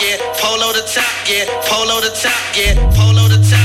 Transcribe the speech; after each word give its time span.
yeah. 0.00 0.16
Polo 0.36 0.72
the 0.72 0.82
top, 0.82 1.04
yeah. 1.28 1.44
Polo 1.64 2.00
the 2.00 2.10
top, 2.10 2.32
yeah. 2.56 2.74
Polo 2.94 3.28
the 3.28 3.36
top. 3.48 3.60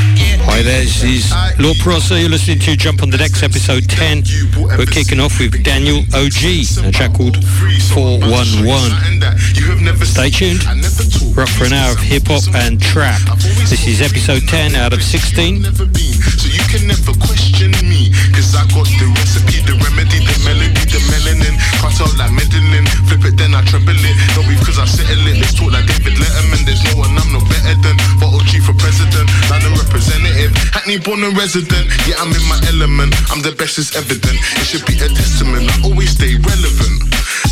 Hi 0.49 0.63
there, 0.63 0.81
this 0.81 1.03
is 1.03 1.31
Lord 1.59 1.77
Prosser. 1.77 2.17
You're 2.17 2.29
listening 2.29 2.59
to 2.59 2.75
Jump 2.75 3.03
on 3.03 3.09
the 3.09 3.17
Decks 3.17 3.43
episode 3.43 3.87
10. 3.87 4.23
We're 4.57 4.85
kicking 4.85 5.19
off 5.19 5.39
with 5.39 5.63
Daniel 5.63 5.99
OG, 6.13 6.43
a 6.83 6.91
track 6.91 7.13
called 7.13 7.37
411. 7.93 10.05
Stay 10.05 10.29
tuned. 10.29 10.63
We're 11.35 11.43
up 11.43 11.49
for 11.49 11.65
an 11.65 11.73
hour 11.73 11.91
of 11.93 11.99
hip 11.99 12.23
hop 12.25 12.43
and 12.55 12.81
trap. 12.81 13.21
This 13.69 13.87
is 13.87 14.01
episode 14.01 14.47
10 14.47 14.75
out 14.75 14.93
of 14.93 15.03
16. 15.03 15.63
So 15.63 16.47
you 16.49 16.63
can 16.67 16.87
never 16.87 17.13
question 17.21 17.71
me 17.85 18.09
Cause 18.33 18.55
I 18.57 18.65
got 18.73 18.89
the 18.97 19.05
recipe, 19.21 19.61
the 19.61 19.77
remedy, 19.77 20.25
the 20.25 20.33
melody, 20.41 20.73
the 20.89 20.97
melanin 21.13 21.53
Cut 21.81 21.97
out 21.97 22.13
like 22.21 22.29
meddling 22.29 22.85
Flip 23.09 23.25
it 23.25 23.35
then 23.41 23.57
I 23.57 23.65
treble 23.65 23.97
it. 23.97 24.15
Not 24.37 24.45
because 24.45 24.77
I 24.77 24.85
settle 24.85 25.25
it. 25.25 25.41
Let's 25.41 25.57
talk 25.57 25.73
like 25.73 25.89
David 25.89 26.13
Letterman. 26.13 26.61
There's 26.61 26.85
no 26.85 27.01
one 27.01 27.09
I'm 27.17 27.25
no 27.33 27.41
better 27.41 27.73
than. 27.81 27.97
Bottle 28.21 28.45
G 28.45 28.61
for 28.61 28.77
president 28.77 29.25
London 29.49 29.73
representative. 29.73 30.53
Hackney 30.69 31.01
born 31.01 31.25
and 31.25 31.33
resident. 31.33 31.89
Yeah 32.05 32.21
I'm 32.21 32.29
in 32.29 32.45
my 32.45 32.61
element. 32.69 33.17
I'm 33.33 33.41
the 33.41 33.57
best 33.57 33.81
is 33.81 33.97
evident. 33.97 34.37
It 34.61 34.69
should 34.69 34.85
be 34.85 34.93
a 35.01 35.09
testament. 35.09 35.65
I 35.73 35.75
always 35.81 36.13
stay 36.13 36.37
relevant. 36.37 37.01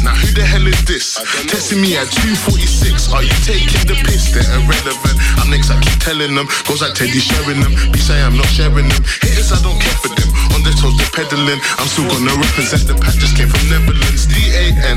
Now 0.06 0.14
who 0.14 0.30
the 0.38 0.46
hell 0.46 0.64
is 0.70 0.80
this? 0.86 1.18
Testing 1.50 1.82
me 1.82 1.98
at 1.98 2.08
246 2.14 3.12
Are 3.12 3.26
you 3.26 3.34
taking 3.44 3.84
the 3.90 3.98
piss? 4.06 4.30
They're 4.30 4.46
irrelevant. 4.62 5.18
I'm 5.42 5.50
next, 5.50 5.74
I 5.74 5.82
keep 5.82 5.98
telling 6.00 6.38
them. 6.38 6.46
Goes 6.70 6.86
like 6.86 6.94
Teddy 6.94 7.18
sharing 7.20 7.66
them. 7.66 7.74
Be 7.92 7.98
say 7.98 8.22
I'm 8.22 8.38
not 8.38 8.48
sharing 8.48 8.88
them. 8.88 9.02
Haters, 9.26 9.52
I 9.52 9.60
don't 9.66 9.82
care 9.82 9.98
for 10.00 10.14
them. 10.14 10.30
On 10.54 10.62
their 10.62 10.78
toes, 10.78 10.96
they're 10.96 11.12
peddling. 11.12 11.60
I'm 11.82 11.90
still 11.90 12.08
gonna 12.08 12.32
represent 12.38 12.86
the 12.86 12.96
pack. 12.96 13.18
Just 13.18 13.36
came 13.36 13.50
from 13.50 13.66
Netherlands 13.68 14.19
D-A-N-I-E-L-O-G 14.26 14.92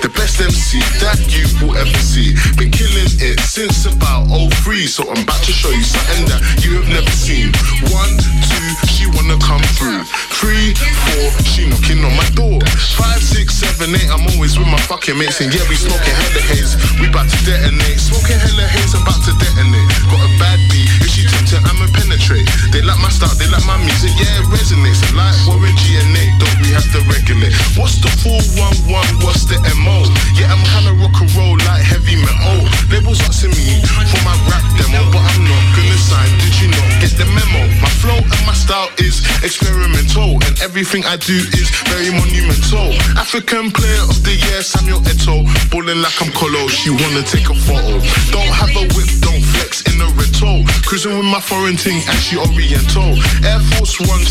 The 0.00 0.08
best 0.08 0.40
MC 0.40 0.80
that 1.04 1.20
you 1.28 1.44
will 1.60 1.76
ever 1.76 1.98
see. 2.00 2.34
Been 2.56 2.70
killing 2.70 3.10
it 3.20 3.40
since 3.40 3.84
about 3.84 4.28
03 4.28 4.86
So 4.86 5.04
I'm 5.10 5.22
about 5.22 5.42
to 5.44 5.52
show 5.52 5.70
you 5.70 5.84
something 5.84 6.24
that 6.32 6.40
you 6.64 6.80
have 6.80 6.88
never 6.88 7.10
seen. 7.10 7.52
One, 7.92 8.14
two, 8.16 8.68
she 8.88 9.04
wanna 9.12 9.36
come 9.40 9.62
through. 9.76 10.04
Three, 10.40 10.74
four, 10.76 11.28
she 11.44 11.68
knocking 11.68 12.04
on 12.04 12.14
my 12.16 12.28
door. 12.32 12.60
Five, 12.96 13.20
six, 13.22 13.54
seven, 13.60 13.94
eight, 13.94 14.08
I'm 14.08 14.24
always 14.34 14.58
with 14.58 14.68
my 14.68 14.80
fucking 14.88 15.18
mates 15.18 15.40
And 15.40 15.52
yeah, 15.52 15.64
we 15.68 15.76
smoking 15.76 16.14
hella 16.14 16.42
haze. 16.48 16.76
We 17.00 17.08
about 17.08 17.28
to 17.28 17.38
detonate. 17.44 18.00
Smoking 18.00 18.40
hella 18.40 18.66
haze, 18.68 18.94
about 18.94 19.20
to 19.26 19.32
detonate. 19.36 19.88
Got 20.08 20.22
a 20.24 20.30
bad 20.40 20.58
beat, 20.70 20.88
if 21.04 21.10
she 21.12 21.26
tempted, 21.28 21.60
I'ma 21.66 21.86
penetrate. 21.92 22.48
They 22.72 22.82
like 22.82 23.00
my 23.02 23.10
style, 23.10 23.34
they 23.36 23.48
like 23.50 23.64
my 23.66 23.76
music, 23.82 24.12
yeah, 24.16 24.40
it 24.40 24.46
resonates. 24.48 25.02
Like 25.14 25.34
Warren 25.46 25.74
G 25.76 25.98
and 26.00 26.10
Nate, 26.14 26.34
don't 26.40 26.58
we 26.62 26.72
have 26.72 26.86
to 26.94 27.00
regulate 27.10 27.33
What's 27.74 27.98
the 27.98 28.06
411, 28.22 29.26
what's 29.26 29.42
the 29.50 29.58
MO? 29.82 30.06
Yeah, 30.38 30.54
I'm 30.54 30.62
kinda 30.70 30.94
rock 31.02 31.18
and 31.18 31.30
roll 31.34 31.58
like 31.66 31.82
heavy 31.82 32.14
metal. 32.14 32.62
Labels 32.94 33.18
asking 33.26 33.50
me 33.58 33.82
for 34.06 34.22
my 34.22 34.38
rap 34.46 34.62
demo 34.78 35.02
But 35.10 35.18
I'm 35.18 35.42
not 35.42 35.64
gonna 35.74 35.98
sign, 35.98 36.30
did 36.38 36.54
you 36.62 36.68
not 36.70 36.86
get 37.02 37.10
the 37.18 37.26
memo? 37.34 37.66
My 37.82 37.90
flow 37.98 38.22
and 38.22 38.42
my 38.46 38.54
style 38.54 38.86
is 39.02 39.18
experimental 39.42 40.38
And 40.46 40.54
everything 40.62 41.02
I 41.04 41.16
do 41.18 41.34
is 41.58 41.74
very 41.90 42.14
monumental. 42.14 42.94
African 43.18 43.74
player 43.74 44.04
of 44.06 44.22
the 44.22 44.38
year, 44.38 44.62
Samuel 44.62 45.02
Eto'o 45.02 45.42
Ballin' 45.74 46.02
like 46.06 46.14
I'm 46.22 46.30
Colo, 46.38 46.68
she 46.70 46.90
wanna 46.90 47.26
take 47.26 47.50
a 47.50 47.56
photo. 47.66 47.98
Don't 48.30 48.54
have 48.54 48.70
a 48.78 48.86
whip, 48.94 49.10
don't 49.18 49.42
flex 49.58 49.82
in 49.90 49.98
a 49.98 50.06
rental. 50.14 50.62
Cruising 50.86 51.18
with 51.18 51.26
my 51.26 51.40
foreign 51.42 51.74
ting 51.74 51.98
and 51.98 52.18
she 52.22 52.38
oriental. 52.38 53.18
Air 53.42 53.58
Force 53.74 53.98
One's 54.06 54.30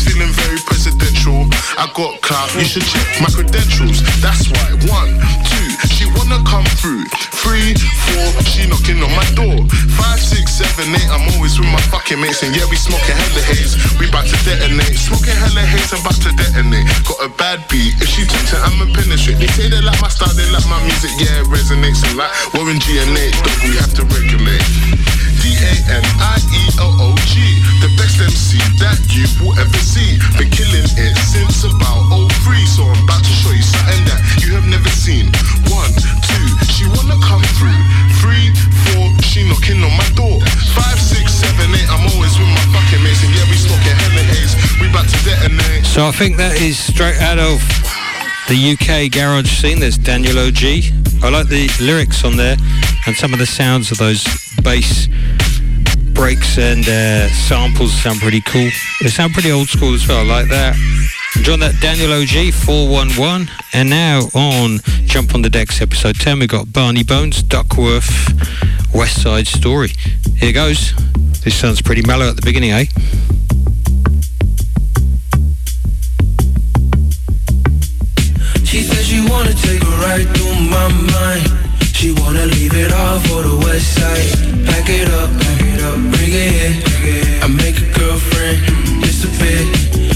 got 1.94 2.20
clout, 2.20 2.50
you 2.58 2.66
should 2.66 2.82
check 2.82 3.06
my 3.22 3.30
credentials. 3.30 4.02
That's 4.18 4.50
why, 4.50 4.74
one, 4.90 5.14
two, 5.46 5.68
she 5.94 6.10
wanna 6.18 6.42
come 6.42 6.66
through. 6.82 7.06
Three, 7.38 7.78
four, 8.10 8.26
she 8.42 8.66
knocking 8.66 8.98
on 8.98 9.14
my 9.14 9.24
door. 9.38 9.62
Five, 9.94 10.18
six, 10.18 10.58
seven, 10.58 10.90
eight, 10.90 11.08
I'm 11.14 11.22
always 11.34 11.54
with 11.56 11.70
my 11.70 11.80
fucking 11.94 12.18
mates. 12.18 12.42
And 12.42 12.50
yeah, 12.50 12.66
we 12.66 12.76
smoking 12.76 13.14
hella 13.14 13.42
haze, 13.46 13.78
we 14.02 14.10
bout 14.10 14.26
to 14.26 14.36
detonate. 14.42 14.98
Smoking 14.98 15.38
hella 15.38 15.62
haze, 15.62 15.94
I'm 15.94 16.02
about 16.02 16.18
to 16.26 16.34
detonate. 16.34 16.84
Got 17.06 17.20
a 17.22 17.30
bad 17.38 17.62
beat, 17.70 17.94
if 18.02 18.10
she 18.10 18.26
takes 18.26 18.50
it, 18.50 18.58
I'ma 18.58 18.90
penetrate. 18.90 19.38
They 19.38 19.50
say 19.54 19.70
they 19.70 19.80
like 19.80 20.00
my 20.02 20.10
style, 20.10 20.34
they 20.34 20.50
like 20.50 20.66
my 20.66 20.82
music, 20.82 21.14
yeah, 21.22 21.40
it 21.40 21.46
resonates 21.46 22.02
And 22.10 22.18
like 22.18 22.34
Warren 22.58 22.82
G 22.82 22.98
and 22.98 23.14
Nate, 23.14 23.38
we 23.62 23.78
have 23.78 23.94
to 23.94 24.02
regulate 24.10 24.66
D-A-N-I-E-L-O-G 25.44 27.34
The 27.84 27.92
best 28.00 28.16
MC 28.16 28.56
that 28.80 28.96
you 29.12 29.28
will 29.44 29.52
ever 29.60 29.76
see. 29.76 30.16
Been 30.40 30.48
killing 30.48 30.88
it 30.96 31.14
since 31.20 31.68
about 31.68 32.08
03 32.08 32.64
So 32.64 32.88
I'm 32.88 33.04
about 33.04 33.20
to 33.20 33.28
show 33.28 33.52
you 33.52 33.60
something 33.60 34.08
that 34.08 34.24
you 34.40 34.56
have 34.56 34.64
never 34.64 34.88
seen. 34.88 35.28
One, 35.68 35.92
two, 36.24 36.48
she 36.72 36.88
wanna 36.96 37.20
come 37.20 37.44
through. 37.60 37.76
Three, 38.24 38.56
four, 38.88 39.12
she 39.20 39.44
knocking 39.44 39.84
on 39.84 39.92
my 39.92 40.08
door. 40.16 40.40
Five, 40.72 40.96
six, 40.96 41.36
seven, 41.44 41.76
eight, 41.76 41.92
I'm 41.92 42.08
always 42.16 42.40
with 42.40 42.48
my 42.48 42.64
fucking 42.72 43.04
mates. 43.04 43.20
And 43.20 43.36
yeah, 43.36 43.44
we 43.44 43.60
smoking 43.60 44.00
hella 44.00 44.24
haze, 44.24 44.56
we 44.80 44.88
about 44.88 45.12
to 45.12 45.18
detonate. 45.28 45.84
So 45.84 46.08
I 46.08 46.12
think 46.16 46.40
that 46.40 46.56
is 46.56 46.80
straight 46.80 47.20
out 47.20 47.36
of 47.36 47.60
the 48.48 48.56
UK 48.56 49.12
garage 49.12 49.52
scene. 49.60 49.76
There's 49.76 50.00
Daniel 50.00 50.40
OG. 50.40 50.88
I 51.20 51.28
like 51.28 51.52
the 51.52 51.68
lyrics 51.84 52.24
on 52.24 52.40
there 52.40 52.56
and 53.06 53.14
some 53.14 53.32
of 53.32 53.38
the 53.38 53.46
sounds 53.46 53.92
of 53.92 53.98
those 53.98 54.24
bass 54.64 55.08
breaks 56.14 56.56
and 56.58 56.88
uh, 56.88 57.28
samples 57.28 57.92
sound 57.92 58.18
pretty 58.20 58.40
cool. 58.40 58.70
They 59.02 59.08
sound 59.08 59.34
pretty 59.34 59.52
old 59.52 59.68
school 59.68 59.94
as 59.94 60.08
well. 60.08 60.18
I 60.18 60.40
like 60.40 60.48
that. 60.48 60.74
Enjoying 61.36 61.60
that 61.60 61.78
Daniel 61.80 62.12
OG 62.12 62.54
411. 62.54 63.48
And 63.74 63.90
now 63.90 64.20
on 64.34 64.78
Jump 65.04 65.34
on 65.34 65.42
the 65.42 65.50
Decks 65.50 65.82
episode 65.82 66.16
10, 66.18 66.38
we 66.38 66.46
got 66.46 66.72
Barney 66.72 67.02
Bones, 67.02 67.42
Duckworth, 67.42 68.08
West 68.94 69.22
Side 69.22 69.46
Story. 69.46 69.90
Here 70.36 70.52
goes. 70.52 70.94
This 71.44 71.54
sounds 71.54 71.82
pretty 71.82 72.02
mellow 72.06 72.28
at 72.30 72.36
the 72.36 72.42
beginning, 72.42 72.70
eh? 72.70 72.86
She 78.64 78.80
said 78.80 79.04
she 79.04 79.20
wanna 79.28 79.52
take 79.52 79.82
a 79.82 79.94
ride 80.00 80.26
through 80.34 80.54
my 80.70 80.88
mind. 81.12 81.63
She 82.04 82.12
wanna 82.20 82.44
leave 82.44 82.74
it 82.74 82.92
all 82.92 83.18
for 83.20 83.40
the 83.40 83.56
west 83.64 83.96
side. 83.96 84.28
Pack 84.66 84.90
it 84.90 85.08
up, 85.08 85.30
pack 85.40 85.60
it 85.72 85.80
up, 85.80 85.96
bring 86.12 86.32
it 86.36 86.52
here. 86.52 87.40
I 87.40 87.48
make 87.48 87.80
a 87.80 87.88
girlfriend 87.96 88.60
disappear. 89.00 89.64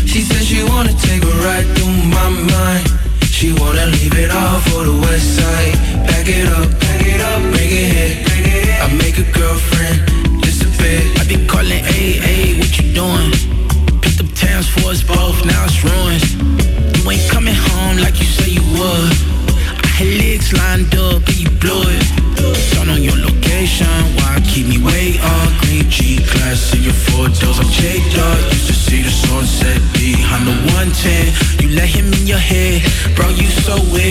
She 0.04 0.20
said 0.20 0.44
she 0.44 0.62
wanna 0.64 0.92
take 0.92 1.24
a 1.24 1.34
ride 1.40 1.64
through 1.72 1.96
my 2.12 2.28
mind. 2.28 2.84
She 3.24 3.54
wanna 3.54 3.86
leave 3.86 4.12
it 4.20 4.30
all 4.30 4.60
for 4.68 4.84
the 4.84 5.00
west 5.00 5.40
side. 5.40 5.72
Pack 6.04 6.28
it 6.28 6.52
up, 6.60 6.68
pack 6.78 7.00
it 7.08 7.22
up, 7.22 7.40
bring 7.56 7.72
it 7.72 7.88
here. 7.96 8.84
I 8.84 8.92
make 8.92 9.16
a 9.16 9.24
girlfriend 9.32 10.42
disappear. 10.42 11.00
I 11.16 11.24
be 11.24 11.40
calling 11.46 11.82
AA, 11.88 12.60
what 12.60 12.72
you 12.76 12.92
doing? 12.92 13.32
Picked 14.02 14.20
up 14.20 14.28
towns 14.36 14.68
for 14.68 14.90
us 14.92 15.02
both, 15.02 15.42
now 15.46 15.64
it's 15.64 15.80
ruined. 15.82 16.20
You 17.00 17.10
ain't 17.12 17.30
coming 17.30 17.56
home 17.56 17.96
like 17.96 18.20
you 18.20 18.26
say 18.26 18.50
you 18.50 18.64
would. 18.76 19.27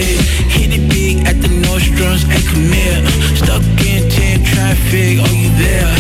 Hit 0.04 0.72
it 0.78 0.90
big 0.90 1.26
at 1.26 1.42
the 1.42 1.48
Nordstroms 1.48 2.24
and 2.30 2.44
here. 2.74 3.02
Stuck 3.36 3.64
in 3.86 4.10
10 4.10 4.44
traffic, 4.44 5.18
oh 5.20 5.34
you 5.34 5.50
there? 5.58 5.97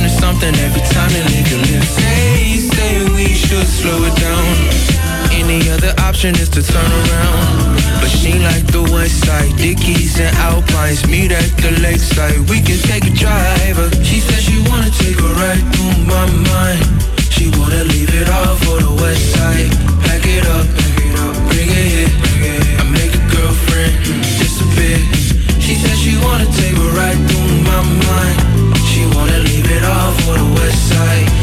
turn 0.00 0.08
something 0.08 0.54
every 0.56 0.82
time 0.92 1.10
you 1.10 1.22
leave 1.32 1.48
your 1.50 1.60
lips. 1.60 1.88
Say, 1.88 2.56
say 2.56 3.04
we 3.14 3.26
should 3.34 3.66
slow 3.66 4.04
it 4.04 4.16
down. 4.16 4.44
Any 5.32 5.68
other 5.70 5.92
option 6.00 6.34
is 6.36 6.48
to 6.50 6.62
turn 6.62 6.90
around. 6.90 7.76
But 8.00 8.08
she 8.08 8.38
like 8.38 8.66
the 8.72 8.82
west 8.92 9.24
side, 9.24 9.56
Dickies 9.56 10.18
and 10.20 10.34
Alpines. 10.36 11.06
Meet 11.06 11.32
at 11.32 11.50
the 11.58 11.72
lakeside, 11.80 12.38
we 12.48 12.60
can 12.60 12.78
take 12.88 13.04
a 13.04 13.10
drive. 13.10 13.76
She 14.04 14.20
said 14.20 14.40
she 14.42 14.58
wanna 14.68 14.90
take 14.90 15.18
a 15.18 15.30
ride 15.40 15.64
through 15.74 15.96
my 16.06 16.26
mind. 16.52 16.84
She 17.30 17.50
wanna 17.58 17.84
leave 17.84 18.12
it 18.14 18.28
all 18.28 18.56
for 18.64 18.78
the 18.80 18.92
west 19.02 19.24
side. 19.34 19.70
Pack 20.04 20.24
it 20.26 20.46
up, 20.56 20.66
bring 21.50 21.68
it 21.68 21.86
here. 21.94 22.12
I 22.80 22.84
make 22.90 23.14
a 23.14 23.24
girlfriend 23.32 23.92
disappear. 24.40 24.98
She 25.60 25.74
said 25.74 25.96
she 25.96 26.16
wanna 26.24 26.48
take 26.60 26.76
a 26.76 26.88
ride 26.98 27.20
through 27.28 27.52
my 27.68 27.80
mind. 28.06 28.38
She 28.90 29.06
wanna 29.14 29.49
off 29.78 30.28
on 30.28 30.38
the 30.38 30.60
west 30.60 30.88
side. 30.88 31.39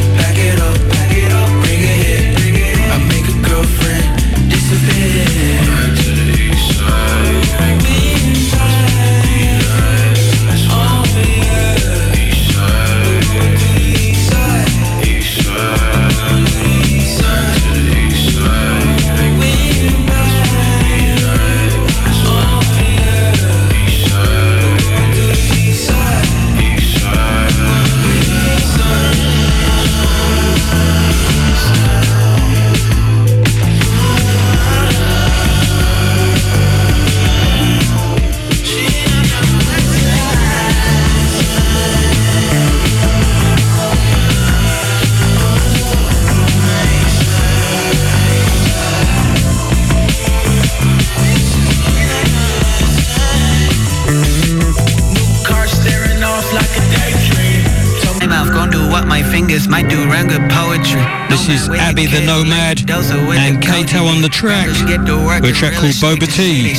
This 61.48 61.62
is 61.62 61.70
Abby 61.70 62.08
the 62.08 62.20
Nomad 62.26 62.82
and 62.92 63.64
Kato 63.64 64.04
on 64.04 64.22
the 64.22 64.28
track 64.28 64.68
with 64.68 65.50
a 65.50 65.54
track 65.54 65.76
called 65.76 65.94
Boba 65.94 66.28
Tea. 66.28 66.76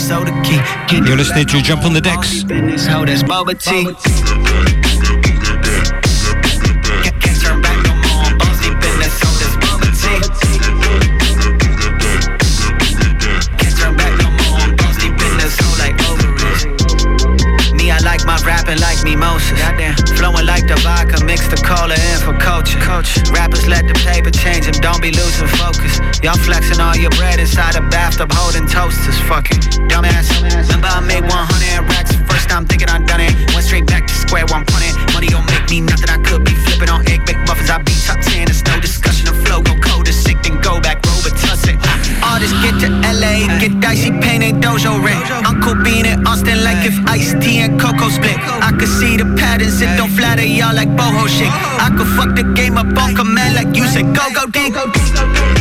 You're 1.09 1.17
listening 1.17 1.47
to 1.47 1.62
Jump 1.62 1.85
on 1.85 1.94
the 1.94 2.03
Decks. 2.03 2.43
Boba 2.44 3.59
T. 3.59 3.88
rapping 18.44 18.81
like 18.81 19.03
mimosas. 19.05 19.59
Goddamn. 19.59 20.07
Flowing 20.29 20.45
like 20.45 20.69
the 20.69 20.77
vodka, 20.85 21.25
mix 21.25 21.49
the 21.49 21.57
cola 21.57 21.97
in 21.97 22.19
for 22.21 22.37
culture. 22.37 22.77
Coach. 22.85 23.17
Rappers 23.33 23.67
let 23.67 23.89
the 23.89 23.97
paper 24.05 24.31
change 24.31 24.69
them, 24.69 24.77
don't 24.85 25.01
be 25.01 25.11
losing 25.11 25.49
focus. 25.57 26.05
Y'all 26.21 26.37
flexing 26.37 26.81
all 26.85 26.95
your 26.97 27.09
bread 27.17 27.41
inside 27.41 27.77
a 27.77 27.83
bathtub 27.89 28.29
holding 28.33 28.69
toasters. 28.69 29.17
Fucking 29.25 29.89
dumbass. 29.89 30.29
Remember 30.45 30.89
I 30.93 31.01
made 31.01 31.25
100 31.25 31.89
racks 31.89 32.13
first 32.29 32.51
time 32.51 32.67
thinking 32.67 32.91
I 32.91 33.01
done 33.09 33.25
it. 33.25 33.33
Went 33.57 33.65
straight 33.65 33.87
back 33.87 34.07
to 34.07 34.13
square 34.13 34.45
one 34.53 34.69
punting. 34.69 34.93
Money 35.17 35.29
don't 35.33 35.49
make 35.49 35.65
me 35.71 35.81
nothing. 35.81 36.11
I 36.13 36.21
could 36.21 36.45
be 36.45 36.53
flipping 36.53 36.93
on 36.93 37.09
egg 37.09 37.25
McMuffins. 37.25 37.73
I 37.73 37.81
be 37.81 37.97
top 38.05 38.21
10. 38.21 38.53
It's 38.53 38.61
no 38.69 38.77
discussion. 38.81 39.33
The 39.33 39.37
flow 39.49 39.65
go 39.65 39.81
cold 39.81 40.09
as 40.09 40.17
sick, 40.21 40.37
then 40.45 40.61
go 40.61 40.77
back, 40.77 41.01
Artists 42.38 42.62
get 42.62 42.79
to 42.82 42.88
LA, 43.19 43.58
get 43.58 43.81
dicey, 43.81 44.12
painting 44.12 44.61
dojo 44.61 45.02
rent. 45.02 45.29
Uncle 45.44 45.75
Bean 45.82 46.06
and 46.06 46.25
Austin 46.25 46.62
like 46.62 46.87
if 46.87 46.94
Ice 47.08 47.35
T 47.44 47.58
and 47.58 47.81
Coco 47.81 48.08
split. 48.08 48.38
I 48.38 48.70
could 48.79 48.87
see 48.87 49.17
the 49.17 49.25
patterns, 49.37 49.82
it 49.82 49.96
don't 49.96 50.11
flatter 50.11 50.46
y'all 50.46 50.73
like 50.73 50.88
boho 50.90 51.26
shit. 51.26 51.50
I 51.50 51.93
could 51.99 52.06
fuck 52.06 52.37
the 52.37 52.44
game 52.55 52.79
up 52.79 52.96
on 52.96 53.17
command 53.17 53.56
like 53.56 53.75
you 53.75 53.88
said, 53.88 54.14
go, 54.14 54.23
go, 54.32 54.46
dig. 54.46 55.57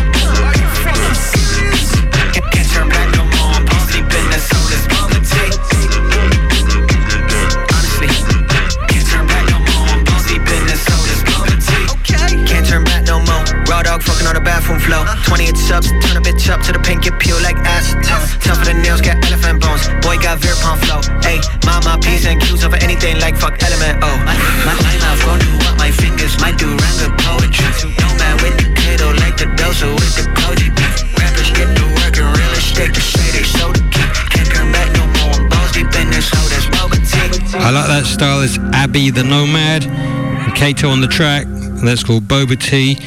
28 15.25 15.55
subs, 15.55 15.87
turn 16.03 16.17
a 16.17 16.21
bitch 16.21 16.49
up 16.49 16.61
to 16.67 16.71
the 16.71 16.79
pink, 16.79 17.03
get 17.03 17.19
peel 17.19 17.39
like 17.39 17.55
acid. 17.63 18.03
Tough 18.03 18.59
for 18.59 18.65
the 18.65 18.73
nails, 18.73 18.99
got 18.99 19.15
elephant 19.23 19.61
bones. 19.61 19.87
Boy 20.03 20.19
got 20.19 20.39
Virpon 20.39 20.75
flow. 20.83 20.99
Ayy, 21.23 21.39
mama, 21.63 21.99
P's 22.03 22.25
and 22.25 22.41
Q's 22.41 22.63
over 22.63 22.75
anything 22.77 23.19
like 23.19 23.35
fuck 23.37 23.55
element. 23.63 24.03
Oh, 24.03 24.17
my, 24.27 24.35
my, 24.67 24.75
my 24.83 24.95
mouth 24.99 25.21
gon' 25.23 25.39
do 25.39 25.51
what 25.63 25.75
my 25.79 25.91
fingers 25.91 26.35
might 26.39 26.57
do 26.59 26.67
rhyme 26.67 27.13
poetry. 27.23 27.91
No 28.03 28.09
man 28.19 28.35
with 28.43 28.55
the 28.59 28.67
kiddo 28.75 29.13
like 29.23 29.37
the 29.37 29.47
dozo 29.55 29.95
with 29.95 30.13
the 30.19 30.25
Koji. 30.43 30.67
Rappers 31.15 31.51
get 31.55 31.69
to 31.71 31.85
work 32.03 32.15
and 32.19 32.29
real 32.35 32.53
estate 32.59 32.93
to 32.93 33.01
say 33.01 33.27
they 33.31 33.45
so 33.47 33.71
the 33.71 33.83
key. 33.93 34.07
Can't 34.35 34.71
back 34.75 34.91
no 34.91 35.05
more. 35.23 35.35
I'm 35.39 35.47
balls 35.47 35.71
deep 35.71 35.87
in 35.95 36.11
this 36.11 36.27
hole, 36.31 36.47
that's 36.51 36.67
Boba 36.75 36.99
I 37.59 37.71
like 37.71 37.87
that 37.87 38.05
style. 38.05 38.41
It's 38.41 38.57
Abby 38.73 39.09
the 39.09 39.23
Nomad 39.23 39.85
and 39.85 40.55
Kato 40.55 40.89
on 40.89 41.01
the 41.01 41.07
track. 41.07 41.45
And 41.45 41.87
that's 41.87 42.03
called 42.03 42.23
Boba 42.23 42.59
T 42.59 42.97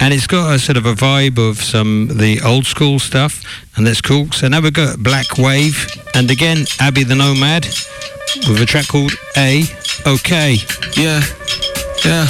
and 0.00 0.14
it's 0.14 0.26
got 0.26 0.54
a 0.54 0.58
sort 0.58 0.76
of 0.76 0.86
a 0.86 0.94
vibe 0.94 1.38
of 1.38 1.62
some 1.62 2.08
the 2.08 2.40
old 2.44 2.66
school 2.66 2.98
stuff, 2.98 3.42
and 3.76 3.86
that's 3.86 4.00
cool. 4.00 4.30
So 4.32 4.48
now 4.48 4.60
we've 4.60 4.72
got 4.72 4.98
Black 5.02 5.38
Wave, 5.38 5.86
and 6.14 6.30
again 6.30 6.66
Abby 6.80 7.04
the 7.04 7.14
Nomad 7.14 7.64
with 8.48 8.60
a 8.60 8.66
track 8.66 8.88
called 8.88 9.12
A 9.36 9.64
OK. 10.06 10.56
Yeah, 10.96 11.22
yeah. 12.04 12.26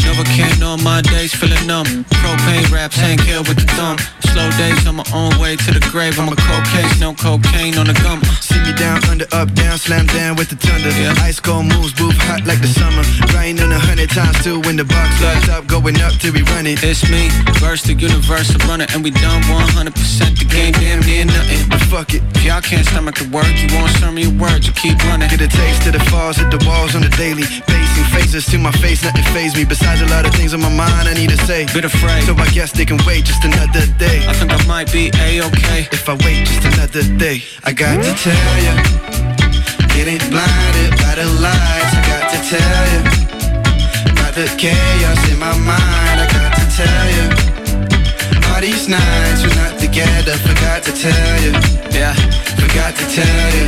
Novocaine 0.00 0.66
on 0.66 0.82
my 0.82 1.02
days, 1.02 1.34
feeling 1.34 1.66
numb. 1.66 1.86
Propane 1.86 2.70
raps, 2.70 2.98
ain't 3.00 3.20
kill 3.20 3.42
with 3.42 3.56
the 3.58 3.66
thumb. 3.74 3.98
Slow 4.36 4.52
days 4.60 4.86
on 4.86 4.96
my 4.96 5.08
own 5.14 5.32
way 5.40 5.56
to 5.56 5.72
the 5.72 5.80
grave. 5.88 6.20
I'm 6.20 6.28
a 6.28 6.36
cold 6.36 6.64
case, 6.68 7.00
no 7.00 7.14
cocaine 7.16 7.72
on 7.80 7.88
the 7.88 7.96
gum. 8.04 8.20
See 8.44 8.60
me 8.60 8.76
down, 8.76 9.00
under, 9.08 9.24
up, 9.32 9.48
down, 9.56 9.78
slam 9.78 10.04
down 10.12 10.36
with 10.36 10.52
the 10.52 10.60
thunder. 10.60 10.92
Yeah. 10.92 11.16
Ice 11.24 11.40
cold 11.40 11.64
moves, 11.64 11.96
booth 11.96 12.20
hot 12.28 12.44
like 12.44 12.60
the 12.60 12.68
summer. 12.68 13.00
Grinding 13.32 13.72
a 13.72 13.80
hundred 13.80 14.10
times 14.10 14.36
still 14.44 14.60
when 14.60 14.76
the 14.76 14.84
box 14.84 15.08
lights 15.24 15.48
up, 15.48 15.66
going 15.66 15.96
up 16.04 16.12
till 16.20 16.36
we 16.36 16.42
run 16.52 16.66
it. 16.68 16.84
It's 16.84 17.08
me, 17.08 17.32
verse 17.64 17.80
the 17.80 17.94
universe, 17.96 18.52
a 18.52 18.58
runner, 18.68 18.84
and 18.92 19.00
we 19.00 19.08
done 19.08 19.40
100%. 19.48 19.96
The 20.36 20.44
game 20.44 20.76
damn 20.84 21.00
near 21.08 21.24
nothing. 21.24 21.64
But 21.72 21.80
fuck 21.88 22.12
it. 22.12 22.20
If 22.36 22.44
y'all 22.44 22.60
can't 22.60 22.84
stomach 22.84 23.16
the 23.16 23.32
work, 23.32 23.48
you 23.56 23.72
won't 23.72 23.88
serve 23.96 24.12
me 24.12 24.28
a 24.28 24.32
word, 24.36 24.68
you 24.68 24.76
keep 24.76 25.00
running. 25.08 25.32
Get 25.32 25.40
a 25.40 25.48
taste 25.48 25.88
of 25.88 25.96
the 25.96 26.04
falls, 26.12 26.36
hit 26.36 26.52
the 26.52 26.60
walls 26.68 26.92
on 26.92 27.00
the 27.00 27.12
daily. 27.16 27.48
Pacing 27.64 28.08
phases 28.12 28.44
to 28.52 28.58
my 28.60 28.72
face, 28.84 29.00
nothing 29.00 29.24
phase 29.32 29.56
me. 29.56 29.64
Besides 29.64 30.04
a 30.04 30.08
lot 30.12 30.28
of 30.28 30.36
things 30.36 30.52
on 30.52 30.60
my 30.60 30.68
mind 30.68 31.08
I 31.08 31.14
need 31.16 31.32
to 31.32 31.40
say. 31.48 31.64
Bit 31.72 31.88
afraid. 31.88 32.28
So 32.28 32.36
I 32.36 32.44
guess 32.52 32.68
they 32.70 32.84
can 32.84 33.00
wait 33.08 33.24
just 33.24 33.40
another 33.40 33.88
day. 33.96 34.25
I 34.28 34.32
think 34.32 34.52
I 34.52 34.66
might 34.66 34.90
be 34.92 35.10
a-okay. 35.14 35.88
If 35.92 36.08
I 36.08 36.14
wait 36.24 36.46
just 36.46 36.64
another 36.66 37.02
day, 37.16 37.42
I 37.64 37.72
got 37.72 38.02
to 38.02 38.12
tell 38.14 38.56
ya. 38.66 38.74
Getting 39.94 40.18
blinded 40.30 40.92
by 40.98 41.14
the 41.14 41.26
lights, 41.40 41.92
I 41.94 42.02
got 42.10 42.24
to 42.34 42.38
tell 42.50 42.84
ya. 42.92 43.00
About 44.12 44.34
the 44.34 44.46
chaos 44.58 45.20
in 45.30 45.38
my 45.38 45.56
mind, 45.58 46.16
I 46.20 46.26
got 46.26 46.52
to 46.58 46.64
tell 46.74 47.06
ya. 47.16 47.26
All 48.52 48.60
these 48.60 48.88
nights 48.88 49.42
we're 49.42 49.54
not 49.54 49.78
together, 49.78 50.36
forgot 50.42 50.82
to 50.84 50.92
tell 50.92 51.36
ya. 51.46 51.52
Yeah, 51.90 52.14
forgot 52.58 52.96
to 52.96 53.04
tell 53.14 53.48
ya. 53.58 53.66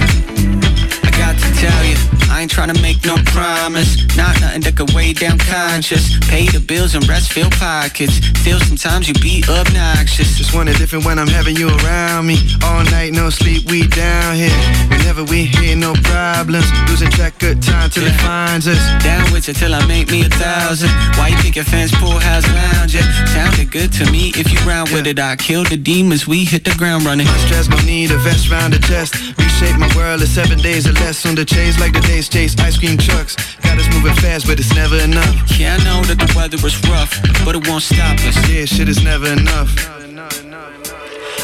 I 1.07 1.11
got 1.17 1.39
to 1.39 1.49
tell 1.55 1.85
you. 1.85 2.18
I 2.39 2.43
ain't 2.43 2.53
trying 2.53 2.73
to 2.73 2.81
make 2.81 3.05
no 3.05 3.17
promise. 3.35 3.99
Not 4.17 4.41
nothing 4.41 4.63
that 4.63 4.77
could 4.77 4.95
weigh 4.95 5.13
down 5.13 5.39
conscious. 5.39 6.07
Pay 6.31 6.47
the 6.47 6.61
bills 6.61 6.95
and 6.95 7.03
rest 7.09 7.33
fill 7.33 7.51
pockets. 7.51 8.23
Still, 8.39 8.61
sometimes 8.61 9.09
you 9.09 9.15
be 9.15 9.43
obnoxious. 9.51 10.39
Just 10.39 10.55
want 10.55 10.69
it 10.69 10.79
different 10.79 11.05
when 11.05 11.19
I'm 11.19 11.27
having 11.27 11.57
you 11.57 11.67
around 11.83 12.29
me. 12.31 12.39
All 12.63 12.85
night, 12.95 13.11
no 13.11 13.29
sleep, 13.29 13.69
we 13.69 13.89
down 13.89 14.37
here. 14.37 14.55
Whenever 14.87 15.25
we 15.25 15.51
hear 15.51 15.75
no 15.75 15.95
problems. 16.07 16.71
Losing 16.87 17.11
track 17.11 17.43
of 17.43 17.59
time 17.59 17.91
till 17.91 18.07
yeah. 18.07 18.15
it 18.15 18.21
finds 18.23 18.69
us. 18.69 18.79
Down 19.03 19.27
with 19.33 19.49
you 19.49 19.55
till 19.55 19.75
I 19.75 19.85
make 19.91 20.07
me 20.09 20.23
a 20.23 20.31
thousand. 20.31 20.95
Why 21.19 21.35
you 21.35 21.37
pick 21.43 21.57
your 21.57 21.67
fans 21.67 21.91
pool 21.99 22.23
house 22.23 22.47
lounge? 22.55 22.95
Yeah, 22.95 23.03
sounded 23.35 23.73
good 23.73 23.91
to 23.99 24.07
me. 24.13 24.31
If 24.39 24.55
you 24.55 24.61
round 24.63 24.91
yeah. 24.91 25.03
with 25.03 25.07
it, 25.09 25.19
I 25.19 25.35
kill 25.35 25.65
the 25.65 25.77
demons. 25.77 26.29
We 26.29 26.45
hit 26.45 26.63
the 26.63 26.75
ground 26.79 27.03
running. 27.03 27.27
My 27.27 27.39
stress 27.51 27.67
gon' 27.67 27.85
need 27.85 28.13
a 28.13 28.19
vest 28.19 28.49
round 28.49 28.75
the 28.75 28.79
chest. 28.79 29.19
Reshape 29.61 29.81
my 29.81 29.91
world 29.97 30.21
in 30.21 30.27
seven 30.29 30.59
days 30.59 30.87
or 30.87 30.93
less 31.03 31.27
on 31.27 31.35
the 31.35 31.45
chase 31.45 31.81
like 31.81 31.93
the 31.93 32.01
days 32.03 32.29
chase 32.29 32.55
ice 32.61 32.79
cream 32.79 32.97
trucks. 32.97 33.35
Got 33.59 33.79
us 33.79 33.89
moving 33.93 34.15
fast, 34.23 34.47
but 34.47 34.61
it's 34.61 34.73
never 34.73 34.95
enough. 35.03 35.35
Yeah, 35.59 35.75
I 35.75 35.83
know 35.83 36.01
that 36.07 36.15
the 36.15 36.33
weather 36.37 36.59
is 36.65 36.79
rough, 36.87 37.11
but 37.45 37.57
it 37.57 37.67
won't 37.67 37.83
stop 37.83 38.15
us. 38.23 38.39
Yeah, 38.49 38.67
shit 38.67 38.89
is 38.89 39.03
never 39.03 39.27
enough. 39.27 39.75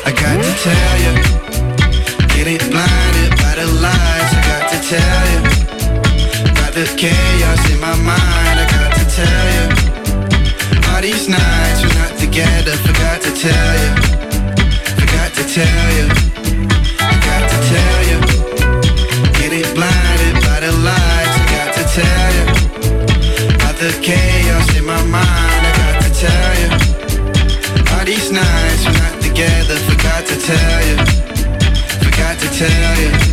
I 0.07 0.15
got 0.15 0.39
to 0.39 0.53
tell 0.63 0.95
you, 1.03 1.15
getting 2.39 2.63
blinded 2.71 3.35
by 3.35 3.59
the 3.59 3.67
lights. 3.83 4.31
I 4.31 4.41
got 4.47 4.65
to 4.71 4.79
tell 4.79 5.23
you, 5.35 5.41
about 6.55 6.71
the 6.71 6.87
chaos 6.95 7.63
in 7.67 7.81
my 7.83 7.99
mind. 7.99 8.57
I 8.63 8.67
got 8.79 8.95
to 8.95 9.05
tell 9.11 9.47
you, 9.59 9.67
all 10.95 11.03
these 11.03 11.27
nights 11.27 11.83
we're 11.83 11.99
not 11.99 12.15
together. 12.15 12.79
Forgot 12.79 13.27
to 13.27 13.31
tell 13.35 13.75
you, 13.83 13.91
forgot 15.35 15.49
to 15.49 15.55
tell 15.55 15.91
you, 15.97 16.07
I 17.01 17.15
got 17.27 17.51
to 17.51 17.59
tell 17.73 18.01
you, 18.11 18.19
getting 19.33 19.75
blinded 19.75 20.35
by 20.43 20.61
the 20.61 20.73
lights. 20.73 21.37
I 21.37 21.47
got 21.51 21.75
to 21.75 21.85
tell 21.99 22.31
you, 22.37 22.45
about 23.55 23.77
the 23.77 23.91
chaos 24.03 24.77
in 24.77 24.85
my 24.85 25.03
mind. 25.05 25.67
I 25.67 25.73
got 25.77 26.03
to 26.03 26.11
tell 26.15 26.55
you, 26.61 26.69
all 27.97 28.05
these 28.05 28.31
nights 28.31 28.85
we're 28.85 28.93
not 28.93 29.23
together. 29.23 29.77
Forgot 29.91 30.27
to 30.27 30.37
tell 30.39 30.87
you, 30.89 30.97
forgot 32.05 32.39
to 32.39 32.49
tell 32.51 33.01
you. 33.01 33.24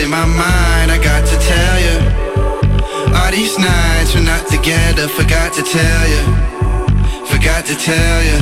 In 0.00 0.10
my 0.10 0.24
mind. 0.24 0.90
I 0.90 0.98
got 1.02 1.26
to 1.26 1.36
tell 1.36 1.76
you, 1.86 1.96
all 3.14 3.30
these 3.30 3.58
nights 3.58 4.14
we're 4.14 4.24
not 4.24 4.46
together. 4.48 5.08
Forgot 5.08 5.52
to 5.54 5.62
tell 5.62 6.04
you, 6.08 6.22
forgot 7.26 7.66
to 7.66 7.74
tell 7.76 8.22
you. 8.24 8.38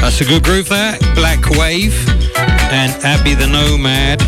That's 0.00 0.20
a 0.20 0.24
good 0.24 0.42
groove 0.42 0.68
there. 0.68 0.98
Black 1.14 1.50
Wave 1.50 1.94
and 2.72 2.92
Abby 3.04 3.34
the 3.34 3.46
Nomad. 3.46 4.20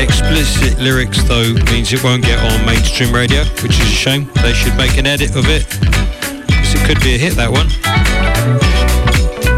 explicit 0.00 0.78
lyrics 0.78 1.22
though 1.24 1.52
means 1.70 1.92
it 1.92 2.02
won't 2.02 2.22
get 2.22 2.38
on 2.38 2.64
mainstream 2.64 3.12
radio, 3.12 3.44
which 3.62 3.78
is 3.78 3.80
a 3.80 3.96
shame. 4.04 4.30
They 4.42 4.52
should 4.52 4.76
make 4.76 4.96
an 4.96 5.06
edit 5.06 5.36
of 5.36 5.44
it, 5.48 5.66
because 6.46 6.74
it 6.74 6.86
could 6.86 7.00
be 7.00 7.14
a 7.16 7.18
hit, 7.18 7.34
that 7.34 7.50
one. 7.50 7.66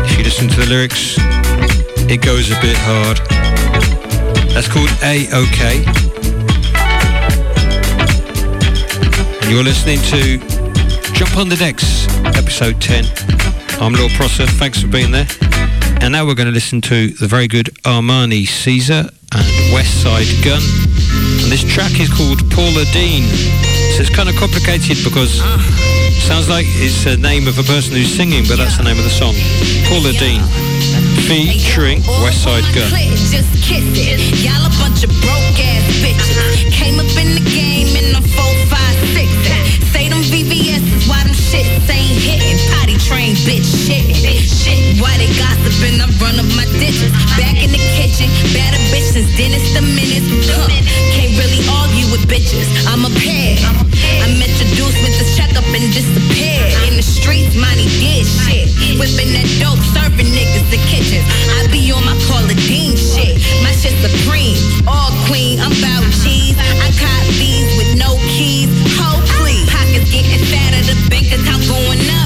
If 0.05 0.19
you 0.19 0.25
listen 0.25 0.49
to 0.49 0.61
the 0.61 0.67
lyrics, 0.67 1.17
it 2.11 2.23
goes 2.23 2.51
a 2.51 2.61
bit 2.61 2.77
hard. 2.79 3.19
That's 4.55 4.69
called 4.69 4.91
A-OK. 5.03 5.85
And 9.41 9.51
you're 9.51 9.65
listening 9.65 9.99
to 10.11 10.39
Jump 11.15 11.37
on 11.37 11.49
the 11.49 11.57
Decks, 11.57 12.07
episode 12.37 12.81
10. 12.81 13.05
I'm 13.81 13.95
Lord 13.95 14.13
Prosser, 14.13 14.47
thanks 14.47 14.81
for 14.81 14.89
being 14.89 15.11
there. 15.11 15.27
And 16.01 16.13
now 16.13 16.27
we're 16.27 16.35
going 16.35 16.49
to 16.49 16.55
listen 16.55 16.81
to 16.83 17.09
the 17.09 17.27
very 17.27 17.49
good 17.49 17.67
Armani 17.85 18.47
Caesar 18.47 19.09
and 19.35 19.73
West 19.73 20.03
Side 20.03 20.27
Gun. 20.45 20.63
And 21.43 21.51
this 21.51 21.65
track 21.65 21.99
is 22.01 22.13
called 22.13 22.39
Paula 22.51 22.85
Deen. 22.93 23.25
So 23.95 24.03
it's 24.03 24.15
kind 24.15 24.29
of 24.29 24.35
complicated 24.37 24.99
because 25.05 25.39
sounds 26.23 26.49
like 26.49 26.67
it's 26.69 27.05
the 27.05 27.17
name 27.17 27.49
of 27.49 27.59
a 27.59 27.65
person 27.65 27.95
who's 27.95 28.13
singing, 28.13 28.45
but 28.49 28.57
that's 28.57 28.77
the 28.79 28.85
name 28.85 28.99
of 28.99 29.05
the 29.05 29.11
song. 29.11 29.35
Paula 29.89 30.13
Deen 30.13 30.43
featuring 31.33 32.03
West 32.21 32.43
Side 32.43 32.63
Gun. 32.75 32.91
Train 43.13 43.37
bitch 43.45 43.69
shit. 43.69 44.09
Shit. 44.41 44.97
Why 44.97 45.13
they 45.21 45.29
gossiping? 45.37 46.01
I 46.01 46.09
run 46.17 46.41
up 46.41 46.49
my 46.57 46.65
ditches. 46.81 47.13
Back 47.37 47.61
in 47.61 47.69
the 47.69 47.83
kitchen. 47.93 48.33
Better 48.57 48.81
bitches. 48.89 49.29
Dennis 49.37 49.69
the 49.77 49.85
minutes. 49.85 50.25
Huh. 50.49 50.65
Can't 51.13 51.37
really 51.37 51.61
argue 51.69 52.09
with 52.09 52.25
bitches. 52.25 52.65
I'm 52.89 53.05
a 53.05 53.13
pair. 53.21 53.61
I'm 54.25 54.33
introduced 54.41 54.97
with 55.05 55.13
this 55.21 55.37
checkup 55.37 55.69
and 55.77 55.93
disappeared. 55.93 56.73
In 56.89 56.97
the 56.97 57.05
streets, 57.05 57.53
money 57.53 57.85
did 58.01 58.25
shit. 58.25 58.73
Whipping 58.97 59.37
that 59.37 59.49
dope, 59.61 59.85
serving 59.93 60.33
niggas 60.33 60.73
the 60.73 60.81
kitchens. 60.89 61.29
I 61.61 61.69
be 61.69 61.93
on 61.93 62.01
my 62.09 62.17
Paula 62.25 62.57
Deen 62.65 62.97
shit. 62.97 63.37
My 63.61 63.77
shit 63.77 63.93
supreme. 64.01 64.57
All 64.89 65.13
queen, 65.29 65.61
I'm 65.61 65.77
bout 65.85 66.09
cheese. 66.25 66.57
I 66.57 66.89
caught 66.97 67.29
these 67.37 67.69
with 67.77 67.93
no 68.01 68.17
keys. 68.33 68.73
Ho, 68.97 69.21
please. 69.37 69.69
Pockets 69.69 70.09
getting 70.09 70.41
fatter, 70.49 70.81
the 70.89 70.97
bank 71.13 71.29
account 71.29 71.61
going 71.69 72.01
up. 72.17 72.22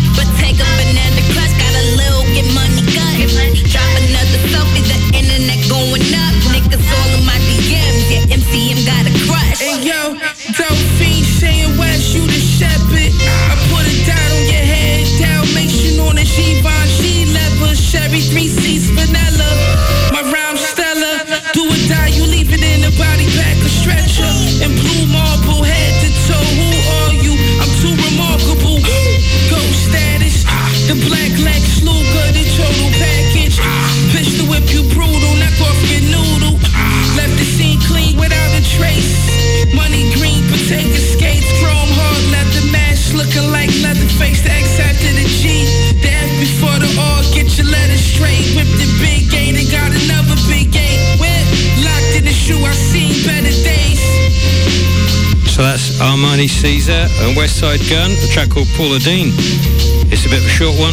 Armani 56.36 56.50
Caesar 56.50 57.08
and 57.24 57.34
Westside 57.34 57.80
Gunn, 57.88 58.10
a 58.10 58.28
track 58.28 58.50
called 58.50 58.68
Paula 58.76 58.98
Deen. 58.98 59.28
It's 60.12 60.26
a 60.26 60.28
bit 60.28 60.40
of 60.40 60.44
a 60.44 60.50
short 60.50 60.78
one, 60.78 60.92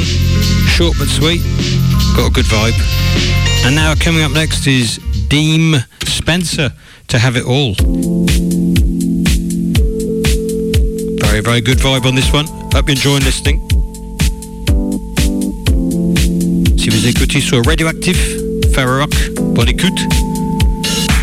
short 0.71 0.95
but 0.97 1.09
sweet, 1.09 1.41
got 2.15 2.27
a 2.27 2.31
good 2.31 2.45
vibe. 2.45 2.79
And 3.65 3.75
now 3.75 3.93
coming 3.93 4.23
up 4.23 4.31
next 4.31 4.67
is 4.67 4.99
Deem 5.27 5.75
Spencer 6.05 6.71
to 7.09 7.19
have 7.19 7.35
it 7.35 7.43
all. 7.43 7.75
Very, 11.27 11.41
very 11.41 11.59
good 11.59 11.79
vibe 11.79 12.05
on 12.05 12.15
this 12.15 12.31
one. 12.31 12.47
Hope 12.71 12.87
you're 12.87 12.95
enjoying 12.95 13.25
listening. 13.25 13.59
Si 16.77 16.89
vous 16.89 17.05
écoutez 17.05 17.41
sur 17.41 17.61
Radioactive, 17.65 18.17
Ferroc, 18.73 19.11
bonne 19.53 19.67
écoute. 19.67 19.99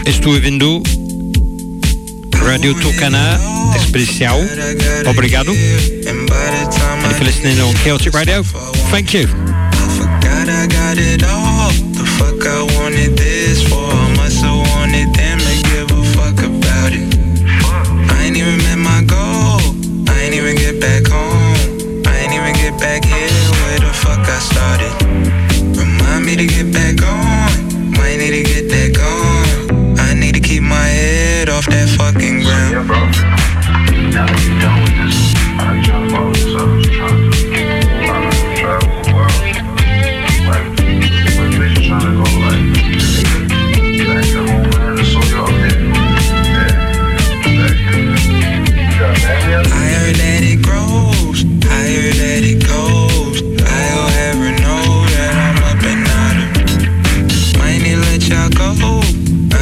Estou 0.04 0.34
ouvindo 0.34 0.82
Radio 2.42 2.74
Tucana 2.74 3.38
Especial. 3.92 4.38
Obrigado. 5.08 5.50
And 5.50 6.30
if 7.10 7.18
you're 7.18 7.26
listening 7.26 7.60
on 7.60 7.74
Celtic 7.82 8.14
Radio, 8.14 8.44
thank 8.92 9.12
you. 9.12 9.26
forgot 9.26 10.48
I 10.48 10.66
got 10.68 10.90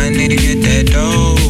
I 0.09 0.11
need 0.11 0.31
to 0.31 0.37
get 0.37 0.63
that 0.63 0.87
dough. 0.87 1.48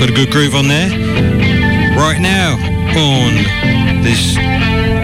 Got 0.00 0.08
a 0.08 0.14
good 0.14 0.30
groove 0.30 0.54
on 0.54 0.66
there. 0.66 0.88
Right 1.94 2.18
now 2.22 2.54
on 2.96 3.34
this 4.02 4.34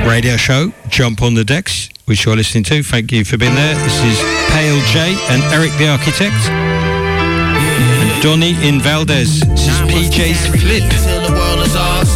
radio 0.09 0.39
show, 0.39 0.73
Jump 0.89 1.21
on 1.21 1.35
the 1.35 1.45
Decks, 1.45 1.91
which 2.07 2.25
you're 2.25 2.35
listening 2.35 2.65
to. 2.65 2.83
Thank 2.83 3.13
you 3.13 3.23
for 3.23 3.37
being 3.37 3.55
there. 3.55 3.75
This 3.75 4.03
is 4.05 4.19
Pale 4.49 4.81
J 4.87 5.15
and 5.29 5.43
Eric 5.53 5.77
the 5.77 5.89
Architect. 5.89 6.33
And 6.49 8.23
Donny 8.23 8.57
in 8.67 8.81
Valdez. 8.81 9.41
This 9.41 9.69
is 9.69 9.81
PJ's 9.85 10.47
Flip. 10.63 10.89
Till 10.89 11.21
the 11.29 11.33
world 11.37 11.61
is 11.67 11.77
ours. 11.77 12.09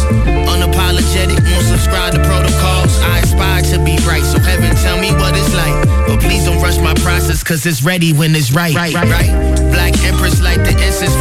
Unapologetic, 0.49 1.37
won't 1.53 1.65
subscribe 1.65 2.13
to 2.13 2.19
protocols. 2.25 2.97
I 3.05 3.19
aspire 3.19 3.61
to 3.61 3.77
be 3.85 4.01
bright, 4.01 4.23
so 4.23 4.39
heaven 4.39 4.75
tell 4.77 4.99
me 4.99 5.11
what 5.21 5.37
it's 5.37 5.53
like. 5.53 5.85
But 6.07 6.19
please 6.19 6.45
don't 6.45 6.59
rush 6.59 6.79
my 6.79 6.95
process, 6.95 7.43
cause 7.43 7.63
it's 7.67 7.83
ready 7.83 8.11
when 8.11 8.35
it's 8.35 8.51
right. 8.51 8.73
Right, 8.73 8.95
right. 8.95 9.61
Black 9.71 9.93
Empress 10.03 10.41
like 10.41 10.57
the 10.63 10.71
incense 10.71 11.15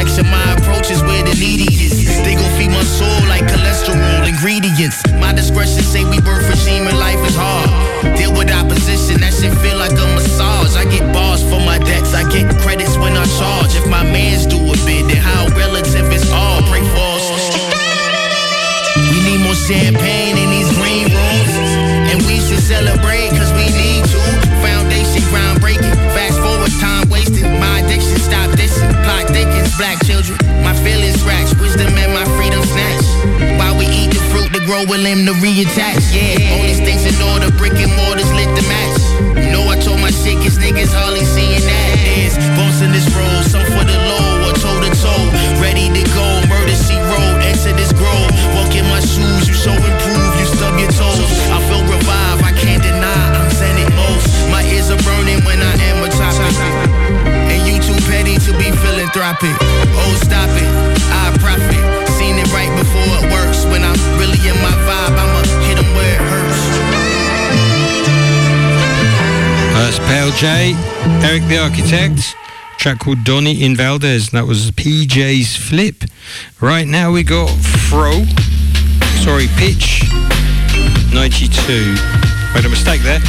my 0.00 0.08
architecture, 0.08 0.30
my 0.30 0.52
approach 0.56 0.90
is 0.90 1.02
where 1.02 1.22
the 1.22 1.34
needy 1.36 1.68
is. 1.84 2.00
They 2.24 2.34
gon' 2.34 2.50
feed 2.56 2.70
my 2.70 2.82
soul 2.84 3.20
like 3.28 3.44
cholesterol 3.44 4.26
ingredients. 4.26 5.02
My 5.20 5.32
discretion 5.32 5.82
say 5.82 6.04
we 6.04 6.20
birth 6.20 6.48
regime 6.48 6.86
and 6.86 6.98
life 6.98 7.20
is 7.26 7.36
hard. 7.36 7.68
Deal 8.16 8.32
with 8.32 8.50
opposition, 8.50 9.20
that 9.20 9.34
shit 9.34 9.52
feel 9.60 9.76
like 9.76 9.92
a 9.92 10.06
massage. 10.16 10.76
I 10.76 10.84
get 10.84 11.12
bars 11.12 11.42
for 11.42 11.60
my 11.60 11.78
debts, 11.78 12.14
I 12.14 12.24
get 12.30 12.48
credits 12.62 12.96
when 12.96 13.16
I 13.16 13.24
charge. 13.38 13.74
If 13.76 13.86
my 13.88 14.02
mans 14.02 14.46
do 14.46 14.56
a 14.56 14.76
bit, 14.88 15.06
then 15.08 15.20
how 15.20 15.48
relative 15.56 16.08
is 16.12 16.24
all. 16.32 16.62
Pray 16.72 16.80
for 16.80 17.08
us. 17.20 17.26
We 18.96 19.18
need 19.24 19.40
more 19.44 19.54
champagne 19.54 20.36
in 20.36 20.48
these 20.50 20.70
green 20.80 21.12
rooms. 21.12 21.54
And 22.10 22.18
we 22.26 22.40
should 22.40 22.58
celebrate 22.58 23.30
cause 23.36 23.49
black 29.80 29.96
children. 30.04 30.36
My 30.60 30.76
feelings 30.84 31.16
scratch. 31.16 31.48
Wisdom 31.56 31.96
and 31.96 32.12
my 32.12 32.28
freedom 32.36 32.60
snatch. 32.68 33.00
While 33.56 33.80
we 33.80 33.88
eat 33.88 34.12
the 34.12 34.20
fruit 34.28 34.52
to 34.52 34.60
grow 34.68 34.84
with 34.84 35.00
him 35.00 35.24
to 35.24 35.32
reattach. 35.40 36.04
Yeah, 36.12 36.52
all 36.52 36.64
these 36.68 36.84
things 36.84 37.08
in 37.08 37.16
order. 37.32 37.48
Brick 37.56 37.80
and 37.80 37.88
mortars 37.96 38.28
lit 38.36 38.52
the 38.52 38.64
match. 38.68 39.00
You 39.40 39.48
know 39.48 39.64
I 39.72 39.80
told 39.80 39.98
my 40.04 40.12
shit 40.12 40.36
cause 40.44 40.60
niggas 40.60 40.92
hardly 40.92 41.24
seeing 41.24 41.64
that. 41.64 41.96
There's 42.04 42.36
bumps 42.60 42.84
in 42.84 42.92
this 42.92 43.08
road. 43.16 43.42
Some 43.48 43.64
for 43.72 43.84
the 43.88 43.96
low 43.96 44.52
or 44.52 44.54
toe 44.60 44.78
to 44.84 44.90
toe. 45.00 45.24
Ready 45.64 45.88
to 45.88 46.02
go. 46.12 46.26
Murder 46.52 46.76
she 46.76 47.00
road. 47.00 47.40
Enter 47.40 47.72
this 47.72 47.92
grove. 47.96 48.28
Walk 48.52 48.76
in 48.76 48.84
my 48.92 49.00
shoes. 49.00 49.48
You 49.48 49.56
so 49.56 49.72
improve. 49.72 50.32
You 50.36 50.46
stub 50.60 50.76
your 50.76 50.92
toes. 50.92 51.09
Pale 70.10 70.32
J, 70.32 70.74
Eric 71.22 71.44
the 71.46 71.58
Architect. 71.62 72.34
Track 72.78 72.98
called 72.98 73.22
Donny 73.22 73.62
in 73.62 73.76
Valdez. 73.76 74.30
That 74.30 74.44
was 74.44 74.72
PJ's 74.72 75.54
Flip. 75.54 76.02
Right 76.60 76.84
now 76.84 77.12
we 77.12 77.22
got 77.22 77.48
Fro. 77.88 78.24
Sorry, 79.22 79.46
Pitch. 79.54 80.02
92. 81.14 81.94
Made 82.54 82.64
a 82.64 82.68
mistake 82.68 83.02
there. 83.02 83.20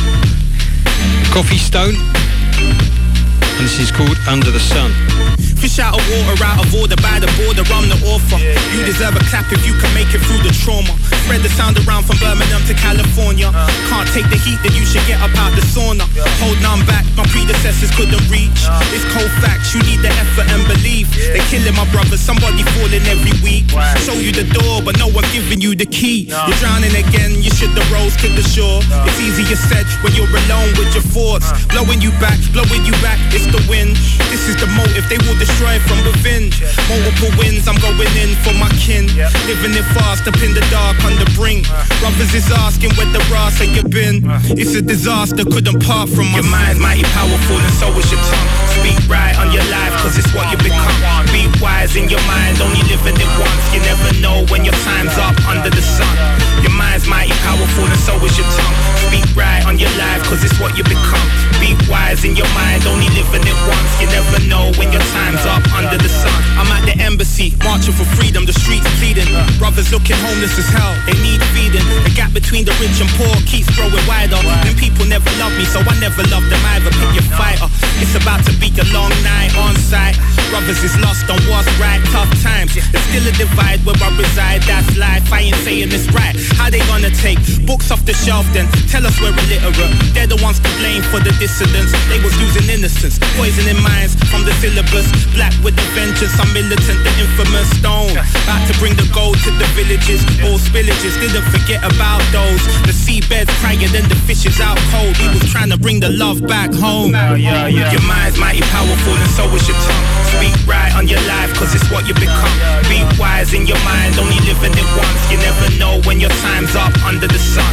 Kofi 1.30 1.60
Stone. 1.60 1.94
And 1.94 3.60
this 3.60 3.80
is 3.80 3.92
called 3.92 4.18
Under 4.28 4.50
the 4.50 4.60
Sun. 4.60 5.51
Fish 5.62 5.78
out 5.78 5.94
of 5.94 6.02
water, 6.10 6.42
out 6.42 6.58
of 6.58 6.74
order, 6.74 6.98
by 7.06 7.22
the 7.22 7.30
border, 7.38 7.62
I'm 7.70 7.86
the 7.86 7.94
author. 8.10 8.42
You 8.74 8.82
deserve 8.82 9.14
a 9.14 9.22
clap 9.30 9.46
if 9.54 9.62
you 9.62 9.78
can 9.78 9.94
make 9.94 10.10
it 10.10 10.18
through 10.26 10.42
the 10.42 10.50
trauma. 10.50 10.90
Spread 11.22 11.46
the 11.46 11.54
sound 11.54 11.78
around 11.86 12.10
from 12.10 12.18
Birmingham 12.18 12.66
to 12.66 12.74
California. 12.74 13.54
Uh. 13.54 13.70
Can't 13.94 14.10
take 14.10 14.26
the 14.34 14.42
heat, 14.42 14.58
then 14.66 14.74
you 14.74 14.90
should 14.90 15.06
get 15.06 15.22
up 15.22 15.30
out 15.38 15.54
the 15.54 15.62
sauna. 15.62 16.10
Hold 16.42 16.58
none 16.66 16.82
back, 16.90 17.06
my 17.14 17.30
predecessors 17.30 17.94
couldn't 17.94 18.26
reach. 18.26 18.66
Uh. 18.66 18.82
It's 18.90 19.06
cold 19.14 19.30
facts, 19.38 19.78
you 19.78 19.86
need 19.86 20.02
the 20.02 20.10
effort 20.18 20.50
and 20.50 20.66
belief. 20.66 21.14
They're 21.14 21.46
killing 21.54 21.78
my 21.78 21.86
brothers, 21.94 22.26
somebody 22.26 22.66
falling 22.74 23.06
every 23.06 23.38
week. 23.46 23.70
Show 24.02 24.18
you 24.18 24.34
the 24.34 24.50
door, 24.50 24.82
but 24.82 24.98
no 24.98 25.14
one 25.14 25.30
giving 25.30 25.62
you 25.62 25.78
the 25.78 25.86
key. 25.86 26.26
You're 26.26 26.58
drowning 26.58 26.98
again, 26.98 27.38
you 27.38 27.54
should 27.54 27.78
have 27.78 27.86
rose 27.94 28.18
to 28.26 28.28
the 28.34 28.42
shore. 28.42 28.82
It's 29.06 29.22
easier 29.22 29.62
said 29.70 29.86
when 30.02 30.18
you're 30.18 30.26
alone 30.26 30.74
with 30.74 30.90
your 30.98 31.06
thoughts. 31.14 31.54
Uh. 31.54 31.78
Blowing 31.86 32.02
you 32.02 32.10
back, 32.18 32.42
blowing 32.50 32.82
you 32.82 32.98
back, 33.06 33.22
it's 33.30 33.46
the 33.46 33.62
wind. 33.70 33.94
This 34.34 34.50
is 34.50 34.58
the 34.58 34.66
motive, 34.74 35.06
they 35.06 35.22
will 35.30 35.38
destroy 35.38 35.51
from 35.60 36.00
within. 36.06 36.50
Multiple 36.88 37.32
wins, 37.38 37.68
I'm 37.68 37.78
going 37.80 38.12
in 38.18 38.36
for 38.44 38.54
my 38.56 38.70
kin. 38.80 39.08
Living 39.48 39.74
it 39.76 39.88
fast 39.96 40.28
up 40.28 40.38
in 40.42 40.54
the 40.54 40.64
dark 40.72 40.98
on 41.04 41.16
the 41.20 41.28
brink. 41.36 41.68
Brothers 42.00 42.34
is 42.34 42.50
asking 42.52 42.92
where 42.96 43.10
the 43.12 43.24
brass 43.30 43.60
have 43.60 43.72
you 43.76 43.84
been. 43.84 44.24
It's 44.58 44.76
a 44.76 44.82
disaster, 44.82 45.44
couldn't 45.46 45.84
part 45.84 46.10
from 46.10 46.32
my 46.32 46.40
Your 46.42 46.50
mind's 46.50 46.80
mighty 46.80 47.04
powerful 47.16 47.58
and 47.58 47.74
so 47.76 47.88
is 48.00 48.10
your 48.12 48.22
tongue. 48.22 48.50
Speak 48.80 49.00
right 49.10 49.36
on 49.40 49.52
your 49.52 49.66
life, 49.70 49.94
cause 50.02 50.18
it's 50.18 50.32
what 50.34 50.50
you 50.52 50.58
become. 50.58 51.26
Be 51.32 51.48
wise 51.62 51.96
in 51.96 52.10
your 52.10 52.22
mind, 52.28 52.62
only 52.62 52.82
living 52.88 53.18
it 53.18 53.32
once. 53.40 53.64
You 53.74 53.82
never 53.84 54.10
know 54.20 54.46
when 54.52 54.66
your 54.66 54.76
time's 54.88 55.16
up 55.18 55.36
under 55.48 55.70
the 55.70 55.82
sun. 55.84 56.16
Your 56.64 56.74
mind's 56.74 57.08
mighty 57.08 57.34
powerful 57.44 57.86
and 57.86 58.00
so 58.00 58.16
is 58.24 58.38
your 58.38 58.48
tongue. 58.54 58.78
Speak 59.08 59.26
right 59.36 59.66
on 59.66 59.80
your 59.80 59.92
life, 59.98 60.24
cause 60.30 60.44
it's 60.44 60.58
what 60.60 60.78
you 60.78 60.84
become. 60.84 61.28
Be 61.60 61.76
wise 61.90 62.24
in 62.24 62.36
your 62.36 62.50
mind, 62.54 62.86
only 62.88 63.10
living 63.14 63.44
it 63.46 63.60
once. 63.68 63.92
You 64.02 64.08
never 64.08 64.38
know 64.48 64.72
when 64.78 64.92
your 64.92 65.04
time's 65.14 65.41
up 65.46 65.64
under 65.74 65.98
the 65.98 66.10
sun. 66.10 66.34
I'm 66.58 66.70
at 66.70 66.86
the 66.86 66.96
embassy, 67.02 67.54
marching 67.64 67.94
for 67.94 68.06
freedom, 68.18 68.46
the 68.46 68.54
streets 68.54 68.86
pleading. 69.00 69.28
Brothers 69.58 69.92
looking 69.92 70.18
homeless 70.22 70.58
as 70.58 70.70
hell, 70.70 70.94
they 71.06 71.18
need 71.22 71.42
feeding. 71.56 71.84
The 72.04 72.14
gap 72.14 72.34
between 72.34 72.66
the 72.66 72.74
rich 72.78 73.02
and 73.02 73.10
poor 73.18 73.34
keeps 73.50 73.70
growing 73.76 74.06
wider. 74.06 74.38
And 74.38 74.76
people 74.78 75.06
never 75.06 75.30
love 75.42 75.54
me, 75.58 75.66
so 75.66 75.80
I 75.82 75.94
never 76.00 76.22
love 76.30 76.46
them 76.50 76.62
either. 76.78 76.92
Pick 76.92 77.12
your 77.18 77.28
fighter. 77.38 77.68
It's 78.02 78.14
about 78.16 78.46
to 78.46 78.54
be 78.62 78.70
a 78.78 78.86
long 78.94 79.14
night 79.26 79.54
on 79.58 79.76
site. 79.78 80.18
Brothers 80.52 80.84
is 80.84 80.96
lost 81.00 81.30
on 81.32 81.40
what's 81.48 81.70
right, 81.80 82.04
tough 82.12 82.30
times. 82.44 82.76
There's 82.76 83.06
still 83.08 83.24
a 83.24 83.34
divide 83.40 83.80
where 83.88 83.96
I 84.04 84.10
reside, 84.20 84.62
that's 84.68 84.98
life. 84.98 85.24
I 85.32 85.48
ain't 85.48 85.56
saying 85.64 85.90
it's 85.96 86.12
right. 86.12 86.36
How 86.60 86.70
they 86.70 86.84
gonna 86.92 87.10
take 87.24 87.40
books 87.66 87.90
off 87.90 88.04
the 88.06 88.14
shelf 88.14 88.46
then? 88.52 88.68
Tell 88.92 89.06
us 89.08 89.16
we're 89.22 89.32
illiterate. 89.32 89.96
They're 90.12 90.28
the 90.28 90.40
ones 90.44 90.60
to 90.60 90.70
blame 90.78 91.02
for 91.08 91.24
the 91.24 91.32
dissidents. 91.40 91.96
They 92.12 92.20
was 92.20 92.36
losing 92.36 92.68
innocence, 92.68 93.16
poisoning 93.40 93.80
minds 93.82 94.20
from 94.28 94.44
the 94.44 94.52
syllabus. 94.60 95.08
Black 95.34 95.54
with 95.64 95.76
the 95.76 95.88
vengeance, 95.96 96.36
I'm 96.40 96.52
militant, 96.54 97.00
the 97.04 97.12
infamous 97.20 97.70
stone. 97.80 98.12
About 98.44 98.68
to 98.68 98.74
bring 98.80 98.96
the 98.96 99.08
gold 99.14 99.38
to 99.48 99.52
the 99.56 99.68
villages, 99.78 100.26
all 100.44 100.60
spillages. 100.60 101.16
Didn't 101.20 101.48
forget 101.52 101.80
about 101.84 102.20
those. 102.32 102.62
The 102.84 102.96
seabeds 102.96 103.52
crying, 103.64 103.88
then 103.92 104.08
the 104.10 104.20
fishes 104.28 104.60
out 104.60 104.78
cold. 104.92 105.16
We 105.20 105.28
was 105.32 105.48
trying 105.52 105.70
to 105.70 105.78
bring 105.78 106.00
the 106.00 106.10
love 106.10 106.46
back 106.48 106.74
home. 106.74 107.16
Your 107.38 108.04
mind's 108.04 108.38
mighty 108.38 108.62
powerful, 108.74 109.16
and 109.16 109.32
so 109.32 109.48
is 109.56 109.68
your 109.68 109.78
tongue. 109.78 110.06
Speak 110.36 110.56
right 110.68 110.92
on 110.96 111.08
your 111.08 111.22
life, 111.28 111.54
cause 111.56 111.76
it's 111.76 111.88
what 111.92 112.08
you 112.08 112.14
become. 112.16 112.56
Be 112.90 113.04
wise 113.20 113.54
in 113.54 113.68
your 113.68 113.80
mind, 113.86 114.18
only 114.18 114.40
living 114.44 114.74
it 114.74 114.90
once. 114.98 115.22
You 115.32 115.38
never 115.38 115.68
know 115.78 116.02
when 116.04 116.20
your 116.20 116.34
time's 116.44 116.76
up 116.76 116.92
under 117.06 117.28
the 117.28 117.40
sun. 117.40 117.72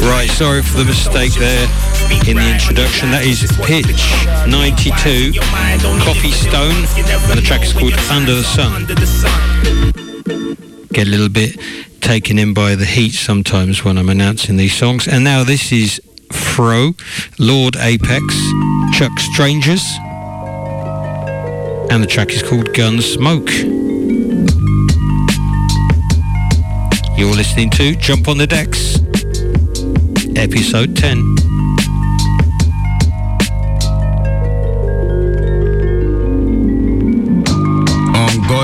Right, 0.00 0.28
sorry 0.30 0.62
for 0.62 0.78
the 0.78 0.84
mistake 0.84 1.34
there 1.34 1.68
in 2.26 2.36
the 2.36 2.48
introduction. 2.52 3.10
That 3.10 3.24
is 3.24 3.42
Pitch 3.66 3.86
92, 4.46 5.38
Kofi 6.02 6.30
Stone, 6.30 6.61
and 6.70 7.38
the 7.38 7.42
track 7.42 7.62
is 7.62 7.72
called 7.72 7.92
Under 8.10 8.34
the 8.34 8.42
Sun. 8.42 8.86
Get 10.88 11.06
a 11.06 11.10
little 11.10 11.28
bit 11.28 11.58
taken 12.00 12.38
in 12.38 12.54
by 12.54 12.74
the 12.74 12.84
heat 12.84 13.12
sometimes 13.12 13.84
when 13.84 13.98
I'm 13.98 14.08
announcing 14.08 14.56
these 14.56 14.74
songs. 14.74 15.08
And 15.08 15.24
now 15.24 15.42
this 15.42 15.72
is 15.72 16.00
Fro, 16.30 16.92
Lord 17.38 17.76
Apex, 17.76 18.24
Chuck 18.92 19.18
Strangers, 19.18 19.82
and 21.90 22.02
the 22.02 22.08
track 22.08 22.30
is 22.30 22.42
called 22.42 22.72
Gun 22.74 23.00
Smoke. 23.00 23.50
You're 27.18 27.34
listening 27.34 27.70
to 27.70 27.96
Jump 27.96 28.28
on 28.28 28.38
the 28.38 28.46
Decks, 28.46 28.96
episode 30.36 30.96
10. 30.96 31.51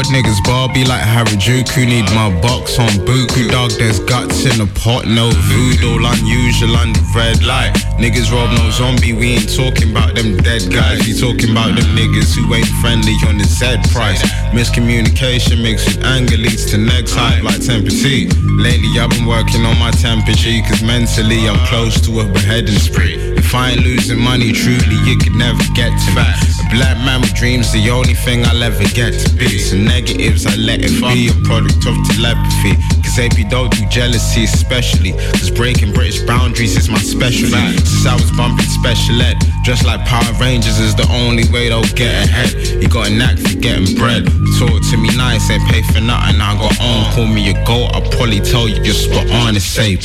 Niggas 0.09 0.43
Barbie 0.45 0.85
like 0.85 1.03
Harajuku. 1.03 1.87
Need 1.87 2.09
my 2.17 2.33
box 2.41 2.79
on 2.79 2.89
Buku. 3.05 3.51
Dog, 3.51 3.71
there's 3.73 4.01
guts 4.01 4.47
in 4.47 4.57
the 4.57 4.67
pot, 4.75 5.07
no 5.07 5.31
voodoo. 5.31 6.01
Unusual 6.01 6.77
under 6.77 7.01
red 7.15 7.45
light. 7.45 7.75
Niggas 8.01 8.33
rob 8.33 8.49
no 8.57 8.71
zombie. 8.71 9.13
We 9.13 9.37
ain't 9.37 9.55
talking 9.55 9.91
about 9.91 10.15
them 10.15 10.39
dead 10.39 10.73
guys. 10.73 11.05
We 11.07 11.13
talking 11.13 11.51
about 11.53 11.77
them 11.77 11.85
niggas 11.93 12.33
who 12.35 12.55
ain't 12.55 12.73
friendly 12.81 13.17
on 13.29 13.37
the 13.37 13.45
Z 13.45 13.77
price. 13.93 14.23
Miscommunication 14.57 15.63
mixed 15.63 15.87
with 15.87 16.05
anger 16.05 16.37
leads 16.37 16.65
to 16.71 16.79
next 16.79 17.13
hype 17.15 17.43
like 17.45 17.61
temperature. 17.61 18.33
Lately, 18.57 18.89
I've 18.97 19.11
been 19.11 19.27
working 19.27 19.67
on 19.67 19.79
my 19.79 19.91
temperature, 19.91 20.57
cause 20.65 20.83
mentally 20.83 21.49
I'm 21.49 21.61
close 21.67 22.01
to 22.09 22.21
a 22.21 22.25
beheading 22.25 22.79
spree. 22.79 23.28
If 23.49 23.55
I 23.55 23.71
ain't 23.71 23.81
losing 23.81 24.21
money, 24.21 24.53
truly, 24.53 25.01
you 25.09 25.17
could 25.17 25.33
never 25.33 25.65
get 25.73 25.89
to 25.89 26.11
me. 26.13 26.21
A 26.21 26.69
black 26.69 27.01
man 27.01 27.23
with 27.23 27.33
dreams, 27.33 27.73
the 27.73 27.89
only 27.89 28.13
thing 28.13 28.45
I'll 28.45 28.63
ever 28.63 28.85
get 28.93 29.17
to 29.25 29.29
be. 29.41 29.57
So 29.57 29.75
negatives, 29.75 30.45
I 30.45 30.53
let 30.57 30.85
it 30.85 30.93
be 31.01 31.33
a 31.33 31.37
product 31.49 31.81
of 31.89 31.97
telepathy. 32.13 32.77
Cause 33.01 33.17
AP 33.17 33.49
don't 33.49 33.73
do 33.73 33.89
jealousy, 33.89 34.45
especially. 34.45 35.17
Cause 35.41 35.51
breaking 35.51 35.95
British 35.95 36.21
boundaries 36.29 36.77
is 36.77 36.91
my 36.91 37.01
specialty. 37.01 37.57
Since 37.89 38.05
I 38.05 38.21
was 38.21 38.29
bumping 38.37 38.69
special 38.69 39.17
ed, 39.17 39.41
just 39.65 39.87
like 39.89 40.05
Power 40.05 40.29
Rangers 40.37 40.79
is 40.79 40.93
the 40.95 41.09
only 41.09 41.49
way 41.49 41.73
they'll 41.73 41.89
get 41.97 42.29
ahead. 42.29 42.53
You 42.53 42.89
got 42.93 43.09
a 43.09 43.15
knack 43.17 43.41
for 43.41 43.57
getting 43.57 43.97
bread. 43.97 44.29
Talk 44.61 44.77
to 44.93 44.97
me 45.01 45.09
nice, 45.17 45.49
ain't 45.49 45.65
pay 45.73 45.81
for 45.89 46.05
nothing. 46.05 46.37
I 46.37 46.53
got 46.53 46.77
on, 46.85 47.01
call 47.17 47.25
me 47.25 47.49
a 47.49 47.57
goat. 47.65 47.97
I'll 47.97 48.05
probably 48.13 48.45
tell 48.45 48.69
you 48.69 48.77
you're 48.85 48.93
spot 48.93 49.25
on, 49.41 49.57
it's 49.57 49.73
AP. 49.81 50.05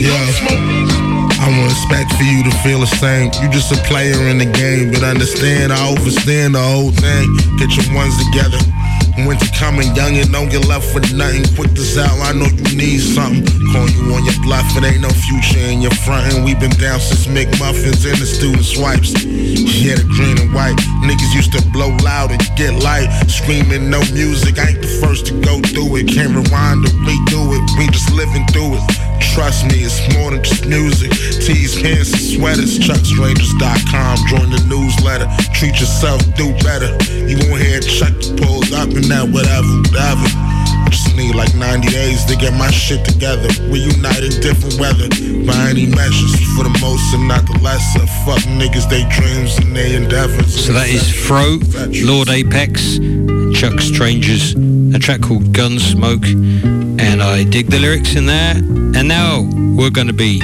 Yeah. 0.00 0.12
I 1.42 1.48
won't 1.48 1.72
expect 1.72 2.12
for 2.14 2.22
you 2.24 2.42
to 2.44 2.50
feel 2.62 2.80
the 2.80 2.86
same. 2.86 3.30
You 3.42 3.50
just 3.50 3.72
a 3.72 3.76
player 3.84 4.28
in 4.28 4.38
the 4.38 4.46
game, 4.46 4.90
but 4.92 5.02
understand 5.02 5.72
I 5.72 5.90
overstand 5.90 6.54
the 6.54 6.62
whole 6.62 6.92
thing. 6.92 7.36
Get 7.58 7.76
your 7.76 7.94
ones 7.94 8.14
together. 8.26 8.71
Winter 9.18 9.46
coming, 9.58 9.94
young 9.94 10.16
and 10.16 10.32
don't 10.32 10.48
get 10.48 10.66
left 10.66 10.94
with 10.94 11.12
nothing. 11.12 11.44
Quick 11.54 11.74
to 11.74 11.84
sell, 11.84 12.22
I 12.22 12.32
know 12.32 12.48
you 12.48 12.76
need 12.76 12.98
something. 12.98 13.44
Call 13.72 13.88
you 13.90 14.08
on 14.14 14.24
your 14.24 14.38
bluff, 14.42 14.64
it 14.76 14.84
ain't 14.84 15.02
no 15.02 15.10
future 15.10 15.60
in 15.68 15.82
your 15.82 15.94
front. 16.02 16.32
And 16.32 16.44
we 16.44 16.54
been 16.54 16.74
down 16.80 16.98
since 16.98 17.26
McMuffins 17.26 18.08
and 18.08 18.16
the 18.16 18.26
student 18.26 18.64
swipes. 18.64 19.12
Yeah, 19.22 19.96
the 19.96 20.08
green 20.08 20.40
and 20.40 20.52
white. 20.54 20.76
Niggas 21.04 21.34
used 21.34 21.52
to 21.52 21.62
blow 21.70 21.94
loud 22.02 22.32
and 22.32 22.40
get 22.56 22.72
light. 22.82 23.08
Screaming 23.28 23.90
no 23.90 24.00
music, 24.12 24.58
I 24.58 24.72
ain't 24.72 24.82
the 24.82 24.88
first 25.04 25.26
to 25.26 25.34
go 25.40 25.60
through 25.60 25.96
it. 25.96 26.08
Can't 26.08 26.32
rewind 26.32 26.84
or 26.84 26.92
redo 27.04 27.52
it, 27.52 27.64
we 27.78 27.86
just 27.92 28.10
living 28.12 28.46
through 28.48 28.80
it. 28.80 29.11
Trust 29.30 29.66
me, 29.70 29.86
it's 29.86 30.02
more 30.14 30.30
than 30.30 30.42
just 30.42 30.66
music. 30.66 31.10
Tees, 31.40 31.80
pants, 31.80 32.12
and 32.12 32.20
sweaters. 32.20 32.78
ChuckStrangers.com. 32.78 34.16
Join 34.28 34.50
the 34.50 34.62
newsletter. 34.68 35.30
Treat 35.54 35.78
yourself, 35.78 36.20
do 36.34 36.52
better. 36.66 36.90
You 37.14 37.38
won't 37.48 37.62
hear 37.62 37.80
Chuck 37.80 38.12
pulls 38.36 38.72
up 38.72 38.90
and 38.90 39.04
that 39.06 39.28
whatever, 39.30 39.70
whatever. 39.88 40.26
Just 40.90 41.16
need 41.16 41.34
like 41.34 41.54
90 41.54 41.88
days 41.88 42.24
to 42.26 42.36
get 42.36 42.52
my 42.52 42.70
shit 42.70 43.04
together. 43.04 43.48
We 43.70 43.80
unite 43.80 44.22
in 44.22 44.34
different 44.40 44.78
weather. 44.78 45.08
By 45.46 45.70
any 45.70 45.86
measures, 45.86 46.34
for 46.54 46.64
the 46.64 46.76
most 46.80 47.14
and 47.14 47.26
not 47.26 47.46
the 47.46 47.58
lesser. 47.62 48.06
Fuck 48.24 48.42
niggas, 48.60 48.88
they 48.90 49.08
dreams 49.08 49.56
and 49.58 49.74
they 49.74 49.96
endeavors. 49.96 50.66
So 50.66 50.72
that 50.72 50.88
is 50.88 51.08
Fro, 51.10 51.58
Lord 52.04 52.28
Apex, 52.28 52.98
Chuck 53.58 53.80
Strangers, 53.80 54.54
a 54.94 54.98
track 54.98 55.22
called 55.22 55.44
Gunsmoke, 55.52 56.26
I 57.22 57.44
dig 57.44 57.68
the 57.68 57.78
lyrics 57.78 58.16
in 58.16 58.26
there. 58.26 58.56
And 58.56 59.06
now 59.06 59.48
we're 59.76 59.90
going 59.90 60.08
to 60.08 60.12
be 60.12 60.40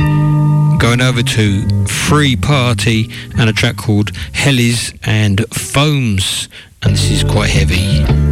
going 0.79 1.01
over 1.01 1.23
to 1.23 1.87
Free 1.87 2.37
Party 2.37 3.11
and 3.37 3.51
a 3.51 3.53
track 3.53 3.77
called 3.77 4.12
Hellies 4.33 4.97
and 5.03 5.45
Foams, 5.53 6.49
and 6.83 6.95
this 6.95 7.11
is 7.11 7.25
quite 7.25 7.51
heavy. 7.51 8.28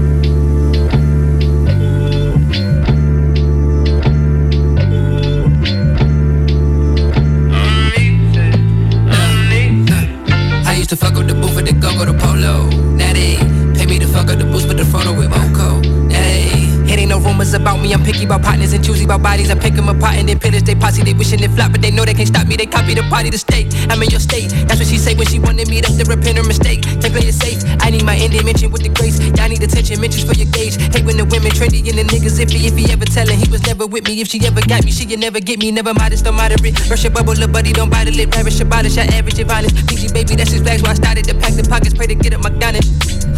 Me. 17.87 17.95
I'm 17.95 18.03
picky 18.03 18.25
about 18.25 18.43
partners 18.43 18.73
and 18.73 18.83
choosy 18.85 19.05
about 19.05 19.23
bodies. 19.23 19.51
I 19.51 19.55
pick 19.55 19.75
them 19.75 19.89
apart 19.89 20.17
and 20.19 20.29
then 20.29 20.39
pillage 20.39 20.65
they 20.65 20.75
posse. 20.75 21.03
They 21.03 21.15
wishing 21.15 21.41
they 21.41 21.49
flop, 21.49 21.73
but 21.73 21.81
they 21.81 21.91
know 21.91 22.05
they 22.05 22.15
can't 22.15 22.29
stop 22.29 22.47
me. 22.47 22.57
They 22.57 22.67
copy 22.67 22.95
the 22.95 23.07
party 23.09 23.31
to 23.31 23.39
state. 23.39 23.71
I'm 23.91 24.03
in 24.03 24.11
your 24.11 24.21
state. 24.21 24.51
That's 24.67 24.79
what 24.81 24.89
she 24.89 24.99
say 24.99 25.15
when 25.15 25.27
she 25.27 25.39
wanted 25.39 25.69
me 25.69 25.81
to 25.81 26.05
repent 26.05 26.39
her 26.39 26.45
mistake. 26.45 26.83
Can't 26.83 27.15
play 27.15 27.31
it 27.31 27.35
safe. 27.35 27.63
I 27.81 27.91
need 27.91 28.05
my 28.05 28.17
ending 28.17 28.45
mention 28.45 28.71
with 28.71 28.83
the 28.83 28.91
grace. 28.91 29.23
Y'all 29.39 29.49
need 29.49 29.63
attention, 29.63 30.01
mentions 30.01 30.25
for 30.27 30.35
your 30.35 30.51
gauge. 30.51 30.75
Hate 30.93 31.07
when 31.07 31.17
the 31.17 31.25
women 31.25 31.53
trendy 31.55 31.81
and 31.87 31.99
the 31.99 32.05
niggas 32.11 32.43
iffy. 32.43 32.67
If 32.67 32.75
he 32.77 32.91
ever 32.91 33.07
tellin' 33.07 33.39
he 33.39 33.49
was 33.49 33.63
never 33.67 33.87
with 33.87 34.05
me. 34.09 34.21
If 34.21 34.29
she 34.29 34.43
ever 34.45 34.61
got 34.67 34.85
me, 34.85 34.91
she 34.91 35.07
can 35.07 35.21
never 35.21 35.39
get 35.39 35.59
me. 35.59 35.71
Never 35.71 35.95
modest, 35.95 36.25
don't 36.25 36.35
moderate. 36.35 36.75
Rush 36.91 37.05
your 37.05 37.13
bubble, 37.13 37.35
little 37.39 37.49
buddy, 37.49 37.73
don't 37.73 37.91
bite 37.91 38.05
the 38.05 38.13
lip. 38.13 38.35
Ravish 38.35 38.61
about 38.61 38.85
it, 38.85 38.93
shot 38.93 39.13
average, 39.15 39.39
if 39.39 39.51
honest. 39.51 39.77
PG 39.87 40.13
baby, 40.13 40.35
that's 40.35 40.51
his 40.51 40.63
flags 40.63 40.83
where 40.83 40.93
I 40.93 40.95
started 40.95 41.25
to 41.29 41.35
pack 41.35 41.55
the 41.55 41.63
pockets. 41.63 41.95
Pray 41.95 42.07
to 42.07 42.15
get 42.15 42.35
up 42.35 42.43
my. 42.43 42.57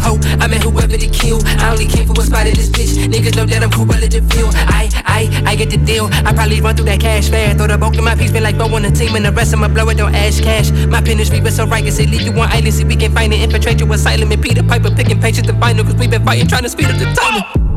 Ho, 0.01 0.17
I 0.39 0.47
met 0.47 0.63
whoever 0.63 0.97
to 0.97 1.09
kill. 1.09 1.39
I 1.59 1.71
only 1.71 1.85
came 1.85 2.07
for 2.07 2.13
what's 2.13 2.27
spot 2.27 2.47
in 2.47 2.55
this 2.55 2.69
bitch. 2.69 2.95
Niggas 3.11 3.35
know 3.35 3.45
that 3.45 3.63
I'm 3.63 3.69
cool 3.69 3.85
relative 3.85 4.27
I, 4.47 4.89
I, 5.05 5.43
I 5.45 5.55
get 5.55 5.69
the 5.69 5.77
deal. 5.77 6.09
I 6.11 6.33
probably 6.33 6.61
run 6.61 6.75
through 6.75 6.85
that 6.85 6.99
cash 6.99 7.29
fast. 7.29 7.57
Throw 7.57 7.67
the 7.67 7.77
bulk 7.77 7.97
of 7.97 8.03
my 8.03 8.15
piece, 8.15 8.31
been 8.31 8.43
like 8.43 8.55
throw 8.55 8.73
on 8.73 8.83
the 8.83 8.91
team, 8.91 9.15
and 9.15 9.25
the 9.25 9.31
rest 9.31 9.53
of 9.53 9.59
my 9.59 9.67
blow 9.67 9.87
it 9.89 9.97
don't 9.97 10.15
ash 10.15 10.39
cash. 10.39 10.71
My 10.87 11.01
pen 11.01 11.19
is 11.19 11.31
reaping 11.31 11.51
so 11.51 11.65
right, 11.65 11.83
can 11.83 11.91
say 11.91 12.05
leave 12.05 12.21
you 12.21 12.31
on 12.31 12.49
island. 12.49 12.73
See, 12.73 12.83
we 12.83 12.95
can 12.95 13.13
find 13.13 13.33
it, 13.33 13.41
infiltrate 13.41 13.79
you 13.79 13.91
asylum. 13.91 14.31
And 14.31 14.41
Peter 14.41 14.63
Piper 14.63 14.91
picking 14.91 15.19
patience 15.19 15.47
to 15.47 15.53
final, 15.53 15.83
cause 15.83 15.95
we 15.95 16.07
been 16.07 16.23
fighting, 16.23 16.47
trying 16.47 16.63
to 16.63 16.69
speed 16.69 16.87
up 16.87 16.97
the 16.97 17.05
timing. 17.13 17.68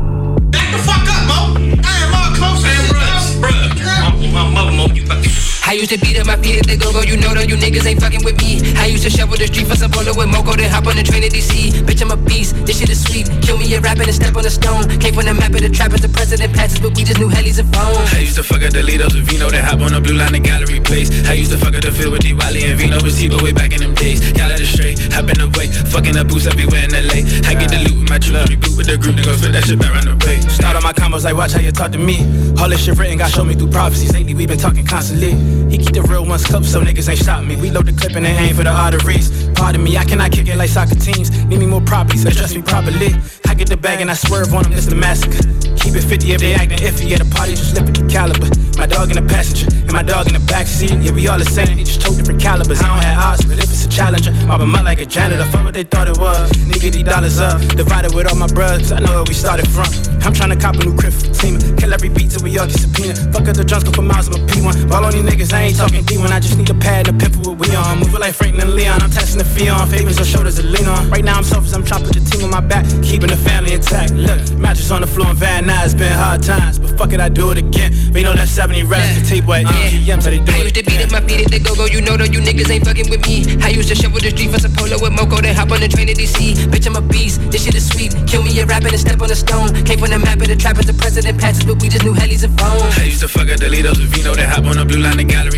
I 5.73 5.75
used 5.75 5.89
to 5.89 5.97
beat 5.97 6.21
up 6.21 6.27
my 6.29 6.37
feet 6.37 6.61
at 6.61 6.69
the 6.69 6.77
go-go, 6.77 7.01
you 7.01 7.17
know 7.17 7.33
that 7.33 7.49
you 7.49 7.57
niggas 7.57 7.89
ain't 7.89 7.97
fucking 7.97 8.21
with 8.21 8.37
me. 8.37 8.61
I 8.77 8.93
used 8.93 9.01
to 9.05 9.09
shovel 9.09 9.33
the 9.41 9.49
street 9.49 9.65
for 9.65 9.73
some 9.73 9.89
polo 9.89 10.13
with 10.13 10.29
Moco, 10.29 10.53
then 10.53 10.69
hop 10.69 10.85
on 10.85 10.93
the 10.93 11.01
train 11.01 11.25
to 11.25 11.33
DC. 11.33 11.81
Bitch, 11.81 11.97
I'm 11.97 12.13
a 12.13 12.17
beast, 12.29 12.53
this 12.61 12.77
shit 12.77 12.93
is 12.93 13.01
sweet. 13.01 13.25
Kill 13.41 13.57
me 13.57 13.65
a 13.73 13.81
rapping 13.81 14.05
and 14.05 14.13
step 14.13 14.37
on 14.37 14.45
a 14.45 14.53
stone. 14.53 14.85
Came 15.01 15.17
from 15.17 15.25
the 15.25 15.33
map 15.33 15.49
of 15.49 15.65
the 15.65 15.73
trap 15.73 15.89
as 15.97 16.05
the 16.05 16.13
president 16.13 16.53
passes, 16.53 16.77
but 16.77 16.93
we 16.93 17.01
just 17.01 17.17
knew 17.17 17.25
hellies 17.25 17.57
and 17.57 17.65
phones. 17.73 17.97
I 18.13 18.21
used 18.21 18.37
to 18.37 18.45
fuck 18.45 18.61
at 18.61 18.69
the 18.69 18.85
with 18.85 19.25
Vino, 19.25 19.49
then 19.49 19.65
hop 19.65 19.81
on 19.81 19.97
the 19.97 20.01
blue 20.01 20.13
line 20.13 20.37
and 20.37 20.45
gallery 20.45 20.77
place. 20.77 21.09
I 21.25 21.33
used 21.33 21.49
to 21.49 21.57
fuck 21.57 21.73
at 21.73 21.81
the 21.81 21.89
field 21.89 22.13
with 22.13 22.21
D-Wally 22.21 22.69
and 22.69 22.77
Vino 22.77 23.01
with 23.01 23.17
Tebow 23.17 23.41
way 23.41 23.49
back 23.49 23.73
in 23.73 23.81
them 23.81 23.97
days. 23.97 24.21
Y'all 24.37 24.53
let 24.53 24.61
it 24.61 24.69
straight, 24.69 25.01
hop 25.09 25.25
in 25.25 25.41
the 25.41 25.49
way, 25.57 25.73
fucking 25.89 26.13
up 26.21 26.29
boots 26.29 26.45
everywhere 26.45 26.85
in 26.85 26.93
LA. 26.93 27.25
I 27.49 27.57
get 27.57 27.73
the 27.73 27.81
loot 27.81 27.97
with 27.97 28.13
my 28.13 28.21
true 28.21 28.37
reboot 28.45 28.77
with 28.77 28.85
the 28.85 29.01
group, 29.01 29.17
niggas 29.17 29.41
flip 29.41 29.57
that 29.57 29.65
shit 29.65 29.81
back 29.81 29.89
around 29.89 30.05
the 30.05 30.21
way. 30.21 30.37
Start 30.53 30.77
on 30.77 30.85
my 30.85 30.93
combos 30.93 31.25
like 31.25 31.33
watch 31.33 31.57
how 31.57 31.65
you 31.65 31.73
talk 31.73 31.89
to 31.93 31.97
me. 31.97 32.21
All 32.61 32.69
this 32.69 32.85
shit 32.85 32.93
written 32.93 33.17
got 33.17 33.33
show 33.33 33.41
me 33.41 33.57
through 33.57 33.73
prophecies. 33.73 34.13
Lately 34.13 34.37
we 34.37 34.45
been 34.45 34.61
talking 34.61 34.85
constantly. 34.85 35.33
He 35.69 35.77
keep 35.77 35.93
the 35.93 36.03
real 36.03 36.25
ones 36.25 36.45
cups 36.45 36.71
so 36.71 36.81
niggas 36.81 37.09
ain't 37.09 37.19
stop 37.19 37.43
me. 37.43 37.55
We 37.55 37.69
load 37.71 37.85
the 37.85 37.93
clip 37.93 38.15
and 38.15 38.25
they 38.25 38.31
aim 38.31 38.55
for 38.55 38.63
the 38.63 38.71
arteries. 38.71 39.49
Pardon 39.53 39.83
me, 39.83 39.97
I 39.97 40.05
cannot 40.05 40.31
kick 40.31 40.47
it 40.47 40.57
like 40.57 40.69
soccer 40.69 40.95
teams. 40.95 41.29
Need 41.45 41.59
me 41.59 41.65
more 41.65 41.81
properties, 41.81 42.25
address 42.25 42.55
me 42.55 42.61
properly. 42.61 43.15
I 43.47 43.53
get 43.53 43.69
the 43.69 43.77
bag 43.77 44.01
and 44.01 44.09
I 44.09 44.15
swerve 44.15 44.53
on 44.53 44.63
them, 44.63 44.73
it's 44.73 44.87
the 44.87 44.95
massacre. 44.95 45.43
Keep 45.77 45.95
it 45.95 46.03
50 46.03 46.31
if 46.31 46.41
they 46.41 46.53
acting 46.53 46.79
iffy 46.79 47.11
at 47.11 47.21
a 47.21 47.25
party, 47.25 47.55
just 47.55 47.75
lift 47.75 47.93
the 47.93 48.07
caliber. 48.07 48.49
My 48.77 48.87
dog 48.87 49.09
in 49.11 49.15
the 49.15 49.27
passenger, 49.29 49.67
and 49.69 49.93
my 49.93 50.01
dog 50.01 50.27
in 50.27 50.33
the 50.33 50.39
backseat. 50.39 51.03
Yeah, 51.03 51.11
we 51.11 51.27
all 51.27 51.37
the 51.37 51.45
same, 51.45 51.77
they 51.77 51.83
just 51.83 52.01
told 52.01 52.17
different 52.17 52.41
calibers. 52.41 52.81
I 52.81 52.87
don't 52.87 53.03
have 53.03 53.17
odds, 53.19 53.45
but 53.45 53.57
if 53.57 53.69
it's 53.69 53.85
a 53.85 53.89
challenger, 53.89 54.33
I'll 54.49 54.57
be 54.57 54.65
mud 54.65 54.85
like 54.85 54.99
a 54.99 55.05
janitor. 55.05 55.45
Fuck 55.51 55.65
what 55.65 55.73
they 55.73 55.83
thought 55.83 56.07
it 56.07 56.17
was. 56.17 56.51
Nigga, 56.65 56.91
these 56.91 57.03
dollars 57.03 57.39
up. 57.39 57.61
Divided 57.75 58.13
with 58.15 58.27
all 58.27 58.35
my 58.35 58.47
brothers, 58.47 58.91
I 58.91 58.99
know 58.99 59.21
where 59.21 59.23
we 59.23 59.33
started 59.33 59.67
from. 59.69 59.87
I'm 60.25 60.33
trying 60.33 60.49
to 60.49 60.57
cop 60.57 60.75
a 60.75 60.83
new 60.83 60.95
crib 60.97 61.13
for 61.13 61.27
the 61.29 61.33
team. 61.33 61.59
Kill 61.77 61.93
every 61.93 62.09
beat 62.09 62.31
till 62.31 62.41
we 62.43 62.57
all 62.57 62.65
get 62.65 62.79
subpoena. 62.79 63.13
Fuck 63.31 63.47
up 63.47 63.55
the 63.55 63.63
drums, 63.63 63.83
go 63.83 63.91
for 63.91 64.01
miles, 64.01 64.27
I'm 64.27 64.41
a 64.41 64.47
P1. 64.47 64.89
Ball 64.89 65.05
on 65.05 65.11
these 65.13 65.23
niggas, 65.23 65.52
I 65.53 65.69
ain't 65.69 65.77
talking 65.77 66.03
D 66.03 66.17
when 66.17 66.31
I 66.31 66.39
just 66.39 66.57
need 66.57 66.69
a 66.69 66.73
pad 66.73 67.07
and 67.07 67.21
a 67.21 67.25
pimple 67.25 67.55
with 67.55 67.69
we 67.69 67.75
on. 67.75 67.99
Moving 67.99 68.19
like 68.19 68.33
Franklin 68.33 68.67
and 68.67 68.75
Leon, 68.75 69.01
I'm 69.01 69.11
testing 69.11 69.37
the 69.37 69.45
fee 69.45 69.69
on. 69.69 69.87
Favors 69.87 70.19
or 70.19 70.25
shoulders 70.25 70.55
to 70.55 70.63
lean 70.63 70.87
on. 70.87 71.09
Right 71.09 71.23
now 71.23 71.37
I'm 71.37 71.43
selfish, 71.43 71.73
I'm 71.73 71.85
trying 71.85 72.01
to 72.01 72.07
put 72.07 72.17
the 72.17 72.25
team 72.25 72.43
on 72.43 72.51
my 72.51 72.59
back. 72.59 72.85
Keeping 73.03 73.29
the 73.29 73.37
family 73.37 73.73
intact. 73.73 74.13
Look, 74.13 74.39
mattress 74.57 74.91
on 74.91 75.01
the 75.01 75.07
floor 75.07 75.29
in 75.29 75.35
Van 75.35 75.65
Nuys, 75.65 75.85
it's 75.85 75.93
been 75.93 76.11
hard 76.11 76.41
times. 76.43 76.79
But 76.79 76.97
fuck 76.97 77.13
it, 77.13 77.21
I 77.21 77.29
do 77.29 77.51
it 77.51 77.57
again. 77.57 77.93
We 78.13 78.23
know 78.23 78.33
that 78.33 78.47
70 78.47 78.83
reps, 78.83 79.21
the 79.21 79.25
tape 79.25 79.45
way. 79.45 79.63
EGM, 79.63 80.21
so 80.21 80.29
they 80.29 80.39
do 80.39 80.51
I 80.51 80.57
it 80.57 80.63
used 80.63 80.75
to 80.75 80.83
beat 80.83 81.01
up 81.01 81.11
my 81.11 81.21
feet 81.21 81.45
at 81.45 81.51
the 81.51 81.59
go-go, 81.59 81.85
you 81.85 82.01
know 82.01 82.17
that 82.17 82.33
you 82.33 82.39
niggas 82.39 82.69
ain't 82.69 82.85
fucking 82.85 83.09
with 83.09 83.21
me. 83.27 83.45
I 83.61 83.69
used 83.69 83.89
to 83.89 83.95
shovel 83.95 84.19
the 84.19 84.29
street 84.29 84.51
for 84.51 84.59
some 84.59 84.73
polo 84.73 84.97
with 85.01 85.13
Moco, 85.13 85.41
then 85.41 85.55
hop 85.55 85.71
on 85.71 85.81
the 85.81 85.87
train 85.87 86.07
to 86.07 86.13
DC. 86.13 86.69
Bitch, 86.69 86.87
I'm 86.87 86.95
a 86.95 87.01
beast, 87.01 87.39
this 87.51 87.65
shit 87.65 87.75
is 87.75 87.87
sweet. 87.87 88.13
Kill 88.27 88.43
me 88.43 88.57
a 88.59 88.65
rapping 88.65 88.93
and 88.93 88.99
step 88.99 89.21
on 89.21 89.29
a 89.29 89.35
stone. 89.35 89.73
Came 89.85 89.99
from 89.99 90.09
the 90.09 90.19
map 90.19 90.41
of 90.41 90.47
the 90.47 90.55
trap 90.55 90.77
as 90.77 90.87
the 90.87 90.93
president 90.93 91.39
passes, 91.39 91.65
but 91.65 91.81
we 91.81 91.89
just 91.89 92.03
knew 92.03 92.13
hellies 92.13 92.43
and 92.43 92.53
phones. 92.59 92.97
I 92.97 93.05
used 93.05 93.21
to 93.21 93.27
fuck 93.27 93.47
at 93.49 93.59
the 93.59 93.69
Lidos 93.69 93.97
with 94.01 94.13
Vino, 94.13 94.33
then 94.35 94.49
hop 94.49 94.65
on 94.65 94.77
the 94.77 94.85
blue 94.85 95.01
line 95.01 95.19
and 95.19 95.29
gotta. 95.33 95.53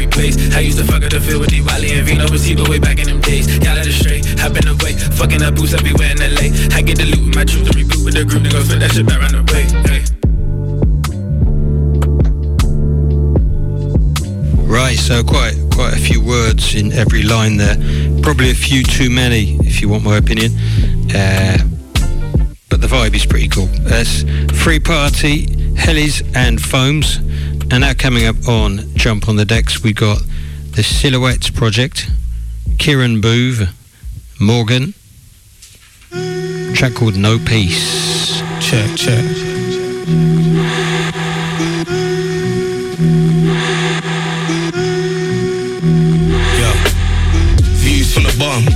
I 0.56 0.60
used 0.62 0.78
to 0.78 0.86
fuck 0.86 1.04
up 1.04 1.12
the 1.12 1.20
field 1.20 1.42
with 1.42 1.50
Diwali 1.50 1.92
and 1.92 2.08
Vino 2.08 2.26
Placebo 2.28 2.70
way 2.70 2.80
back 2.80 3.00
in 3.00 3.08
them 3.08 3.20
days. 3.20 3.46
Y'all 3.58 3.78
out 3.78 3.86
of 3.86 3.94
straight, 3.94 4.26
i 4.40 4.48
been 4.48 4.68
away, 4.68 4.94
fucking 5.20 5.44
up 5.44 5.56
boots 5.56 5.74
everywhere 5.74 6.12
in 6.12 6.20
LA. 6.20 6.56
I 6.72 6.82
get 6.82 6.98
the 6.98 7.06
loot 7.06 7.28
with 7.28 7.36
my 7.36 7.44
truth 7.44 7.68
to 7.68 7.78
reboot 7.78 8.06
with 8.06 8.16
the 8.16 8.24
group 8.24 8.44
to 8.44 8.50
go 8.50 8.64
split 8.64 8.80
that 8.80 8.92
shit 8.94 9.06
back 9.06 9.20
around 9.20 9.36
the 9.36 9.44
way. 9.52 9.68
Hey. 9.84 10.02
Right, 14.64 14.98
so 14.98 15.24
quite 15.24 15.60
quite 15.76 15.94
a 15.94 16.00
few 16.00 16.24
words 16.24 16.76
in 16.76 16.94
every 16.94 17.24
line 17.24 17.58
there. 17.58 17.76
Probably 18.24 18.52
a 18.52 18.56
few 18.56 18.82
too 18.84 19.10
many, 19.10 19.58
if 19.68 19.82
you 19.82 19.90
want 19.90 20.04
my 20.04 20.18
opinion. 20.18 20.54
Uh, 21.14 21.58
but 22.70 22.80
the 22.80 22.88
vibe 22.88 23.14
is 23.14 23.26
pretty 23.26 23.50
cool. 23.50 23.68
That's 23.84 24.24
Free 24.64 24.80
Party, 24.80 25.48
Hellies 25.76 26.24
and 26.36 26.62
Foams. 26.62 27.20
And 27.72 27.82
now 27.82 27.94
coming 27.94 28.26
up 28.26 28.48
on 28.48 28.96
Jump 28.96 29.28
on 29.28 29.36
the 29.36 29.46
Decks, 29.46 29.84
we 29.84 29.94
got 29.94 30.22
the 30.72 30.84
Silhouettes 30.84 31.50
Project, 31.50 32.10
Kieran 32.78 33.22
Boove, 33.22 33.70
Morgan, 34.40 34.94
track 36.74 36.94
called 36.94 37.18
No 37.18 37.38
Peace. 37.40 38.42
Check, 38.60 38.96
check. 38.96 39.26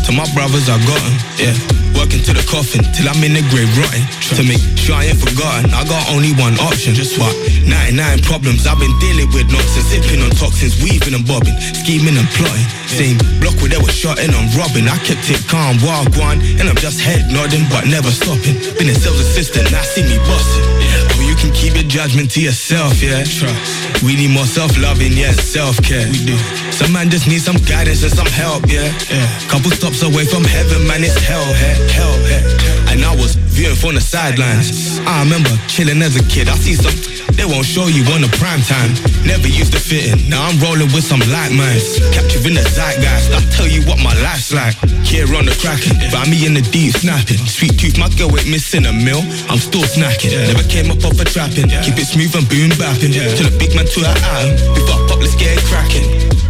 To 0.10 0.16
my 0.16 0.26
brothers, 0.34 0.68
I 0.68 0.78
got 0.88 1.40
Yeah. 1.40 1.79
Working 1.96 2.22
to 2.26 2.34
the 2.34 2.46
coffin 2.48 2.82
till 2.96 3.08
I'm 3.10 3.22
in 3.24 3.34
the 3.34 3.44
grave 3.50 3.70
rotting. 3.78 4.06
To 4.36 4.44
make 4.46 4.62
sure 4.78 4.96
I 4.96 5.10
ain't 5.12 5.20
forgotten, 5.20 5.72
I 5.74 5.84
got 5.86 6.02
only 6.12 6.34
one 6.38 6.56
option. 6.60 6.94
Just 6.94 7.18
what? 7.18 7.34
99 7.66 8.26
problems 8.26 8.66
I've 8.66 8.80
been 8.80 8.94
dealing 9.00 9.30
with 9.32 9.52
nonsense. 9.52 9.90
Sipping 9.90 10.22
on 10.22 10.32
toxins, 10.36 10.78
weaving 10.82 11.14
and 11.14 11.26
bobbing, 11.26 11.58
scheming 11.76 12.18
and 12.18 12.30
plotting. 12.36 12.68
Same 12.88 13.18
block 13.40 13.56
where 13.62 13.70
they 13.70 13.82
were 13.82 13.94
shotting 13.94 14.32
and 14.32 14.48
robbing. 14.56 14.88
I 14.88 14.98
kept 15.04 15.28
it 15.30 15.42
calm, 15.48 15.78
wild 15.86 16.16
one, 16.18 16.42
and 16.60 16.66
I'm 16.70 16.80
just 16.80 17.00
head 17.02 17.30
nodding 17.32 17.66
but 17.70 17.86
never 17.86 18.10
stopping. 18.10 18.58
Been 18.78 18.90
a 18.90 18.96
sales 18.96 19.20
assistant, 19.20 19.72
now 19.72 19.84
see 19.84 20.04
me 20.04 20.18
bossing. 20.26 21.19
Can 21.40 21.54
keep 21.54 21.74
your 21.74 21.88
judgment 21.88 22.32
to 22.32 22.42
yourself, 22.42 23.02
yeah. 23.02 23.24
Trust. 23.24 24.04
We 24.04 24.16
need 24.16 24.32
more 24.32 24.46
self-loving, 24.46 25.14
yeah, 25.14 25.32
self-care. 25.32 26.08
We 26.12 26.26
do. 26.26 26.38
Some 26.72 26.92
man 26.92 27.10
just 27.10 27.28
need 27.28 27.42
some 27.42 27.58
guidance 27.64 28.04
and 28.04 28.12
some 28.12 28.28
help, 28.28 28.68
yeah. 28.68 28.92
yeah. 29.10 29.28
Couple 29.48 29.72
stops 29.72 30.04
away 30.04 30.26
from 30.26 30.44
heaven, 30.44 30.86
man, 30.86 31.04
it's 31.04 31.16
hell, 31.18 31.44
hell, 31.44 31.88
hell, 31.96 32.18
hell. 32.28 32.90
And 32.92 33.06
I 33.06 33.16
was 33.16 33.38
viewing 33.60 33.76
from 33.76 33.94
the 33.96 34.02
sidelines. 34.02 35.04
I 35.04 35.20
remember 35.28 35.52
chilling 35.68 36.00
as 36.02 36.16
a 36.16 36.24
kid. 36.32 36.48
I 36.48 36.56
see 36.56 36.80
some 36.80 36.96
they 37.36 37.44
won't 37.44 37.68
show 37.68 37.88
you 37.88 38.04
on 38.16 38.24
the 38.24 38.32
prime 38.40 38.64
time. 38.64 38.96
Never 39.28 39.48
used 39.48 39.76
to 39.76 39.80
fit 39.80 40.12
in. 40.12 40.28
Now 40.32 40.48
I'm 40.48 40.60
rolling 40.60 40.92
with 40.96 41.04
some 41.04 41.20
like 41.28 41.52
minds. 41.52 42.00
Capturing 42.16 42.56
the 42.56 42.64
zeitgeist. 42.64 43.36
I 43.36 43.40
tell 43.52 43.68
you 43.68 43.84
what 43.84 44.00
my 44.00 44.16
life's 44.24 44.52
like. 44.56 44.76
Here 45.04 45.28
on 45.36 45.44
the 45.44 45.56
cracking. 45.60 46.00
Find 46.12 46.32
me 46.32 46.48
in 46.48 46.56
the 46.56 46.64
deep 46.72 46.96
snapping. 46.96 47.40
Sweet 47.48 47.76
tooth, 47.80 48.00
my 48.00 48.08
girl 48.16 48.32
ain't 48.36 48.48
missing 48.48 48.88
a 48.88 48.94
meal. 48.96 49.24
I'm 49.52 49.60
still 49.60 49.84
snacking. 49.84 50.36
Never 50.52 50.68
came 50.68 50.92
up 50.92 51.04
off 51.04 51.20
a 51.20 51.26
trapping. 51.28 51.68
Keep 51.84 52.00
it 52.00 52.08
smooth 52.08 52.36
and 52.36 52.48
boom 52.48 52.72
bapping. 52.80 53.12
To 53.12 53.44
the 53.44 53.56
big 53.60 53.76
man 53.76 53.88
to 53.88 54.00
the 54.00 54.12
atom. 54.12 54.56
Before 54.76 55.00
I 55.00 55.08
pop, 55.08 55.20
let's 55.20 55.36
get 55.36 55.56
it 55.56 55.64
cracking. 55.68 56.49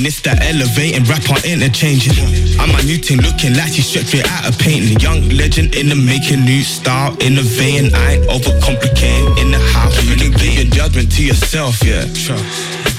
And 0.00 0.08
it's 0.08 0.24
that 0.24 0.40
elevating 0.40 1.04
rap 1.04 1.20
on 1.28 1.44
interchanging. 1.44 2.16
I'm 2.56 2.72
a 2.72 2.80
new 2.88 2.96
thing 2.96 3.20
looking 3.20 3.52
like 3.52 3.76
she 3.76 3.84
stretched 3.84 4.16
straight 4.16 4.24
out 4.32 4.48
of 4.48 4.56
painting. 4.56 4.96
Young 4.96 5.28
legend 5.28 5.76
in 5.76 5.92
the 5.92 5.94
making, 5.94 6.40
new 6.40 6.64
style, 6.64 7.12
innovating. 7.20 7.92
I 7.92 8.16
ain't 8.16 8.24
overcomplicating 8.32 9.36
in 9.36 9.52
the 9.52 9.60
house. 9.76 9.92
You 10.08 10.16
can 10.16 10.32
your 10.56 10.72
judgment 10.72 11.12
to 11.12 11.22
yourself, 11.22 11.84
yeah. 11.84 12.08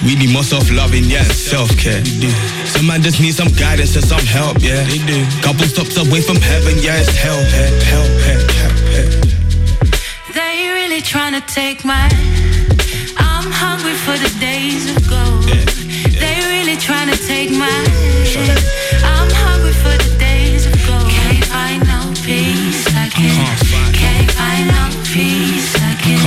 We 0.05 0.13
need 0.13 0.29
more 0.29 0.45
self-loving, 0.45 1.09
yeah, 1.09 1.25
and 1.25 1.33
self-care. 1.33 2.05
Some 2.69 2.85
man 2.85 3.01
just 3.01 3.17
need 3.17 3.33
some 3.33 3.49
guidance 3.57 3.97
and 3.97 4.05
some 4.05 4.21
help, 4.21 4.61
yeah. 4.61 4.85
They 4.85 5.01
do. 5.01 5.25
Couple 5.41 5.65
stops 5.65 5.97
away 5.97 6.21
from 6.21 6.37
heaven, 6.37 6.77
yeah, 6.85 7.01
it's 7.01 7.17
hell, 7.17 7.33
hell, 7.33 7.73
hell, 7.81 8.09
hell, 8.29 8.45
hell, 8.61 8.75
hell. 8.93 9.09
They 10.37 10.69
really 10.69 11.01
trying 11.01 11.33
to 11.33 11.41
take 11.49 11.81
my. 11.81 12.05
I'm 13.17 13.49
hungry 13.49 13.97
for 14.05 14.13
the 14.21 14.29
days 14.37 14.85
of 14.85 15.01
gold. 15.09 15.49
They 15.49 15.65
really 15.65 15.90
trying 16.81 17.13
to 17.13 17.17
take 17.27 17.51
my. 17.51 17.69
head. 17.69 18.57
I'm 19.05 19.29
hungry 19.29 19.73
for 19.73 19.93
the 20.01 20.09
days 20.17 20.65
of 20.65 20.73
gold. 20.89 21.05
Can't 21.13 21.45
find 21.45 21.85
no 21.85 22.09
peace. 22.25 22.89
I 22.97 23.05
can't. 23.05 23.61
Can't 23.93 24.31
find 24.33 24.65
no 24.65 24.89
peace. 25.13 25.77
I 25.77 25.93
can't. 26.01 26.25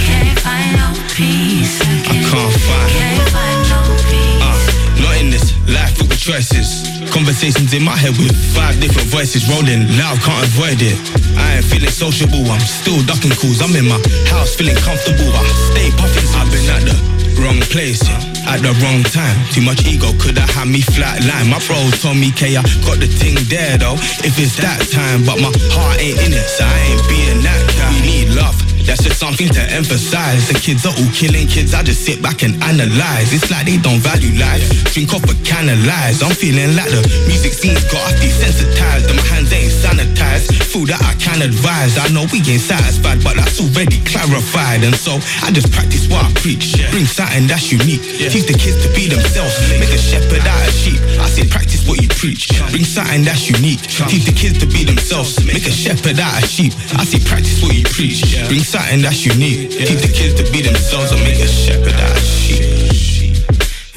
Can't 0.00 0.38
find 0.40 0.72
no 0.80 0.88
peace. 1.12 1.76
I 1.84 2.00
can't. 2.00 2.24
can't 2.24 3.28
find. 3.28 3.60
No 3.68 3.80
peace. 4.08 4.40
Uh, 4.40 5.04
not 5.04 5.20
in 5.20 5.28
this 5.28 5.52
life 5.68 5.92
with 6.00 6.16
choices. 6.16 6.88
Conversations 7.12 7.74
in 7.76 7.84
my 7.84 7.96
head 7.96 8.16
with 8.16 8.32
five 8.56 8.80
different 8.80 9.08
voices 9.12 9.44
rolling 9.52 9.84
loud, 10.00 10.16
can't 10.24 10.46
avoid 10.48 10.80
it. 10.80 10.96
I 11.36 11.60
ain't 11.60 11.66
feeling 11.68 11.92
sociable, 11.92 12.48
I'm 12.48 12.64
still 12.64 13.04
ducking 13.04 13.36
calls. 13.36 13.60
I'm 13.60 13.76
in 13.76 13.84
my 13.84 14.00
house 14.32 14.56
feeling 14.56 14.80
comfortable. 14.80 15.28
I 15.28 15.44
stay 15.68 15.90
puffing. 15.92 16.24
I've 16.40 16.48
been 16.48 16.64
at 16.72 16.82
the 16.88 16.96
wrong 17.42 17.60
place, 17.68 18.00
yeah, 18.08 18.29
at 18.46 18.62
the 18.62 18.72
wrong 18.80 19.02
time. 19.04 19.36
Too 19.50 19.62
much 19.62 19.84
ego 19.86 20.12
could 20.18 20.38
have 20.38 20.50
had 20.50 20.68
me 20.68 20.80
flatline. 20.80 21.50
My 21.50 21.58
bro 21.66 21.76
told 21.98 22.16
me, 22.16 22.30
K, 22.30 22.56
I 22.56 22.62
got 22.84 23.00
the 23.00 23.08
thing 23.08 23.36
there 23.48 23.78
though. 23.78 23.98
If 24.24 24.38
it's 24.38 24.56
that 24.60 24.80
time, 24.90 25.24
but 25.24 25.40
my 25.40 25.50
heart 25.74 26.00
ain't 26.00 26.18
in 26.20 26.32
it, 26.32 26.48
so 26.48 26.64
I 26.64 26.78
ain't 26.92 27.04
being 27.08 27.42
that 27.42 27.60
guy. 27.76 27.90
We 27.92 28.00
need 28.06 28.28
love. 28.34 28.69
That's 28.90 29.06
just 29.06 29.22
something 29.22 29.46
to 29.54 29.62
emphasize. 29.70 30.50
The 30.50 30.58
kids 30.58 30.82
are 30.82 30.90
all 30.90 31.10
killing 31.14 31.46
kids. 31.46 31.78
I 31.78 31.86
just 31.86 32.02
sit 32.02 32.18
back 32.18 32.42
and 32.42 32.58
analyze. 32.58 33.30
It's 33.30 33.46
like 33.46 33.70
they 33.70 33.78
don't 33.78 34.02
value 34.02 34.34
life. 34.34 34.66
Drink 34.90 35.14
off 35.14 35.22
a 35.30 35.36
can 35.46 35.70
of 35.70 35.78
lies. 35.86 36.26
I'm 36.26 36.34
feeling 36.34 36.74
like 36.74 36.90
the 36.90 36.98
music 37.30 37.54
scene's 37.54 37.86
got 37.86 38.02
us 38.10 38.18
desensitized. 38.18 39.06
And 39.06 39.14
my 39.14 39.26
hands 39.30 39.54
ain't 39.54 39.70
sanitized. 39.70 40.50
Food 40.74 40.90
that 40.90 40.98
I 41.06 41.14
can 41.22 41.38
advise. 41.38 42.02
I 42.02 42.10
know 42.10 42.26
we 42.34 42.42
ain't 42.50 42.58
satisfied, 42.58 43.22
but 43.22 43.38
that's 43.38 43.62
already 43.62 44.02
clarified. 44.02 44.82
And 44.82 44.98
so 44.98 45.22
I 45.46 45.54
just 45.54 45.70
practice 45.70 46.10
what 46.10 46.26
I 46.26 46.34
preach. 46.42 46.74
Bring 46.90 47.06
something 47.06 47.46
that's 47.46 47.70
unique. 47.70 48.02
Teach 48.02 48.50
the 48.50 48.58
kids 48.58 48.82
to 48.82 48.90
be 48.90 49.06
themselves. 49.06 49.54
Make 49.78 49.94
a 49.94 50.02
shepherd 50.02 50.42
out 50.42 50.66
of 50.66 50.74
sheep. 50.74 50.98
I 51.22 51.30
say 51.30 51.46
practice 51.46 51.86
what 51.86 52.02
you 52.02 52.10
preach. 52.10 52.50
Bring 52.74 52.82
something 52.82 53.22
that's 53.22 53.46
unique. 53.46 53.86
Teach 54.10 54.26
the 54.26 54.34
kids 54.34 54.58
to 54.58 54.66
be 54.66 54.82
themselves. 54.82 55.38
Make 55.46 55.70
a 55.70 55.74
shepherd 55.74 56.18
out 56.18 56.42
of 56.42 56.50
sheep. 56.50 56.74
I 56.98 57.06
say 57.06 57.22
practice 57.22 57.62
what 57.62 57.78
you 57.78 57.86
preach. 57.86 58.26
Bring 58.50 58.66
something 58.66 58.79
that's 59.10 59.26
unique. 59.26 59.70
Teach 59.70 60.00
the 60.00 60.12
kids 60.12 60.34
to 60.34 60.50
be 60.52 60.62
themselves 60.62 61.12
and 61.12 61.20
make 61.22 61.38
a 61.38 61.46
shepherd 61.46 61.92
out 61.94 62.16
of 62.16 62.22
sheep. 62.22 62.64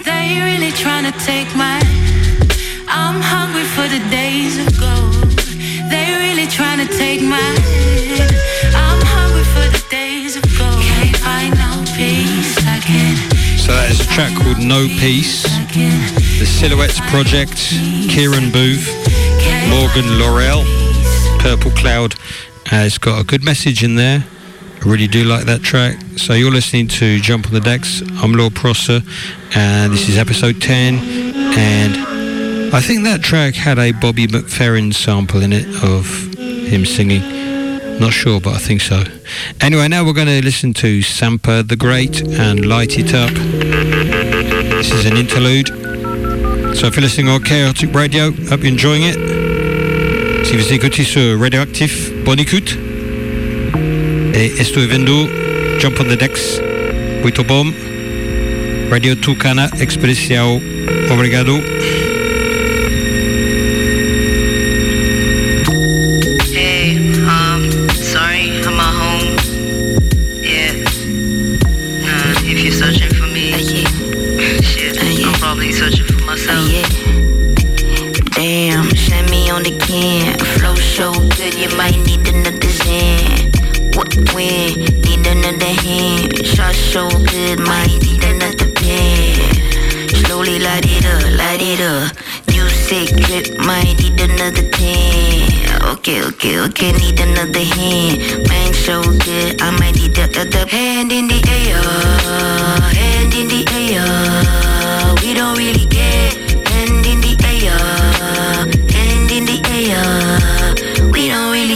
They 0.04 0.40
really 0.42 0.72
trying 0.72 1.06
to 1.12 1.18
take 1.20 1.48
my. 1.56 1.80
I'm 2.88 3.22
hungry 3.22 3.64
for 3.64 3.88
the 3.88 4.02
days 4.10 4.58
of 4.60 4.68
gold. 4.80 5.14
They 5.90 6.14
really 6.20 6.48
trying 6.48 6.86
to 6.86 6.90
take 6.98 7.22
my. 7.22 7.50
I'm 8.76 9.02
hungry 9.16 9.46
for 9.56 9.66
the 9.72 9.84
days 9.90 10.36
of 10.36 10.44
gold. 10.58 10.82
Can't 10.84 11.18
find 11.18 11.54
no 11.58 11.84
peace. 11.96 12.58
I 12.66 12.80
can't. 12.82 13.18
So 13.60 13.72
that 13.72 13.90
is 13.92 14.02
a 14.02 14.08
track 14.14 14.36
called 14.36 14.60
No 14.60 14.88
Peace. 15.00 15.44
The 16.40 16.46
Silhouettes 16.46 17.00
Project, 17.10 17.56
Kieran 18.10 18.52
Booth, 18.52 18.86
Morgan 19.70 20.20
Laurel, 20.20 20.64
Purple 21.40 21.72
Cloud. 21.72 22.16
Uh, 22.72 22.86
it's 22.86 22.98
got 22.98 23.22
a 23.22 23.24
good 23.24 23.44
message 23.44 23.84
in 23.84 23.96
there. 23.96 24.26
I 24.84 24.90
really 24.90 25.08
do 25.08 25.24
like 25.24 25.46
that 25.46 25.62
track. 25.62 25.98
So 26.18 26.34
you're 26.34 26.52
listening 26.52 26.90
to 26.90 27.18
Jump 27.20 27.48
on 27.48 27.54
the 27.54 27.62
Decks. 27.62 28.02
I'm 28.22 28.34
Lord 28.34 28.54
Prosser, 28.54 29.02
and 29.56 29.94
this 29.94 30.10
is 30.10 30.18
episode 30.18 30.62
10. 30.62 30.96
And 31.56 32.76
I 32.76 32.82
think 32.82 33.06
that 33.06 33.22
track 33.22 33.54
had 33.56 33.80
a 33.80 33.94
Bobby 33.94 34.28
McFerrin 34.28 34.94
sample 34.94 35.42
in 35.42 35.54
it 35.54 35.66
of 35.82 36.06
him 36.38 36.86
singing. 36.86 37.22
Not 37.98 38.12
sure, 38.12 38.42
but 38.42 38.56
I 38.56 38.58
think 38.58 38.82
so. 38.82 39.04
Anyway, 39.62 39.88
now 39.88 40.04
we're 40.04 40.12
going 40.12 40.28
to 40.28 40.44
listen 40.44 40.74
to 40.74 41.02
Sampa 41.02 41.66
the 41.66 41.78
Great 41.78 42.22
and 42.22 42.66
Light 42.66 43.00
It 43.00 43.14
Up. 43.14 43.32
This 43.32 44.92
is 44.92 45.06
an 45.06 45.16
interlude. 45.16 45.70
So 46.76 46.88
if 46.88 46.98
you're 46.98 47.04
listening 47.04 47.30
on 47.30 47.42
Chaotic 47.42 47.96
Radio, 47.96 48.32
hope 48.32 48.64
you're 48.64 48.74
enjoying 48.74 49.04
it. 49.04 49.16
Si 50.46 50.58
vous 50.58 50.74
écoutez 50.74 51.06
sur 51.06 51.40
Radioactif, 51.40 52.12
bonne 52.26 52.40
écoute. 52.40 52.83
Et 54.34 54.60
estoy 54.60 54.88
viendo 54.88 55.30
Jump 55.80 56.00
on 56.00 56.08
the 56.08 56.18
Decks, 56.18 56.60
Muito 57.22 57.44
bom. 57.44 57.72
Radio 58.90 59.16
Tucana, 59.16 59.70
Expressiao, 59.80 60.62
obrigado. 61.10 61.73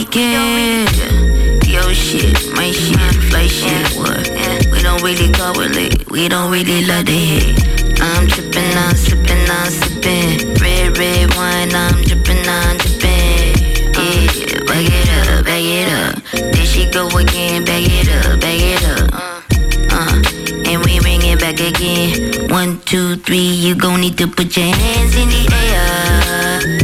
like 0.08 0.16
it. 0.16 1.68
Yo 1.68 1.92
shit, 1.92 2.54
my 2.54 2.70
shit, 2.70 2.98
fly 3.30 3.46
shit, 3.46 3.96
what? 3.96 4.28
We 4.70 4.82
don't 4.82 5.02
really 5.02 5.30
go 5.32 5.52
with 5.56 5.76
it. 5.76 6.10
we 6.10 6.28
don't 6.28 6.50
really 6.50 6.84
love 6.86 7.06
the 7.06 7.12
hit. 7.12 8.00
I'm 8.00 8.26
trippin', 8.28 8.78
I'm 8.78 8.94
sippin', 8.94 9.48
I'm 9.50 9.70
sippin'. 9.70 10.60
Red, 10.60 10.98
red 10.98 11.34
wine, 11.34 11.74
I'm 11.74 12.02
drippin', 12.04 12.46
I'm 12.46 12.78
drippin'. 12.78 13.58
Yeah, 13.98 14.64
bag 14.64 14.88
it 14.88 15.38
up, 15.38 15.44
bag 15.44 15.64
it 15.64 15.88
up. 15.92 16.22
There 16.32 16.64
she 16.64 16.90
go 16.90 17.08
again, 17.18 17.64
bag 17.64 17.84
it 17.86 18.08
up, 18.08 18.40
bag 18.40 18.60
it 18.60 18.82
up. 18.84 19.10
Uh, 19.12 19.42
uh, 19.90 20.22
and 20.68 20.84
we 20.84 21.00
bring 21.00 21.22
it 21.22 21.40
back 21.40 21.60
again. 21.60 22.48
One, 22.50 22.80
two, 22.82 23.16
three, 23.16 23.38
you 23.38 23.74
gon' 23.74 24.00
need 24.00 24.16
to 24.18 24.26
put 24.26 24.56
your 24.56 24.74
hands 24.74 25.16
in 25.16 25.28
the 25.28 25.48
air. 25.52 26.77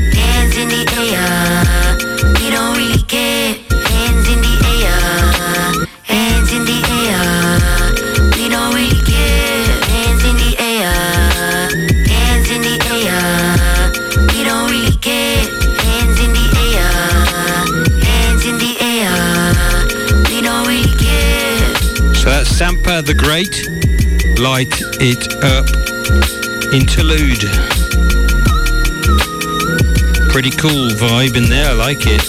The 23.07 23.15
Great, 23.15 23.69
Light 24.41 24.73
It 25.01 25.29
Up, 25.45 25.67
Interlude. 26.73 27.45
Pretty 30.33 30.51
cool 30.51 30.89
vibe 30.91 31.37
in 31.37 31.51
there, 31.51 31.71
I 31.71 31.73
like 31.73 31.99
it. 32.01 32.23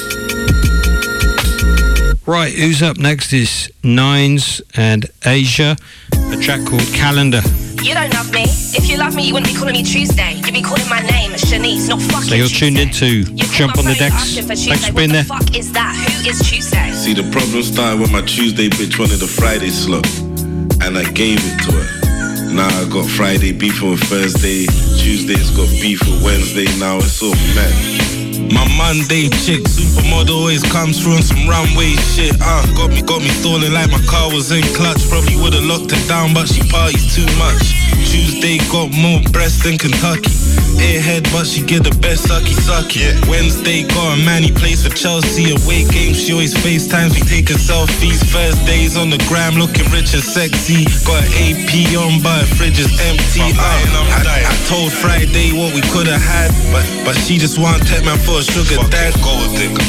Right, 2.28 2.54
who's 2.54 2.82
up 2.82 2.98
next 2.98 3.32
is 3.32 3.72
Nines 3.84 4.62
and 4.76 5.06
Asia, 5.26 5.78
a 6.14 6.38
track 6.38 6.66
called 6.68 6.88
Calendar. 6.94 7.42
You 7.82 7.94
don't 7.94 8.12
love 8.14 8.32
me. 8.34 8.44
If 8.74 8.90
you 8.90 8.98
love 8.98 9.16
me, 9.16 9.28
you 9.28 9.34
wouldn't 9.34 9.54
be 9.54 9.58
calling 9.58 9.74
me 9.74 9.84
Tuesday. 9.84 10.34
You'd 10.44 10.54
be 10.54 10.62
calling 10.62 10.90
my 10.90 11.02
name 11.02 11.32
Shanice, 11.32 11.88
not 11.88 12.02
fucking 12.02 12.30
So 12.30 12.36
you're 12.36 12.48
tuned 12.48 12.78
in 12.80 12.90
to 12.92 13.24
Jump 13.54 13.78
on 13.78 13.86
the 13.86 13.94
Decks. 13.96 14.16
Asking 14.16 14.44
for 14.44 14.56
Tuesday. 14.56 14.70
Thanks 14.72 14.88
for 14.88 14.94
what 14.94 14.98
being 14.98 15.10
the 15.10 15.14
there. 15.14 15.24
fuck 15.24 15.56
is 15.56 15.72
that? 15.74 15.94
Who 15.96 16.30
is 16.30 16.40
Tuesday? 16.50 16.92
See, 16.92 17.14
the 17.14 17.30
problem 17.32 17.62
started 17.64 18.02
when 18.02 18.12
my 18.12 18.22
Tuesday 18.22 18.70
bitch 18.70 18.98
wanted 18.98 19.22
a 19.22 19.28
Friday 19.28 19.70
slot, 19.70 20.08
and 20.86 21.00
I 21.00 21.04
gave 21.12 21.42
it 21.42 21.58
to 21.66 21.72
her. 21.74 22.54
Now 22.54 22.70
I 22.70 22.86
got 22.88 23.10
Friday 23.10 23.52
beefing 23.52 23.90
with 23.90 24.04
Thursday, 24.06 24.70
Tuesday's 25.02 25.50
got 25.58 25.68
beef 25.82 26.00
with 26.06 26.22
Wednesday. 26.22 26.70
Now 26.78 26.98
it's 26.98 27.22
all 27.26 27.34
mad. 27.58 27.74
My 28.54 28.64
Monday 28.78 29.28
chick, 29.42 29.66
supermodel 29.66 30.30
always 30.30 30.62
comes 30.62 31.02
through 31.02 31.18
on 31.18 31.24
some 31.24 31.50
runway 31.50 31.98
shit. 32.14 32.38
Uh, 32.40 32.66
got 32.78 32.92
me, 32.94 33.02
got 33.02 33.22
me 33.22 33.30
stalling 33.30 33.74
like 33.74 33.90
my 33.90 34.02
car 34.06 34.30
was 34.30 34.52
in 34.52 34.62
clutch. 34.78 35.02
Probably 35.10 35.36
would've 35.36 35.66
locked 35.66 35.90
it 35.90 36.08
down, 36.08 36.34
but 36.36 36.48
she 36.48 36.62
parties 36.70 37.10
too 37.16 37.26
much. 37.42 37.85
Tuesday 38.06 38.58
got 38.72 38.94
more 38.94 39.22
breasts 39.32 39.64
than 39.64 39.78
Kentucky. 39.78 40.32
Airhead, 40.78 41.24
but 41.32 41.48
she 41.48 41.64
get 41.64 41.84
the 41.84 41.96
best 42.04 42.28
sucky 42.28 42.54
sucky. 42.54 43.08
Wednesday 43.28 43.84
got 43.88 44.18
a 44.18 44.20
man 44.24 44.44
he 44.44 44.52
plays 44.52 44.86
for 44.86 44.94
Chelsea. 44.94 45.52
Away 45.56 45.88
game, 45.90 46.14
she 46.14 46.32
always 46.34 46.54
FaceTimes, 46.54 47.16
we 47.16 47.22
taking 47.26 47.58
selfies. 47.58 48.22
Thursdays 48.28 48.98
on 48.98 49.10
the 49.10 49.18
gram, 49.28 49.56
looking 49.56 49.88
rich 49.90 50.14
and 50.14 50.24
sexy. 50.24 50.86
Got 51.08 51.24
an 51.24 51.32
AP 51.32 51.72
on, 51.96 52.22
but 52.22 52.44
her 52.44 52.50
fridge 52.56 52.80
is 52.80 52.92
empty. 53.08 53.42
Uh, 53.56 54.22
I, 54.28 54.44
I 54.46 54.54
told 54.68 54.92
Friday 54.92 55.56
what 55.56 55.74
we 55.74 55.82
could've 55.90 56.12
had, 56.12 56.52
but 56.72 56.84
but 57.08 57.16
she 57.16 57.38
just 57.38 57.58
want 57.58 57.82
tech 57.88 58.04
man 58.04 58.20
for 58.20 58.40
a 58.40 58.46
sugar 58.46 58.78
dad. 58.92 59.16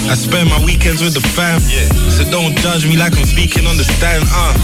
I 0.06 0.14
spend 0.14 0.48
my 0.48 0.62
weekends 0.64 1.02
with 1.02 1.14
the 1.14 1.24
fam, 1.34 1.60
so 1.60 2.22
don't 2.30 2.54
judge 2.62 2.86
me 2.86 2.96
like 2.96 3.16
I'm 3.18 3.26
speaking 3.26 3.66
on 3.66 3.76
the 3.76 3.84
stand. 3.84 4.24
Uh, 4.30 4.54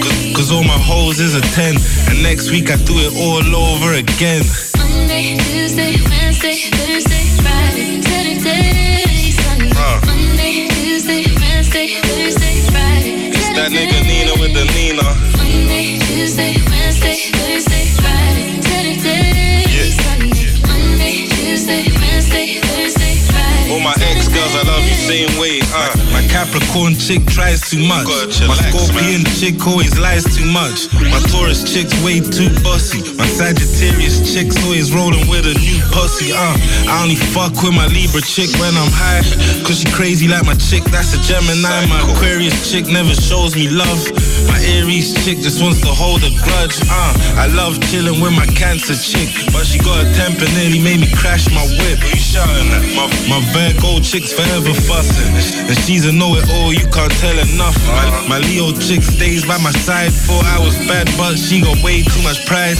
cause, 0.00 0.18
cause 0.36 0.48
all 0.52 0.62
my 0.62 0.78
hoes 0.78 1.18
is 1.18 1.34
a 1.34 1.42
10, 1.42 1.74
and 2.08 2.22
next 2.22 2.50
week 2.50 2.70
I 2.70 2.76
do 2.86 2.93
it 2.98 3.14
all 3.16 3.44
over 3.56 3.94
again. 3.94 4.44
Monday, 4.78 5.36
Tuesday, 5.38 5.96
Wednesday, 6.08 6.56
Thursday, 6.70 7.26
Friday, 7.42 8.02
Saturday, 8.02 9.30
Sunday. 9.30 9.72
Monday, 10.06 10.68
Tuesday, 10.68 11.24
Wednesday, 11.34 11.86
Thursday, 12.02 12.56
Friday, 12.70 13.34
It's 13.34 13.48
that 13.56 13.70
nigga 13.72 13.98
Nina 14.04 14.32
with 14.40 14.54
the 14.54 14.64
Nina. 14.76 15.02
Monday, 15.38 15.98
Tuesday, 16.06 16.54
Wednesday, 16.70 17.16
Thursday, 17.34 17.84
Friday, 17.98 18.62
Saturday, 18.62 19.90
Sunday. 19.90 20.50
Monday, 20.66 21.26
Tuesday, 21.34 21.84
Wednesday, 21.98 22.60
Thursday, 22.60 23.14
Friday. 23.30 23.70
All 23.72 23.80
my 23.80 23.94
ex 24.12 24.28
girls, 24.28 24.54
I 24.54 24.62
love 24.62 24.84
you 24.84 24.94
same 24.94 25.30
way. 25.40 25.60
Uh, 25.74 25.93
Capricorn 26.34 26.96
chick 26.96 27.24
tries 27.26 27.60
too 27.70 27.78
much. 27.78 28.08
My 28.48 28.56
Scorpion 28.56 29.22
chick 29.38 29.64
always 29.68 29.96
lies 29.96 30.24
too 30.36 30.44
much. 30.50 30.92
My 30.92 31.20
Taurus 31.30 31.62
chick's 31.62 31.94
way 32.02 32.18
too 32.18 32.50
bossy. 32.60 33.13
Sagittarius 33.34 34.22
chick's 34.22 34.54
always 34.62 34.94
rolling 34.94 35.26
with 35.26 35.42
a 35.42 35.58
new 35.58 35.82
pussy. 35.90 36.30
Uh, 36.30 36.54
I 36.86 37.02
only 37.02 37.18
fuck 37.18 37.50
with 37.66 37.74
my 37.74 37.90
Libra 37.90 38.22
chick 38.22 38.46
when 38.62 38.70
I'm 38.78 38.86
high. 38.94 39.26
Cause 39.66 39.82
she 39.82 39.90
crazy 39.90 40.30
like 40.30 40.46
my 40.46 40.54
chick, 40.54 40.86
that's 40.94 41.18
a 41.18 41.20
Gemini. 41.26 41.90
My 41.90 41.98
Aquarius 42.06 42.54
chick 42.70 42.86
never 42.86 43.10
shows 43.10 43.58
me 43.58 43.66
love. 43.66 43.98
My 44.46 44.62
Aries 44.78 45.18
chick 45.26 45.42
just 45.42 45.58
wants 45.58 45.82
to 45.82 45.90
hold 45.90 46.22
a 46.22 46.30
grudge. 46.46 46.78
Uh, 46.86 47.10
I 47.34 47.50
love 47.50 47.74
chilling 47.90 48.22
with 48.22 48.38
my 48.38 48.46
Cancer 48.54 48.94
chick, 48.94 49.26
but 49.50 49.66
she 49.66 49.82
got 49.82 49.98
a 49.98 50.06
temper 50.14 50.46
nearly 50.54 50.78
made 50.78 51.02
me 51.02 51.10
crash 51.10 51.50
my 51.50 51.66
whip. 51.82 51.98
Who 52.06 52.14
you 52.14 52.22
shouting 52.22 52.70
at? 52.70 52.86
My, 52.94 53.10
my 53.26 53.42
Virgo 53.50 53.98
chick's 53.98 54.30
forever 54.30 54.70
fussing, 54.86 55.34
and 55.66 55.74
she's 55.82 56.06
a 56.06 56.14
know-it-all. 56.14 56.70
You 56.70 56.86
can't 56.86 57.10
tell 57.18 57.34
her 57.34 57.50
nothing. 57.58 57.98
My, 58.30 58.38
my 58.38 58.38
Leo 58.46 58.70
chick 58.78 59.02
stays 59.02 59.42
by 59.42 59.58
my 59.58 59.74
side. 59.82 60.14
Four 60.14 60.38
hours 60.54 60.78
bad, 60.86 61.10
but 61.18 61.34
she 61.34 61.58
got 61.66 61.82
way 61.82 62.06
too 62.06 62.22
much 62.22 62.46
pride. 62.46 62.78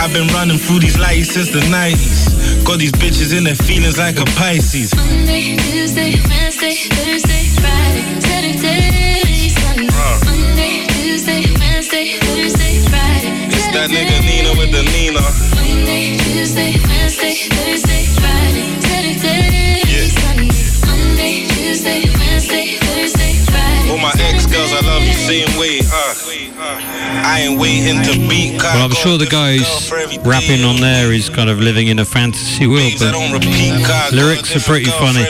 I've 0.00 0.12
been 0.12 0.28
running 0.28 0.58
through 0.58 0.80
these 0.80 0.98
lights 0.98 1.32
since 1.32 1.50
the 1.50 1.60
90s. 1.68 2.64
Got 2.64 2.78
these 2.78 2.92
bitches 2.92 3.36
in 3.36 3.44
their 3.44 3.54
feelings 3.54 3.98
like 3.98 4.18
a 4.18 4.24
Pisces. 4.38 4.94
Monday, 4.96 5.56
Tuesday, 5.56 6.16
Wednesday, 6.28 6.74
Thursday, 6.88 7.44
Friday, 7.60 8.04
Saturday, 8.20 9.48
Sunday. 9.48 9.88
Monday, 10.24 10.86
Tuesday, 10.88 11.42
Wednesday, 11.60 12.16
Thursday, 12.18 12.74
Friday, 12.88 13.32
It's 13.52 13.68
that 13.76 13.90
nigga 13.90 14.18
Nina 14.24 14.52
with 14.56 14.72
the 14.72 14.82
Nina. 14.94 15.20
Monday, 15.54 16.16
Tuesday, 16.16 16.72
Wednesday, 16.88 17.34
Thursday, 17.52 18.04
Friday, 18.18 18.66
Saturday, 18.80 19.84
Sunday. 20.08 20.50
Monday, 20.88 21.46
Tuesday, 21.54 22.00
Wednesday, 22.18 22.76
Thursday, 22.80 23.32
Friday. 23.52 23.90
All 23.90 23.98
my 23.98 24.12
ex 24.28 24.46
girls, 24.46 24.72
I 24.72 24.80
love 24.80 25.02
you 25.02 25.14
same 25.14 25.50
way. 25.60 25.80
Uh, 25.92 26.99
I 27.24 27.40
ain't 27.40 27.60
waiting 27.60 28.02
to 28.02 28.28
beat. 28.28 28.58
Well, 28.62 28.84
I'm 28.84 28.92
sure 28.92 29.18
the 29.18 29.26
guys 29.26 29.90
rapping 30.24 30.64
on 30.64 30.80
there 30.80 31.12
is 31.12 31.28
kind 31.28 31.50
of 31.50 31.60
living 31.60 31.88
in 31.88 31.98
a 31.98 32.04
fantasy 32.04 32.66
world, 32.66 32.92
but 32.98 33.14
lyrics 34.12 34.54
are 34.56 34.60
pretty 34.60 34.90
funny. 34.90 35.24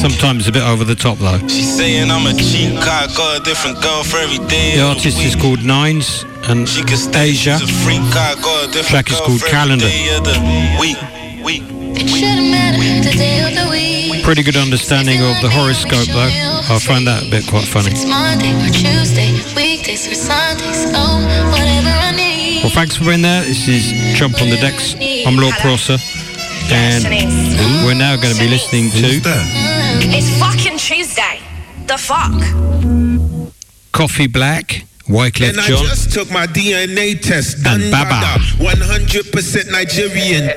Sometimes 0.00 0.48
a 0.48 0.52
bit 0.52 0.62
over 0.62 0.84
the 0.84 0.94
top 0.94 1.18
though. 1.18 1.38
She's 1.48 1.76
saying 1.76 2.10
I'm 2.10 2.26
a 2.26 2.34
cheat 2.34 2.80
cop, 2.82 3.14
got 3.16 3.40
a 3.40 3.44
different 3.44 3.82
girl 3.82 4.02
for 4.04 4.18
every 4.18 4.44
day. 4.48 4.76
The 4.76 4.82
artist 4.82 5.18
is 5.20 5.36
called 5.36 5.64
Nines 5.64 6.24
and 6.48 6.68
Asia. 7.14 7.58
Freak 7.84 8.00
cop, 8.12 8.40
got 8.42 8.72
Track 8.72 9.10
is 9.10 9.20
called 9.20 9.42
Calendar. 9.42 9.86
day 9.86 10.76
week. 10.80 10.98
Week. 11.44 11.62
It 11.98 12.08
shouldn't 12.08 12.50
matter 12.50 13.08
the 13.08 13.16
day 13.16 13.40
of 13.46 13.54
the 13.54 13.70
week. 13.70 13.95
Pretty 14.26 14.42
good 14.42 14.56
understanding 14.56 15.22
of 15.22 15.40
the 15.40 15.48
horoscope 15.48 16.08
though. 16.08 16.74
I 16.74 16.80
find 16.80 17.06
that 17.06 17.22
a 17.22 17.30
bit 17.30 17.46
quite 17.46 17.62
funny. 17.62 17.92
It's 17.92 18.04
Monday 18.04 18.58
or 18.58 18.70
Tuesday, 18.74 19.30
weekdays 19.54 20.08
or 20.08 20.14
Sundays. 20.18 20.90
Oh, 20.98 21.22
whatever 21.54 21.94
I 21.94 22.10
need. 22.10 22.64
Well, 22.64 22.72
thanks 22.72 22.96
for 22.96 23.04
being 23.04 23.22
there. 23.22 23.44
This 23.44 23.68
is 23.68 23.86
Jump 24.18 24.42
on 24.42 24.50
the 24.50 24.56
Decks. 24.56 24.96
I'm 25.24 25.36
Lord 25.36 25.54
Prosser. 25.62 25.98
And 26.74 27.06
we're 27.86 27.94
now 27.94 28.16
going 28.16 28.34
to 28.34 28.40
be 28.40 28.48
listening 28.48 28.90
to 28.90 28.98
It's 30.10 30.40
fucking 30.40 30.78
Tuesday. 30.78 31.38
The 31.86 31.96
fuck? 31.96 32.34
Coffee 33.92 34.26
Black, 34.26 34.86
Wyclef 35.08 35.50
And 35.50 35.60
I 35.60 35.66
John, 35.68 35.84
just 35.86 36.12
took 36.12 36.30
my 36.32 36.46
DNA 36.48 37.14
test. 37.20 37.58
and 37.64 37.64
Done 37.64 37.90
Baba. 37.92 38.42
100% 38.58 39.70
Nigerian. 39.70 40.50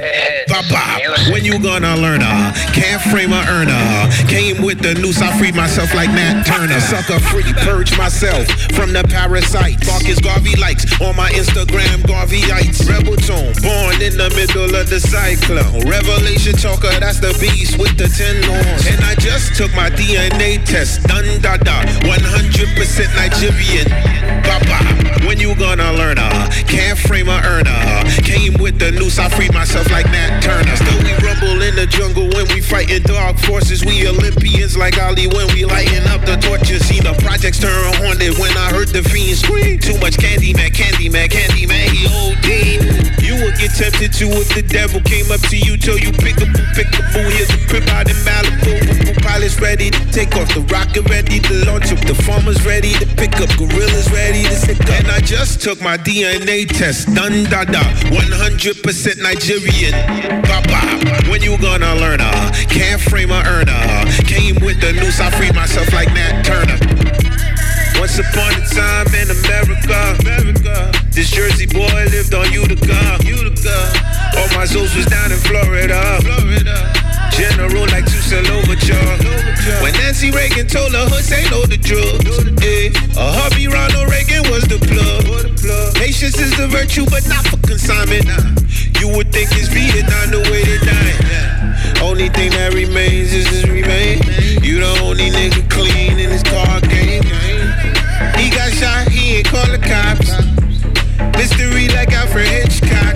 Baba. 0.47 1.29
When 1.31 1.45
you 1.45 1.59
gonna 1.61 1.95
learn 1.97 2.21
her? 2.21 2.53
Can't 2.73 2.99
frame 3.13 3.31
a 3.31 3.45
earner. 3.47 4.09
Came 4.27 4.63
with 4.63 4.81
the 4.81 4.95
noose, 4.95 5.21
I 5.21 5.37
freed 5.37 5.53
myself 5.53 5.93
like 5.93 6.09
Nat 6.09 6.43
Turner. 6.49 6.79
Sucker 6.79 7.19
free, 7.29 7.45
purge 7.61 7.95
myself 7.95 8.47
from 8.73 8.91
the 8.91 9.03
parasites. 9.03 9.85
Marcus 9.85 10.19
Garvey 10.19 10.55
likes 10.55 10.85
on 10.99 11.15
my 11.15 11.29
Instagram, 11.31 12.01
Garveyites. 12.09 12.89
Rebel 12.89 13.17
tone, 13.17 13.53
born 13.61 14.01
in 14.01 14.17
the 14.17 14.33
middle 14.35 14.73
of 14.73 14.89
the 14.89 14.99
cyclone. 14.99 15.85
Revelation 15.87 16.53
talker, 16.57 16.89
that's 16.99 17.19
the 17.19 17.37
beast 17.39 17.77
with 17.77 17.95
the 17.97 18.07
ten 18.09 18.41
horns. 18.49 18.87
And 18.87 19.03
I 19.05 19.13
just 19.15 19.53
took 19.55 19.69
my 19.75 19.91
DNA 19.91 20.57
test. 20.65 21.03
Done 21.03 21.39
da 21.41 21.57
da. 21.57 21.83
100% 22.01 23.13
Nigerian. 23.15 24.38
Baba. 24.43 24.99
When 25.25 25.39
you 25.39 25.55
gonna 25.55 25.91
learn 25.93 26.17
her? 26.17 26.49
Can't 26.65 26.97
frame 26.97 27.29
a 27.29 27.41
earner. 27.43 27.79
Came 28.23 28.53
with 28.61 28.79
the 28.79 28.91
noose, 28.91 29.19
I 29.19 29.29
freed 29.29 29.53
myself 29.53 29.89
like 29.91 30.05
Nat 30.07 30.41
Turner. 30.41 30.75
Still 30.75 31.03
we 31.03 31.13
rumble 31.25 31.61
in 31.61 31.75
the 31.75 31.85
jungle 31.85 32.29
when 32.29 32.47
we 32.53 32.61
fighting 32.61 33.03
dark 33.03 33.37
forces. 33.39 33.83
We 33.85 34.07
Olympians 34.07 34.77
like 34.77 34.97
Ali 35.01 35.27
when 35.27 35.47
we 35.53 35.65
lighting 35.65 36.05
up 36.07 36.25
the 36.25 36.37
torches. 36.37 36.85
See 36.87 36.99
the 36.99 37.13
projects 37.25 37.59
turn 37.59 37.73
haunted 38.01 38.37
when 38.37 38.55
I 38.57 38.69
heard 38.69 38.89
the 38.89 39.03
fiends 39.03 39.41
scream. 39.41 39.79
Too 39.79 39.97
much 39.99 40.17
candy 40.17 40.53
man, 40.53 40.71
candy 40.71 41.09
man, 41.09 41.29
candy 41.29 41.65
man, 41.65 41.89
he 41.89 42.05
OD. 42.05 43.19
You 43.21 43.35
would 43.43 43.57
get 43.57 43.75
tempted 43.75 44.13
to 44.13 44.25
if 44.39 44.49
the 44.55 44.61
devil 44.61 45.01
came 45.01 45.31
up 45.31 45.41
to 45.49 45.57
you, 45.57 45.77
told 45.77 46.01
you 46.01 46.11
pick 46.11 46.37
a 46.41 46.49
up, 46.49 46.53
pick 46.73 46.89
a 46.93 47.01
up, 47.01 47.13
here's 47.33 47.49
a 47.49 47.59
crib 47.67 47.87
out 47.89 48.09
in 48.09 48.17
Malibu. 48.25 49.21
Pilots 49.21 49.59
ready 49.59 49.89
to 49.89 50.01
take 50.11 50.35
off, 50.37 50.53
the 50.53 50.61
rocket 50.71 51.07
ready 51.09 51.39
to 51.39 51.53
launch 51.65 51.91
up, 51.91 51.99
the 52.05 52.15
farmers 52.15 52.65
ready 52.65 52.93
to 53.01 53.05
pick 53.17 53.35
up, 53.41 53.49
gorillas 53.57 54.09
ready 54.11 54.28
to 54.33 54.55
sit 54.55 54.79
up. 54.81 54.89
And 54.89 55.07
I 55.07 55.19
just 55.19 55.61
took 55.61 55.81
my 55.81 55.97
DNA 55.97 56.67
test, 56.67 57.13
done 57.13 57.43
da 57.45 57.63
da, 57.63 57.81
100% 58.13 59.21
Nigerian. 59.21 59.93
Baba, 60.43 61.29
when 61.29 61.41
you 61.41 61.57
gonna 61.57 61.95
learn 61.95 62.21
uh? 62.21 62.51
Can't 62.69 63.01
frame 63.01 63.31
a 63.31 63.41
earner. 63.45 63.79
Came 64.25 64.55
with 64.63 64.79
the 64.81 64.93
noose, 64.93 65.19
I 65.19 65.31
freed 65.31 65.55
myself 65.55 65.91
like 65.93 66.09
Nat 66.13 66.43
Turner. 66.43 66.77
Once 67.99 68.19
upon 68.19 68.53
a 68.53 68.65
time 68.69 69.07
in 69.15 69.29
America, 69.29 70.15
America. 70.21 70.91
This 71.11 71.31
Jersey 71.31 71.65
boy 71.65 71.89
lived 72.11 72.33
on 72.33 72.51
Utica. 72.51 73.17
Utica. 73.25 73.77
All 74.37 74.47
my 74.55 74.65
Zoes 74.65 74.95
was 74.95 75.05
down 75.07 75.31
in 75.31 75.39
Florida. 75.39 76.19
Florida. 76.21 76.98
General 77.39 77.87
like 77.87 78.03
Toussaint 78.03 78.43
Louverture. 78.51 78.99
When 79.79 79.93
Nancy 79.95 80.29
Reagan 80.29 80.67
told 80.67 80.91
her 80.91 81.07
hood 81.07 81.23
ain't 81.31 81.47
no 81.47 81.63
to 81.63 81.79
drugs. 81.79 82.27
Eh, 82.59 82.91
a 83.15 83.31
hubby 83.31 83.71
Ronald 83.71 84.11
Reagan 84.11 84.43
was 84.51 84.67
the 84.67 84.75
plug. 84.75 85.23
Patience 85.95 86.35
is 86.35 86.51
the 86.59 86.67
virtue, 86.67 87.07
but 87.07 87.23
not 87.31 87.47
for 87.47 87.55
consignment. 87.63 88.27
You 88.99 89.07
would 89.15 89.31
think 89.31 89.55
it's 89.55 89.71
Vietnam 89.71 90.35
the 90.35 90.43
way 90.51 90.67
they 90.67 90.83
dying. 90.83 91.23
Only 92.03 92.27
thing 92.27 92.51
that 92.59 92.75
remains 92.75 93.31
is 93.31 93.47
his 93.47 93.63
remain. 93.71 94.19
You 94.59 94.83
the 94.83 94.99
only 94.99 95.31
nigga 95.31 95.63
clean 95.71 96.19
in 96.19 96.35
this 96.35 96.43
car 96.43 96.83
game. 96.91 97.23
He 98.35 98.51
got 98.51 98.67
shot, 98.75 99.07
he 99.07 99.39
ain't 99.39 99.47
call 99.47 99.63
the 99.71 99.79
cops. 99.79 100.35
Mystery 101.39 101.87
like 101.95 102.11
Alfred 102.11 102.51
Hitchcock. 102.51 103.15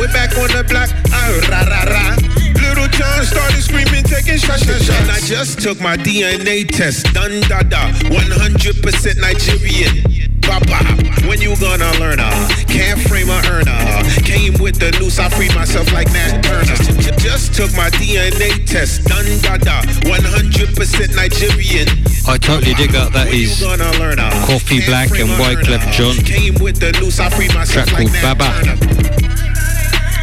We're 0.00 0.08
back 0.08 0.32
on 0.40 0.48
the 0.56 0.64
block, 0.64 0.88
ah, 1.12 1.28
rah, 1.52 1.68
rah, 1.68 1.84
rah. 1.92 2.25
Little 2.66 2.88
John 2.88 3.24
started 3.24 3.62
screaming, 3.62 4.02
taking 4.02 4.38
shots, 4.38 4.66
shots, 4.66 4.84
shots. 4.84 5.00
And 5.00 5.10
I 5.10 5.20
just 5.20 5.60
took 5.60 5.80
my 5.80 5.96
DNA 5.96 6.66
test, 6.66 7.06
done 7.14 7.40
da 7.48 7.62
da, 7.62 7.92
100% 8.10 9.20
Nigerian. 9.20 10.26
Baba, 10.46 10.78
when 11.26 11.40
you 11.40 11.54
gonna 11.58 11.90
learn 11.98 12.20
uh? 12.20 12.30
Can't 12.66 13.00
frame 13.00 13.30
a 13.30 13.38
earner. 13.50 13.74
Came 14.22 14.54
with 14.62 14.78
the 14.78 14.96
noose, 15.00 15.18
I 15.18 15.28
freed 15.28 15.54
myself 15.54 15.92
like 15.92 16.06
Nat 16.12 16.42
Turner. 16.42 16.76
Just 17.18 17.54
took 17.54 17.72
my 17.74 17.90
DNA 17.90 18.64
test, 18.66 19.04
done 19.04 19.26
da 19.42 19.56
da, 19.58 19.82
100% 20.06 21.16
Nigerian. 21.16 21.88
I 22.28 22.38
totally 22.38 22.74
dig 22.74 22.90
that. 22.92 23.12
That 23.12 23.28
is 23.28 23.60
Gonna 23.60 23.90
learn 23.98 24.18
uh? 24.18 24.30
Coffee 24.46 24.84
Black 24.86 25.10
and 25.18 25.30
White 25.38 25.58
Wyclef 25.58 25.92
Jean. 25.92 26.24
Came 26.24 26.54
with 26.62 26.78
the 26.78 26.92
noose, 27.00 27.18
I 27.18 27.30
freed 27.30 27.54
myself 27.54 27.88
Track 27.88 27.98
like 27.98 28.22
called 28.22 28.38
Nat 28.38 28.38
Baba. 28.38 28.64
Turner. 28.64 29.06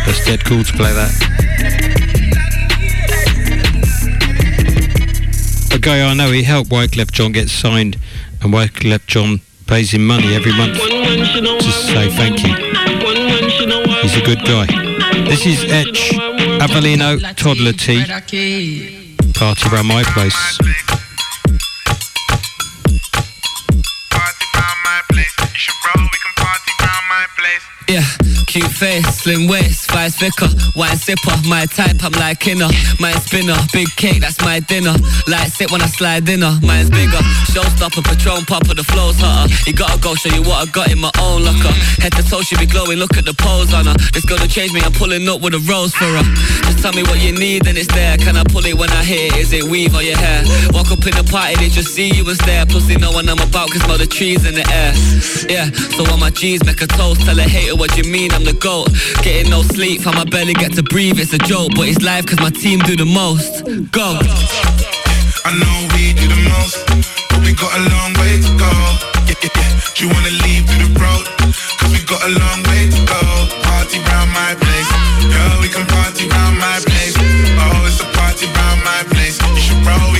That's 0.05 0.25
dead 0.25 0.43
cool 0.45 0.63
to 0.63 0.73
play 0.73 0.93
that. 0.93 2.02
Guy 5.83 6.01
I 6.01 6.13
know, 6.13 6.31
he 6.31 6.43
helped 6.43 6.69
Wyclef 6.69 7.11
Jean 7.11 7.33
get 7.33 7.49
signed, 7.49 7.97
and 8.41 8.53
Wyclef 8.53 9.05
Jean 9.05 9.41
pays 9.67 9.91
him 9.93 10.07
money 10.07 10.33
every 10.33 10.53
month 10.55 10.79
to 10.79 11.71
say 11.71 12.09
thank 12.09 12.41
you. 12.41 12.53
He's 14.01 14.15
a 14.15 14.21
good 14.21 14.39
guy. 14.45 14.65
This 15.27 15.45
is 15.45 15.63
Etch, 15.65 16.11
Avelino 16.61 17.17
Toddla 17.35 17.73
T, 17.77 18.01
party 19.33 19.69
around 19.69 19.87
my 19.87 20.03
place. 20.03 20.92
Cute 28.53 28.69
face, 28.69 29.07
slim 29.17 29.47
waist, 29.47 29.89
thighs 29.89 30.13
thicker, 30.13 30.45
wine 30.77 30.93
sipper, 30.93 31.33
my 31.49 31.65
type, 31.65 31.97
I'm 32.05 32.13
like 32.21 32.45
inner, 32.45 32.69
mine 32.99 33.17
spinner, 33.25 33.57
big 33.73 33.89
cake, 33.97 34.21
that's 34.21 34.39
my 34.45 34.59
dinner. 34.59 34.93
Light 35.25 35.49
sit 35.49 35.71
when 35.71 35.81
I 35.81 35.87
slide 35.89 36.29
in 36.29 36.43
her, 36.45 36.53
mine's 36.61 36.91
bigger. 36.91 37.17
Showstopper, 37.49 38.05
Patron 38.05 38.45
popper, 38.45 38.75
the 38.77 38.83
flow's 38.83 39.17
hotter. 39.17 39.49
You 39.65 39.73
gotta 39.73 39.97
go 39.99 40.13
show 40.13 40.29
you 40.29 40.43
what 40.45 40.61
I 40.61 40.71
got 40.71 40.91
in 40.91 40.99
my 40.99 41.09
own 41.17 41.41
locker. 41.41 41.73
Head 41.97 42.13
to 42.13 42.21
toe, 42.29 42.45
she 42.45 42.55
be 42.61 42.67
glowing, 42.67 43.01
look 43.01 43.17
at 43.17 43.25
the 43.25 43.33
pose 43.33 43.73
on 43.73 43.89
her. 43.89 43.97
This 44.13 44.21
to 44.21 44.47
change 44.47 44.71
me, 44.71 44.81
I'm 44.85 44.93
pulling 44.93 45.27
up 45.27 45.41
with 45.41 45.57
a 45.57 45.61
rose 45.65 45.95
for 45.95 46.05
her. 46.05 46.25
Just 46.69 46.77
tell 46.85 46.93
me 46.93 47.01
what 47.09 47.17
you 47.25 47.33
need 47.33 47.65
and 47.65 47.75
it's 47.75 47.89
there. 47.89 48.17
Can 48.21 48.37
I 48.37 48.43
pull 48.43 48.65
it 48.69 48.77
when 48.77 48.91
I 48.91 49.01
hit 49.01 49.33
it? 49.33 49.41
Is 49.41 49.53
it 49.53 49.63
weave 49.63 49.95
or 49.97 50.03
your 50.03 50.17
hair? 50.17 50.45
Walk 50.77 50.93
up 50.93 51.01
in 51.09 51.17
the 51.17 51.25
party, 51.25 51.57
they 51.57 51.69
just 51.73 51.89
see 51.89 52.13
you 52.13 52.21
and 52.29 52.37
stare. 52.37 52.67
Plus 52.69 52.85
they 52.85 53.01
know 53.01 53.09
what 53.09 53.25
I'm 53.25 53.41
about, 53.41 53.73
cause 53.73 53.81
smell 53.81 53.97
the 53.97 54.05
trees 54.05 54.45
in 54.45 54.53
the 54.53 54.65
air. 54.69 54.93
Yeah, 55.49 55.73
so 55.97 56.05
on 56.13 56.19
my 56.19 56.29
G's, 56.29 56.61
make 56.65 56.81
a 56.85 56.87
toast, 56.87 57.25
tell 57.25 57.39
a 57.39 57.49
hater 57.49 57.75
what 57.75 57.97
you 57.97 58.05
mean, 58.05 58.29
I'm 58.31 58.42
the 58.45 58.53
GOAT. 58.53 58.89
Getting 59.23 59.49
no 59.49 59.61
sleep, 59.61 60.01
how 60.03 60.11
my 60.13 60.25
belly 60.25 60.53
get 60.53 60.73
to 60.73 60.83
breathe, 60.83 61.19
it's 61.19 61.33
a 61.33 61.37
joke. 61.37 61.71
But 61.75 61.87
it's 61.87 62.01
life 62.01 62.25
cause 62.25 62.39
my 62.39 62.49
team 62.49 62.79
do 62.79 62.95
the 62.95 63.05
most. 63.05 63.63
Go. 63.91 64.19
I 65.45 65.51
know 65.59 65.75
we 65.95 66.13
do 66.13 66.27
the 66.27 66.41
most, 66.55 66.79
but 67.29 67.39
we 67.43 67.53
got 67.53 67.71
a 67.75 67.81
long 67.91 68.11
way 68.19 68.39
to 68.39 68.51
go. 68.55 68.71
Yeah, 69.27 69.35
yeah, 69.43 69.53
yeah. 69.55 69.71
Do 69.95 70.07
you 70.07 70.09
wanna 70.11 70.33
leave 70.43 70.63
through 70.67 70.87
the 70.87 70.91
road? 70.99 71.25
Cause 71.79 71.91
we 71.91 71.99
got 72.07 72.23
a 72.23 72.31
long 72.31 72.59
way 72.71 72.87
to 72.89 72.99
go. 73.05 73.21
Party 73.67 73.99
round 74.07 74.31
my 74.31 74.55
place. 74.55 74.89
Yeah, 75.27 75.59
we 75.61 75.67
can 75.67 75.85
party 75.87 76.27
round 76.27 76.57
my 76.59 76.79
place. 76.83 77.15
Oh, 77.59 77.87
it's 77.87 77.99
a 78.01 78.07
party 78.15 78.47
round 78.47 78.79
my 78.83 79.03
place. 79.11 79.37
You 79.41 79.61
should 79.61 79.81
roll, 79.85 80.11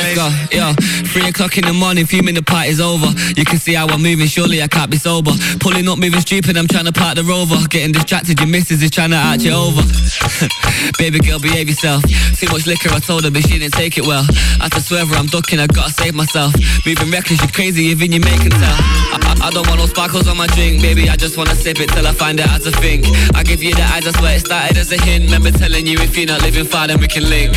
Let's 0.00 0.52
yo. 0.52 0.72
Three 1.12 1.28
o'clock 1.28 1.58
in 1.58 1.64
the 1.64 1.72
morning, 1.72 2.06
fuming 2.06 2.34
the 2.34 2.42
party's 2.42 2.80
over. 2.80 3.06
You 3.36 3.44
can 3.44 3.58
see 3.58 3.74
how 3.74 3.86
I'm 3.88 4.02
moving, 4.02 4.26
surely 4.26 4.62
I 4.62 4.68
can't 4.68 4.90
be 4.90 4.96
sober. 4.96 5.32
Pulling 5.60 5.88
up, 5.88 5.98
moving 5.98 6.20
stupid, 6.20 6.56
I'm 6.56 6.68
trying 6.68 6.86
to 6.86 6.92
park 6.92 7.16
the 7.16 7.24
rover. 7.24 7.56
Getting 7.68 7.92
distracted, 7.92 8.38
your 8.38 8.48
missus 8.48 8.82
is 8.82 8.90
trying 8.90 9.10
to 9.10 9.16
arch 9.16 9.42
you 9.42 9.52
over. 9.52 9.82
Baby 10.98 11.18
girl, 11.20 11.38
behave 11.38 11.68
yourself. 11.68 12.02
Too 12.38 12.48
much 12.48 12.66
liquor, 12.66 12.88
I 12.90 13.00
told 13.00 13.24
her, 13.24 13.30
but 13.30 13.42
she 13.42 13.58
didn't 13.58 13.74
take 13.74 13.98
it 13.98 14.06
well. 14.06 14.24
I 14.60 14.68
to 14.70 14.80
swerve 14.80 15.08
her, 15.08 15.16
I'm 15.16 15.26
ducking, 15.26 15.58
I 15.58 15.66
gotta 15.66 15.92
save 15.92 16.14
myself. 16.14 16.54
Moving 16.86 17.10
reckless, 17.10 17.40
you're 17.42 17.52
crazy, 17.52 17.90
even 17.92 18.12
you 18.12 18.20
making 18.20 18.50
tell. 18.54 18.78
I, 19.12 19.18
I, 19.42 19.48
I 19.48 19.50
don't 19.50 19.66
want 19.66 19.80
no 19.80 19.86
sparkles 19.86 20.28
on 20.28 20.36
my 20.36 20.46
drink, 20.54 20.80
baby, 20.80 21.08
I 21.10 21.16
just 21.16 21.36
wanna 21.36 21.54
sip 21.54 21.80
it 21.80 21.90
till 21.90 22.06
I 22.06 22.12
find 22.12 22.40
out 22.40 22.48
how 22.48 22.58
to 22.58 22.70
think. 22.80 23.04
I 23.34 23.42
give 23.42 23.62
you 23.62 23.74
the 23.74 23.82
eyes, 23.82 24.06
I 24.06 24.12
swear 24.18 24.36
it 24.36 24.46
started 24.46 24.76
as 24.78 24.92
a 24.92 25.00
hint. 25.02 25.24
Remember 25.24 25.50
telling 25.50 25.86
you 25.86 25.98
if 25.98 26.16
you're 26.16 26.26
not 26.26 26.42
living 26.42 26.64
far, 26.64 26.86
then 26.86 27.00
we 27.00 27.08
can 27.08 27.28
link. 27.28 27.52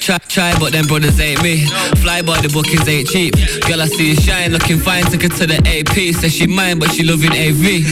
Try, 0.00 0.18
try, 0.28 0.58
but 0.58 0.72
them 0.72 0.86
brothers 0.86 1.18
ain't 1.20 1.42
me. 1.42 1.64
Fly 2.02 2.22
boy, 2.22 2.36
the 2.42 2.48
bookings 2.48 2.86
ain't 2.88 3.08
cheap. 3.08 3.34
Girl, 3.66 3.80
I 3.82 3.86
see 3.86 4.10
you 4.10 4.16
shine, 4.16 4.52
looking 4.52 4.78
fine, 4.78 5.04
took 5.04 5.22
her 5.22 5.28
to 5.28 5.46
the 5.46 5.58
AP. 5.66 6.14
Says 6.14 6.32
she 6.34 6.46
mine, 6.46 6.78
but 6.78 6.90
she 6.92 7.02
loving 7.02 7.32
AV. 7.32 7.62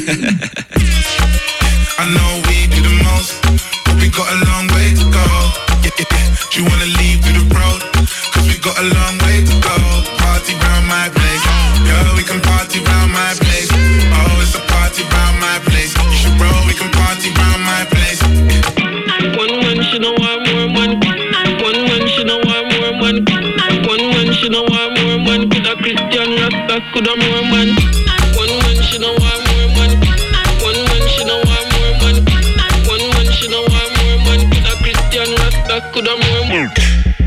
I 1.99 2.05
know 2.13 2.31
we 2.49 2.67
do 2.71 2.81
the 2.83 2.95
most, 3.05 3.41
but 3.85 3.97
we 4.01 4.09
got 4.11 4.29
a 4.31 4.39
long 4.47 4.67
way 4.75 4.95
to 4.95 5.05
go. 5.11 5.27
Yeah, 5.83 5.91
yeah, 5.99 6.07
yeah. 6.13 6.37
You 6.55 6.65
wanna 6.65 6.89
leave 7.01 7.21
through 7.25 7.41
the 7.41 7.47
road? 7.55 7.81
Cause 8.33 8.47
we 8.49 8.57
got 8.61 8.79
a 8.79 8.87
long 8.95 9.19
way 9.25 9.45
to 9.45 9.53
go. 9.53 9.56
Rasta, 26.97 27.13
coulda 27.13 27.17
more 27.17 27.43
man. 27.43 27.77
One 28.37 28.49
man, 28.49 28.83
she 28.83 28.99
know 28.99 29.15
I'm 29.15 29.45
more 29.45 29.69
man. 29.77 29.93
One 30.63 30.81
man, 30.89 31.09
she 31.09 31.25
know 31.25 31.41
I'm 31.45 31.69
more 31.73 31.93
man. 32.01 32.25
One 32.87 33.11
man, 33.13 33.33
she 33.33 33.49
know 33.49 33.65
I'm 33.65 33.93
more 33.97 34.19
man. 34.25 34.51
Coulda 34.51 34.73
Christian 34.81 35.35
Rasta, 35.37 35.91
coulda 35.93 36.17
more 36.17 36.45
man. 36.49 36.71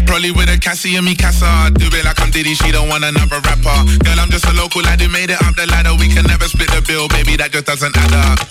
Probably 0.05 0.32
with 0.32 0.49
a 0.49 0.57
Cassie 0.57 0.95
and 0.95 1.05
me 1.05 1.15
Casa. 1.15 1.72
Do 1.76 1.86
it 1.86 2.05
like 2.05 2.20
I'm 2.20 2.32
Diddy, 2.32 2.55
she 2.55 2.72
don't 2.72 2.89
want 2.89 3.03
another 3.03 3.39
rapper. 3.41 3.86
Girl, 4.03 4.20
I'm 4.20 4.30
just 4.30 4.45
a 4.45 4.53
local 4.53 4.82
lad 4.82 5.01
who 5.01 5.09
made 5.09 5.30
it 5.30 5.41
up 5.41 5.55
the 5.55 5.67
ladder. 5.67 5.93
We 5.99 6.09
can 6.09 6.26
never 6.26 6.45
split 6.45 6.70
the 6.70 6.82
bill, 6.82 7.07
baby, 7.07 7.38
that 7.38 7.51
just 7.51 7.65
doesn't 7.65 7.95
add 7.95 8.13
up. 8.13 8.49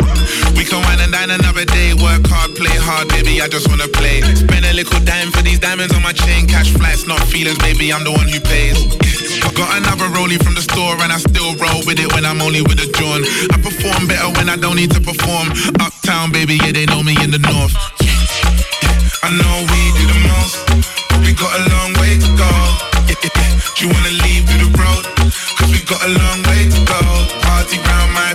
We 0.59 0.67
can 0.67 0.83
wine 0.83 0.99
and 0.99 1.13
dine 1.15 1.31
another 1.31 1.65
day. 1.65 1.95
Work 1.95 2.27
hard, 2.27 2.59
play 2.59 2.75
hard, 2.75 3.07
baby, 3.15 3.41
I 3.41 3.47
just 3.47 3.71
wanna 3.71 3.87
play. 3.87 4.21
Spend 4.35 4.67
a 4.67 4.75
little 4.75 4.99
dime 5.07 5.31
for 5.31 5.41
these 5.41 5.61
diamonds 5.63 5.95
on 5.95 6.03
my 6.03 6.11
chain. 6.11 6.51
Cash 6.51 6.75
flights, 6.75 7.07
not 7.07 7.23
feelings, 7.31 7.59
baby, 7.63 7.93
I'm 7.95 8.03
the 8.03 8.11
one 8.11 8.27
who 8.27 8.43
pays. 8.43 8.75
I 9.47 9.55
got 9.55 9.71
another 9.79 10.11
rollie 10.11 10.43
from 10.43 10.59
the 10.59 10.63
store 10.67 10.99
and 10.99 11.15
I 11.15 11.19
still 11.23 11.55
roll 11.63 11.87
with 11.87 12.03
it 12.03 12.11
when 12.13 12.27
I'm 12.27 12.43
only 12.43 12.63
with 12.63 12.83
a 12.83 12.91
John. 12.99 13.23
I 13.55 13.57
perform 13.63 14.11
better 14.11 14.35
when 14.35 14.51
I 14.51 14.57
don't 14.57 14.75
need 14.75 14.91
to 14.99 15.01
perform. 15.01 15.55
Uptown, 15.79 16.33
baby, 16.35 16.59
yeah, 16.59 16.73
they 16.75 16.87
know 16.91 17.07
me 17.07 17.15
in 17.23 17.31
the 17.31 17.39
north. 17.39 17.79
I 19.23 19.31
know 19.31 19.57
we 19.63 19.81
do 19.95 20.05
the 20.11 20.21
most, 20.27 20.59
we 21.23 21.39
got 21.39 21.55
a 21.55 21.63
long 21.71 21.95
way 22.03 22.19
to 22.19 22.31
go. 22.35 22.53
Do 23.79 23.87
you 23.87 23.95
wanna 23.95 24.11
leave 24.27 24.43
through 24.43 24.67
the 24.67 24.71
road? 24.75 25.07
Cause 25.55 25.71
we 25.71 25.79
got 25.87 26.03
a 26.03 26.11
long 26.11 26.43
way 26.51 26.67
to 26.67 26.81
go. 26.83 27.01
Party 27.47 27.79
round 27.79 28.11
my 28.11 28.35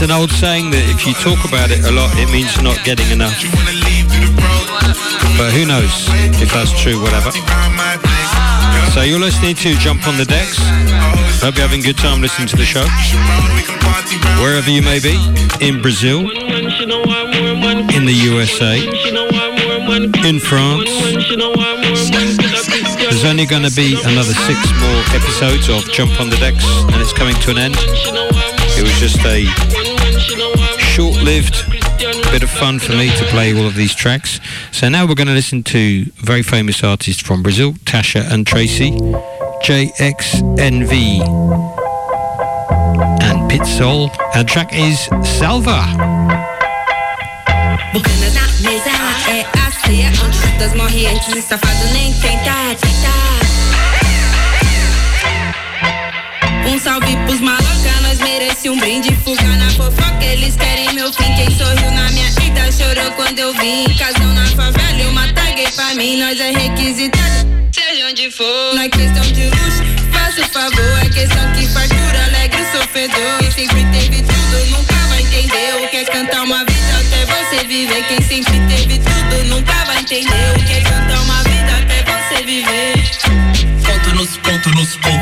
There's 0.00 0.12
an 0.12 0.16
old 0.16 0.32
saying 0.32 0.72
that 0.72 0.80
if 0.88 1.04
you 1.04 1.12
talk 1.12 1.44
about 1.44 1.68
it 1.68 1.84
a 1.84 1.92
lot, 1.92 2.08
it 2.16 2.24
means 2.32 2.56
you're 2.56 2.64
not 2.64 2.80
getting 2.88 3.04
enough. 3.12 3.36
But 5.36 5.52
who 5.52 5.68
knows 5.68 5.92
if 6.40 6.48
that's 6.56 6.72
true, 6.72 6.96
whatever. 7.04 7.28
So 8.96 9.04
you're 9.04 9.20
listening 9.20 9.60
to 9.60 9.76
Jump 9.76 10.08
on 10.08 10.16
the 10.16 10.24
Decks. 10.24 10.56
Hope 11.44 11.60
you're 11.60 11.68
having 11.68 11.84
a 11.84 11.92
good 11.92 12.00
time 12.00 12.24
listening 12.24 12.48
to 12.48 12.56
the 12.56 12.64
show. 12.64 12.80
Wherever 14.40 14.72
you 14.72 14.80
may 14.80 15.04
be, 15.04 15.20
in 15.60 15.84
Brazil, 15.84 16.24
in 16.32 18.08
the 18.08 18.16
USA, 18.24 18.80
in 20.24 20.40
France. 20.40 20.88
There's 23.04 23.28
only 23.28 23.44
going 23.44 23.68
to 23.68 23.74
be 23.76 24.00
another 24.08 24.32
six 24.48 24.64
more 24.80 25.00
episodes 25.12 25.68
of 25.68 25.84
Jump 25.92 26.16
on 26.24 26.32
the 26.32 26.40
Decks 26.40 26.64
and 26.88 26.96
it's 27.04 27.12
coming 27.12 27.36
to 27.44 27.52
an 27.52 27.58
end. 27.60 27.76
It 28.80 28.88
was 28.88 28.96
just 28.96 29.20
a 29.28 29.89
short-lived 30.78 31.70
bit 32.30 32.42
of 32.42 32.50
fun 32.50 32.78
for 32.78 32.92
me 32.92 33.08
to 33.16 33.24
play 33.26 33.54
all 33.56 33.66
of 33.66 33.74
these 33.74 33.94
tracks. 33.94 34.40
So 34.72 34.88
now 34.88 35.06
we're 35.06 35.14
going 35.14 35.28
to 35.28 35.34
listen 35.34 35.62
to 35.64 36.04
very 36.16 36.42
famous 36.42 36.82
artists 36.84 37.22
from 37.22 37.42
Brazil, 37.42 37.72
Tasha 37.84 38.30
and 38.32 38.46
Tracie, 38.46 38.92
JXNV 39.62 41.20
and 43.22 43.50
Pit 43.50 43.66
Soul. 43.66 44.10
Our 44.34 44.44
track 44.44 44.70
is 44.72 45.00
Salva. 45.38 46.30
Merece 58.40 58.70
um 58.70 58.78
brinde. 58.78 59.14
Fuga 59.22 59.42
na 59.42 59.70
fofoca, 59.70 60.24
eles 60.24 60.56
querem 60.56 60.92
meu 60.94 61.12
fim. 61.12 61.34
Quem 61.34 61.50
sorriu 61.50 61.90
na 61.90 62.10
minha 62.10 62.30
vida 62.32 62.72
chorou 62.72 63.10
quando 63.12 63.38
eu 63.38 63.52
vim. 63.54 63.84
Casão 63.98 64.32
na 64.32 64.46
favela, 64.46 64.98
eu 64.98 65.12
mataguei 65.12 65.70
pra 65.72 65.94
mim. 65.94 66.18
Nós 66.18 66.40
é 66.40 66.50
requisitado, 66.50 67.46
seja 67.70 68.06
onde 68.06 68.30
for. 68.30 68.74
Não 68.74 68.82
é 68.82 68.88
questão 68.88 69.22
de 69.32 69.44
luxo, 69.44 69.82
faça 70.10 70.40
o 70.40 70.48
favor. 70.48 70.98
É 71.04 71.08
questão 71.10 71.52
que 71.52 71.66
fartura, 71.68 72.24
alegre 72.24 72.62
o 72.62 72.78
sofredor. 72.78 73.38
Quem 73.40 73.50
sempre 73.50 73.84
teve 73.92 74.22
tudo, 74.22 74.70
nunca 74.70 74.94
vai 75.08 75.20
entender. 75.20 75.84
O 75.84 75.88
que 75.88 75.96
é 75.98 76.04
cantar 76.04 76.42
uma 76.42 76.64
vida 76.64 76.98
até 76.98 77.26
você 77.26 77.66
viver. 77.66 78.04
Quem 78.08 78.22
sempre 78.22 78.58
teve 78.68 78.98
tudo, 79.00 79.44
nunca 79.48 79.84
vai 79.84 79.98
entender. 80.00 80.56
O 80.56 80.64
que 80.64 80.72
é 80.72 80.80
cantar 80.80 81.20
uma 81.20 81.42
vida 81.42 81.72
até 81.76 82.02
você 82.04 82.42
viver. 82.42 82.94
Conto 83.84 84.14
nos, 84.14 84.36
conto 84.38 84.70
nos, 84.70 84.96
conto 84.96 85.19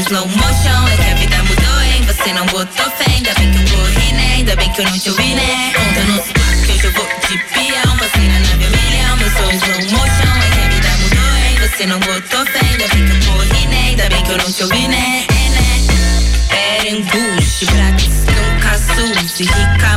slow 0.00 0.26
motion. 0.28 0.88
É 0.92 0.96
que 0.96 1.10
a 1.10 1.14
vida 1.14 1.42
mudou, 1.42 1.82
hein? 1.82 2.02
Você 2.06 2.32
não 2.32 2.46
botou 2.46 2.90
fé, 2.92 3.04
ainda 3.08 3.34
bem 3.34 3.50
que 3.50 3.58
eu 3.58 3.78
corri, 3.78 4.12
né? 4.12 4.32
Ainda 4.34 4.56
bem 4.56 4.72
que 4.72 4.80
eu 4.80 4.84
não 4.84 4.98
te 4.98 5.10
ouvi, 5.10 5.34
né? 5.34 5.72
Conta 5.74 6.04
nos 6.04 6.24
que 6.80 6.86
eu 6.86 6.92
vou 6.92 7.06
de 7.28 7.38
peão. 7.38 7.96
Passei 7.96 8.28
na 8.28 8.38
nave 8.38 8.64
a 8.64 8.70
milhão, 8.70 9.16
meu 9.16 9.30
sonho 9.30 9.54
slow 9.54 9.98
motion. 9.98 10.34
É 10.38 10.50
que 10.50 10.60
a 10.60 10.68
vida 10.68 10.88
mudou, 11.02 11.36
hein? 11.36 11.58
Você 11.60 11.86
não 11.86 11.98
botou 12.00 12.46
fé, 12.46 12.60
ainda 12.60 12.88
bem 12.88 13.06
que 13.06 13.26
eu 13.26 13.32
corri, 13.32 13.66
né? 13.66 13.84
Ainda 13.88 14.08
bem 14.08 14.22
que 14.22 14.30
eu 14.30 14.38
não 14.38 14.52
te 14.52 14.62
ouvi, 14.62 14.88
né? 14.88 15.26
É, 15.28 15.48
né? 15.50 15.68
Berenguste, 16.48 17.66
Brax, 17.66 18.04
nunca 18.06 18.78
suze 18.78 19.42
Rica, 19.44 19.96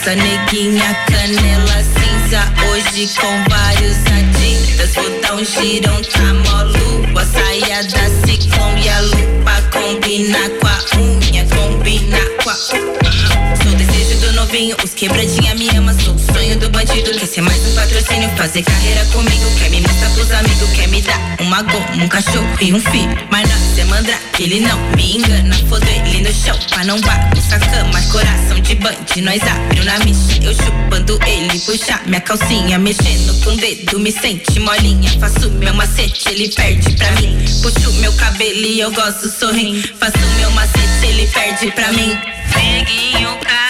musa 0.00 0.14
Neguinha, 0.14 0.94
canela 1.06 1.84
cinza 1.84 2.52
Hoje 2.68 3.08
com 3.20 3.44
vários 3.50 3.96
adidas 4.06 4.94
dar 5.22 5.34
um 5.34 5.44
girão, 5.44 6.00
tá 6.02 6.34
mó 6.34 7.20
A 7.20 7.24
saia 7.26 7.82
da 7.84 8.26
ciclone 8.26 8.82
e 8.82 8.88
a 8.88 9.00
lupa 9.00 9.62
Combina 9.72 10.38
com 10.60 10.66
a 10.66 11.00
unha, 11.00 11.44
combina 11.46 12.18
com 12.42 12.50
a 12.50 13.00
Sou 13.62 13.74
desejo 13.74 14.20
do 14.20 14.32
novinho, 14.32 14.76
os 14.82 14.94
quebradinha 14.94 15.54
me 15.54 15.68
ama. 15.76 15.92
Sou 15.92 16.14
o 16.14 16.18
sonho 16.18 16.58
do 16.58 16.70
bandido, 16.70 17.10
quer 17.12 17.26
ser 17.26 17.42
mais 17.42 17.60
um 17.66 17.74
patrocínio. 17.74 18.30
Fazer 18.36 18.62
carreira 18.62 19.04
comigo, 19.06 19.58
quer 19.58 19.70
me 19.70 19.80
mostrar 19.80 20.10
pros 20.10 20.30
amigos 20.32 20.70
Quer 20.70 20.88
me 20.88 21.02
dar 21.02 21.36
uma 21.40 21.62
goma, 21.62 22.04
um 22.04 22.08
cachorro 22.08 22.48
e 22.60 22.72
um 22.72 22.80
filho. 22.80 23.16
Mas 23.30 23.48
nós 23.48 23.78
é 23.78 23.84
mandra, 23.84 24.18
ele 24.38 24.60
não 24.60 24.78
me 24.96 25.16
engana. 25.16 25.54
Foda 25.68 25.86
ele 25.90 26.22
no 26.22 26.32
chão, 26.32 26.58
pra 26.70 26.84
não 26.84 27.00
bagunçar 27.00 27.60
cama. 27.70 28.00
Coração 28.10 28.60
de 28.60 28.74
band, 28.76 28.96
nós 29.22 29.42
abriu 29.42 29.84
Eu 30.40 30.54
chupando 30.54 31.18
ele, 31.26 31.58
puxar 31.60 32.06
minha 32.06 32.20
calcinha. 32.20 32.78
Mexendo 32.78 33.42
com 33.42 33.50
o 33.50 33.56
dedo, 33.56 33.98
me 33.98 34.12
sente 34.12 34.60
molinha. 34.60 35.10
Faço 35.18 35.50
meu 35.50 35.74
macete, 35.74 36.28
ele 36.28 36.48
perde 36.48 36.94
pra 36.94 37.10
mim. 37.20 37.36
Puxo 37.60 37.92
meu 37.94 38.12
cabelo 38.12 38.66
e 38.66 38.78
eu 38.78 38.92
gosto 38.92 39.28
sorrindo. 39.28 39.88
Faço 39.98 40.18
meu 40.38 40.50
macete, 40.52 41.06
ele 41.06 41.26
perde 41.26 41.72
pra 41.72 41.92
mim. 41.92 42.16
Neguinho, 42.54 43.36
cara. 43.40 43.69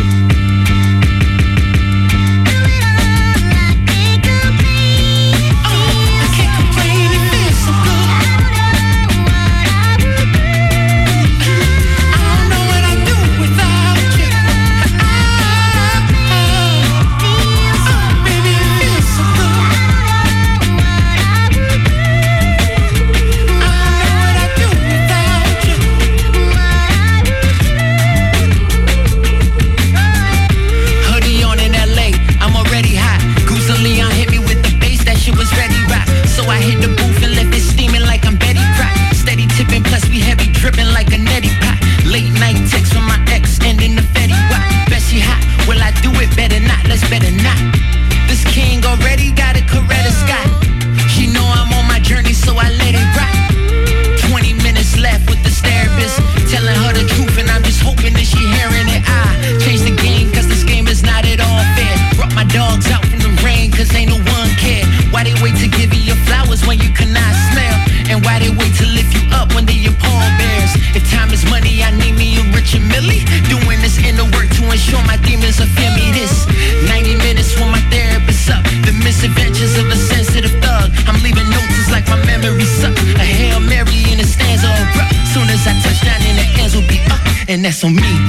That's 87.63 87.83
on 87.83 87.95
me, 87.95 88.22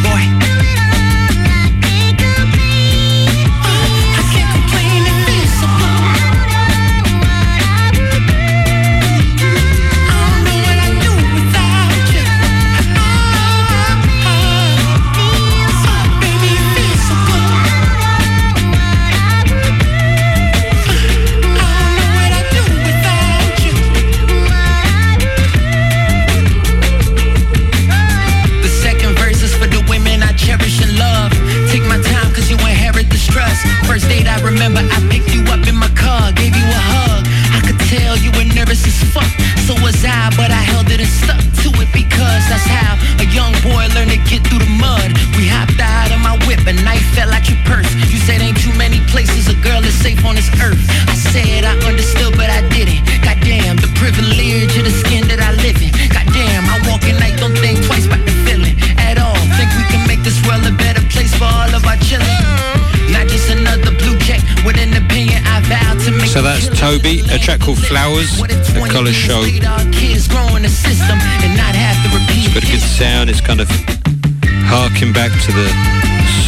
to 75.44 75.52
the 75.52 75.68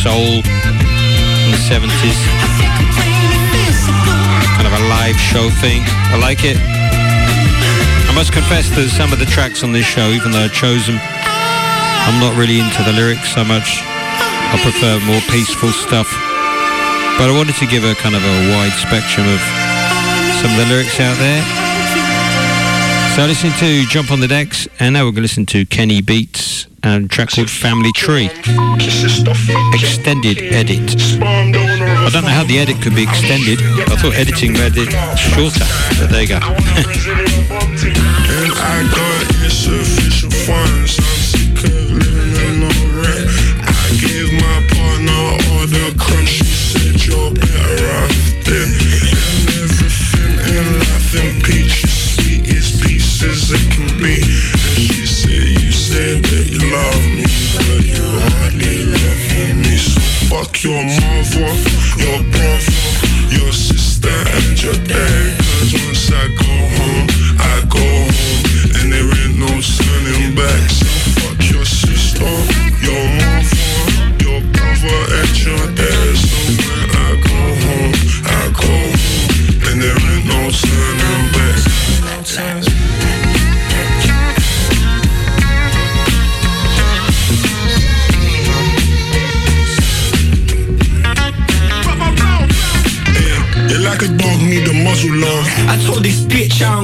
soul 0.01 0.41
in 0.41 1.49
the 1.53 1.61
70s. 1.69 2.17
Kind 4.57 4.65
of 4.65 4.73
a 4.73 4.89
live 4.89 5.21
show 5.21 5.51
thing. 5.61 5.85
I 6.09 6.17
like 6.17 6.49
it. 6.49 6.57
I 6.57 8.13
must 8.17 8.33
confess 8.33 8.73
that 8.73 8.89
some 8.89 9.13
of 9.13 9.19
the 9.19 9.29
tracks 9.29 9.61
on 9.61 9.73
this 9.77 9.85
show, 9.85 10.17
even 10.17 10.33
though 10.33 10.49
I 10.49 10.49
chose 10.49 10.89
them, 10.89 10.97
I'm 10.97 12.17
not 12.25 12.41
really 12.41 12.57
into 12.57 12.81
the 12.89 12.97
lyrics 12.97 13.37
so 13.37 13.45
much. 13.45 13.85
I 13.85 14.57
prefer 14.65 14.97
more 15.05 15.21
peaceful 15.29 15.77
stuff. 15.77 16.09
But 17.21 17.29
I 17.29 17.37
wanted 17.37 17.61
to 17.61 17.69
give 17.69 17.85
a 17.85 17.93
kind 18.01 18.17
of 18.17 18.25
a 18.25 18.37
wide 18.57 18.73
spectrum 18.81 19.29
of 19.29 19.45
some 20.41 20.57
of 20.57 20.57
the 20.57 20.73
lyrics 20.73 20.97
out 21.05 21.21
there. 21.21 21.45
So 23.13 23.29
I 23.29 23.33
to 23.61 23.85
Jump 23.93 24.09
on 24.09 24.21
the 24.25 24.29
Decks, 24.29 24.69
and 24.81 24.97
now 24.97 25.05
we're 25.05 25.13
going 25.13 25.21
to 25.21 25.29
listen 25.29 25.45
to 25.53 25.67
Kenny 25.69 26.01
Beats 26.01 26.65
and 26.87 27.11
track 27.11 27.31
called 27.31 27.51
Family 27.51 27.91
Tree. 27.93 28.31
Extended 29.73 30.39
edit. 30.55 30.95
I 31.21 32.09
don't 32.13 32.23
know 32.23 32.31
how 32.31 32.45
the 32.45 32.59
edit 32.59 32.81
could 32.81 32.95
be 32.95 33.03
extended. 33.03 33.59
I 33.61 33.97
thought 33.97 34.15
editing 34.15 34.53
made 34.53 34.77
it 34.77 34.93
shorter, 35.19 35.67
but 35.99 36.11
there 36.11 36.23
you 36.23 36.29
go. 36.29 36.39
fuck 60.67 60.75
your 60.75 60.85
mother, 60.85 61.16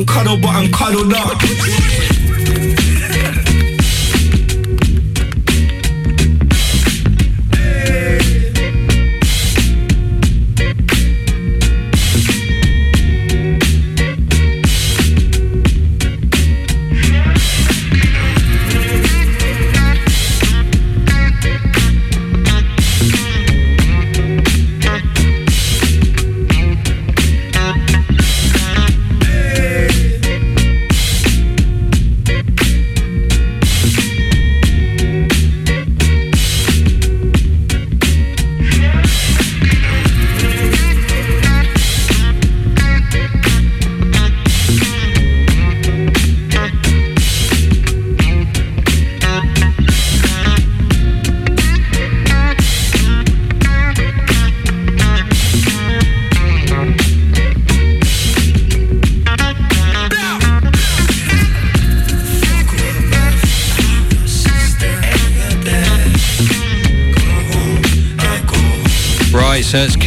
cuddle, 0.07 0.37
but 0.37 0.49
I'm 0.49 0.71
cuddled 0.71 1.13
up. 1.13 1.82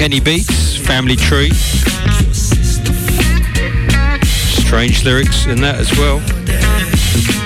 Kenny 0.05 0.19
Beats, 0.19 0.77
Family 0.77 1.15
Tree. 1.15 1.49
Strange 4.61 5.03
lyrics 5.03 5.47
in 5.47 5.59
that 5.61 5.77
as 5.79 5.91
well. 5.97 6.19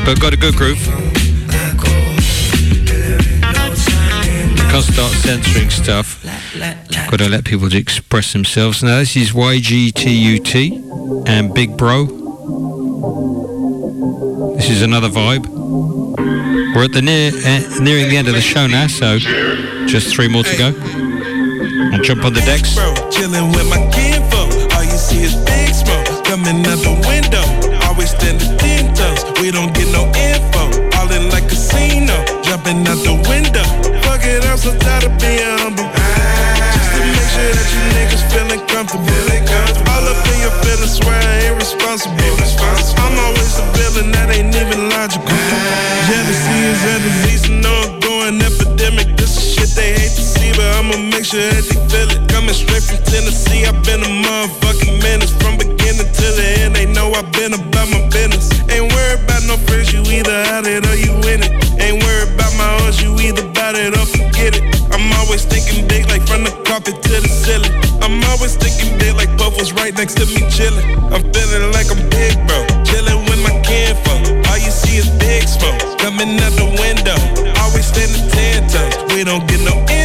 But 0.03 0.19
got 0.19 0.33
a 0.33 0.35
good 0.35 0.57
groove. 0.57 0.77
Can't 4.69 4.83
start 4.83 5.13
censoring 5.13 5.69
stuff. 5.69 6.21
Got 7.09 7.19
to 7.19 7.29
let 7.29 7.45
people 7.45 7.73
express 7.73 8.33
themselves. 8.33 8.83
Now 8.83 8.97
this 8.97 9.15
is 9.15 9.31
YGTUT 9.31 11.29
and 11.29 11.53
Big 11.53 11.77
Bro. 11.77 12.07
This 14.57 14.69
is 14.69 14.81
another 14.81 15.07
vibe. 15.07 15.47
We're 16.75 16.83
at 16.83 16.91
the 16.91 17.01
near 17.01 17.31
uh, 17.33 17.79
nearing 17.81 18.09
the 18.09 18.17
end 18.17 18.27
of 18.27 18.33
the 18.33 18.41
show 18.41 18.67
now, 18.67 18.87
so 18.87 19.17
just 19.87 20.13
three 20.13 20.27
more 20.27 20.43
to 20.43 20.57
go. 20.57 21.08
And 21.99 22.07
jump 22.07 22.23
on 22.23 22.31
the 22.31 22.39
decks. 22.47 22.79
Bro, 22.79 22.95
chilling 23.11 23.51
with 23.51 23.67
my 23.67 23.83
kinfolk. 23.91 24.71
All 24.71 24.87
you 24.87 24.95
see 24.95 25.19
is 25.19 25.35
big 25.43 25.75
smoke 25.75 26.07
coming 26.23 26.63
out 26.63 26.79
the 26.79 26.95
window. 27.03 27.43
Always 27.83 28.15
standing 28.15 28.55
ten 28.55 28.95
toes. 28.95 29.27
We 29.43 29.51
don't 29.51 29.75
get 29.75 29.91
no 29.91 30.07
info. 30.15 30.71
All 30.95 31.11
in 31.11 31.27
like 31.27 31.51
casino, 31.51 32.15
jumping 32.39 32.87
out 32.87 33.03
the 33.03 33.19
window. 33.27 33.67
Fuck 34.07 34.23
it, 34.23 34.47
I'm 34.47 34.55
so 34.55 34.71
tired 34.79 35.11
of 35.11 35.19
being 35.19 35.43
humble. 35.59 35.91
Just 35.91 36.87
to 36.95 37.03
make 37.03 37.27
sure 37.35 37.51
that 37.51 37.67
you 37.67 37.81
niggas 37.91 38.23
feeling 38.31 38.63
comfortable. 38.71 39.11
All 39.91 40.07
up 40.07 40.23
in 40.31 40.39
your 40.39 40.55
feelings, 40.63 41.03
swear 41.03 41.19
I 41.19 41.51
ain't 41.51 41.59
responsible. 41.59 42.15
I'm 42.95 43.19
always 43.27 43.59
a 43.59 43.67
villain 43.75 44.15
that 44.15 44.31
ain't 44.31 44.55
even 44.55 44.87
logical. 44.87 45.27
Ah. 45.27 46.07
Jealousy 46.07 46.57
is 46.63 46.79
a 46.79 46.95
disease, 47.03 47.28
that 51.31 51.61
they 51.69 51.77
feel 51.89 52.09
it. 52.09 52.21
Coming 52.29 52.55
straight 52.55 52.81
from 52.81 52.97
Tennessee, 53.05 53.65
I've 53.65 53.77
been 53.85 54.01
a 54.01 54.09
motherfucking 54.09 54.97
menace. 55.03 55.33
From 55.37 55.57
beginning 55.57 56.09
to 56.09 56.27
the 56.33 56.47
end, 56.65 56.75
they 56.75 56.85
know 56.89 57.11
I've 57.13 57.29
been 57.33 57.53
about 57.53 57.89
my 57.89 58.01
business. 58.09 58.49
Ain't 58.69 58.89
worried 58.89 59.21
about 59.21 59.43
no 59.45 59.57
friends, 59.69 59.93
you 59.93 60.01
either 60.09 60.33
out 60.49 60.65
it 60.65 60.85
or 60.87 60.97
you 60.97 61.13
in 61.29 61.45
it. 61.45 61.51
Ain't 61.77 62.01
worried 62.01 62.33
about 62.33 62.53
my 62.57 62.69
odds, 62.85 63.01
you 63.01 63.13
either 63.21 63.45
bout 63.53 63.75
it 63.75 63.93
or 63.93 64.05
forget 64.09 64.57
it. 64.57 64.63
I'm 64.89 65.05
always 65.21 65.45
thinking 65.45 65.85
big, 65.87 66.09
like 66.09 66.25
from 66.25 66.43
the 66.43 66.53
carpet 66.65 66.97
to 66.97 67.15
the 67.21 67.29
ceiling. 67.29 67.73
I'm 68.01 68.23
always 68.33 68.55
thinking 68.57 68.97
big, 68.97 69.13
like 69.13 69.29
Puff 69.37 69.57
was 69.57 69.73
right 69.73 69.93
next 69.93 70.17
to 70.17 70.25
me 70.25 70.41
chilling. 70.49 70.85
I'm 71.13 71.21
feeling 71.29 71.69
like 71.75 71.91
I'm 71.93 72.01
big, 72.09 72.41
bro. 72.49 72.65
Chilling 72.89 73.21
with 73.29 73.41
my 73.45 73.53
kinfolk. 73.61 74.23
All 74.49 74.57
you 74.57 74.73
see 74.73 74.97
is 74.97 75.09
big 75.21 75.45
smoke 75.45 75.77
coming 75.99 76.41
out 76.41 76.53
the 76.57 76.65
window. 76.81 77.19
Always 77.61 77.85
standing 77.85 78.25
ten 78.33 78.65
toes. 78.65 79.13
We 79.13 79.23
don't 79.23 79.45
get 79.45 79.61
no. 79.61 79.98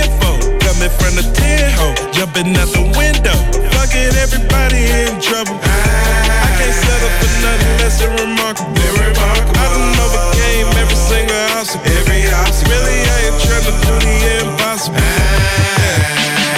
From 1.01 1.15
the 1.17 1.25
ten 1.35 1.71
hole, 1.79 1.95
jumping 2.13 2.57
out 2.57 2.69
the 2.69 2.83
window. 2.99 3.37
Fuck 3.75 3.95
it, 3.95 4.15
everybody 4.17 4.83
in 4.87 5.21
trouble. 5.21 5.59
I 5.63 6.51
can't 6.59 6.75
settle 6.75 7.13
for 7.19 7.31
nothing 7.43 7.73
less 7.79 7.99
than 8.01 8.11
remarkable. 8.17 8.73
I 8.75 9.67
done 9.73 9.97
overcame 10.01 10.69
every 10.79 10.97
single 10.97 11.37
obstacle. 11.59 11.91
Every 11.99 12.27
obstacle. 12.33 12.73
Really, 12.73 12.99
I 13.03 13.17
ain't 13.29 13.41
trying 13.43 13.65
to 13.69 13.75
do 13.85 13.95
the 14.05 14.15
impossible. 14.43 14.99
Ah. 14.99 15.05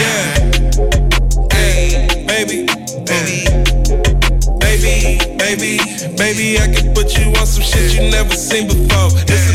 Yeah, 0.02 0.04
yeah. 0.04 0.46
Hey, 1.52 2.06
baby, 2.26 2.66
baby, 3.04 3.38
baby, 4.60 5.18
baby, 5.36 5.72
baby, 6.16 6.46
I 6.60 6.66
can 6.72 6.94
put 6.94 7.16
you 7.18 7.26
on 7.36 7.46
some 7.46 7.62
shit 7.62 7.94
you 7.94 8.10
never 8.10 8.34
seen 8.34 8.66
before. 8.68 9.10
It's 9.28 9.45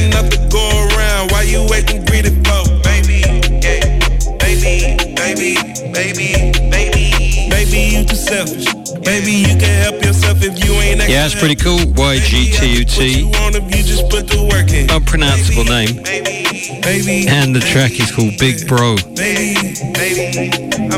selfish. 8.45 8.73
Baby, 9.03 9.31
you 9.31 9.57
can 9.57 9.81
help 9.83 10.03
yourself 10.03 10.37
if 10.41 10.63
you 10.63 10.73
ain't. 10.73 11.09
Yeah, 11.09 11.25
it's 11.25 11.35
pretty 11.35 11.55
cool. 11.55 11.79
YGTUT. 11.79 13.35
On 13.41 13.55
if 13.55 13.75
you 13.75 13.83
just 13.83 14.09
put 14.09 14.27
the 14.27 14.47
work 14.49 14.71
in. 14.71 14.89
Unpronounceable 14.89 15.65
name. 15.65 15.97
And 17.27 17.55
the 17.55 17.59
track 17.59 17.91
is 17.99 18.11
called 18.11 18.37
Big 18.37 18.67
Bro. 18.67 18.97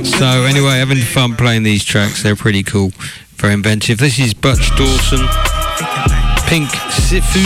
So 0.04 0.44
anyway, 0.44 0.78
having 0.80 0.98
fun 1.00 1.36
playing 1.36 1.64
these 1.64 1.84
tracks. 1.84 2.24
They're 2.24 2.36
pretty 2.36 2.64
cool. 2.64 2.92
Very 3.36 3.54
inventive. 3.54 3.98
This 3.98 4.20
is 4.20 4.34
Butch 4.34 4.70
Dawson, 4.78 5.28
Pink 6.48 6.70
Siifu. 6.92 7.44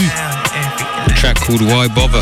A 1.06 1.14
track 1.16 1.38
called 1.38 1.62
Why 1.62 1.88
Bother. 1.88 2.22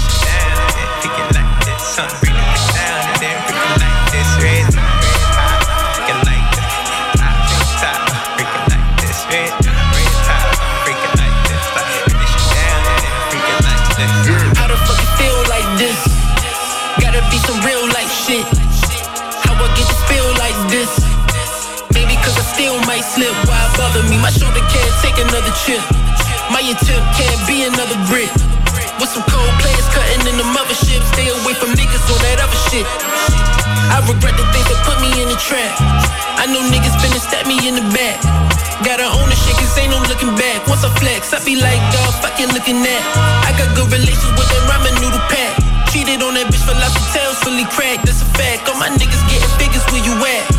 Another 25.20 25.54
chip. 25.64 25.82
My 26.52 26.62
attempt 26.62 27.06
can't 27.16 27.42
be 27.48 27.64
another 27.66 27.98
brick. 28.08 28.32
With 29.00 29.12
some 29.12 29.24
cold 29.28 29.54
players 29.60 29.88
cutting 29.92 30.24
in 30.28 30.36
the 30.40 30.48
mothership. 30.56 31.04
Stay 31.16 31.28
away 31.32 31.54
from 31.56 31.76
niggas 31.76 32.06
on 32.08 32.20
that 32.26 32.40
other 32.44 32.60
shit. 32.72 32.88
I 33.92 34.00
regret 34.08 34.36
the 34.36 34.46
things 34.52 34.68
that 34.72 34.80
put 34.88 34.98
me 35.04 35.12
in 35.20 35.28
the 35.30 35.40
trap. 35.40 35.72
I 36.40 36.48
know 36.48 36.64
niggas 36.68 36.96
finna 37.00 37.20
stab 37.20 37.48
me 37.48 37.60
in 37.68 37.76
the 37.76 37.86
back. 37.96 38.20
Gotta 38.84 39.08
own 39.08 39.28
the 39.32 39.38
shit 39.38 39.56
cause 39.56 39.72
ain't 39.80 39.92
no 39.92 40.00
looking 40.12 40.36
back. 40.36 40.68
Once 40.68 40.84
I 40.84 40.92
flex, 41.00 41.32
I 41.32 41.40
be 41.44 41.56
like, 41.56 41.80
dog, 41.96 42.12
fuck 42.20 42.36
you 42.40 42.48
looking 42.52 42.84
at. 42.84 43.04
I 43.48 43.52
got 43.56 43.72
good 43.76 43.92
relations 43.92 44.32
with 44.36 44.48
that 44.52 44.64
ramen 44.68 44.96
noodle 45.00 45.24
pack. 45.32 45.60
Cheated 45.92 46.22
on 46.24 46.36
that 46.36 46.52
bitch 46.52 46.64
for 46.68 46.76
of 46.76 47.06
tails, 47.16 47.40
fully 47.40 47.66
cracked, 47.72 48.06
that's 48.06 48.22
a 48.22 48.28
fact. 48.36 48.68
All 48.68 48.76
my 48.76 48.90
niggas 48.90 49.24
getting 49.32 49.52
figures 49.56 49.84
where 49.92 50.04
you 50.04 50.16
at. 50.24 50.55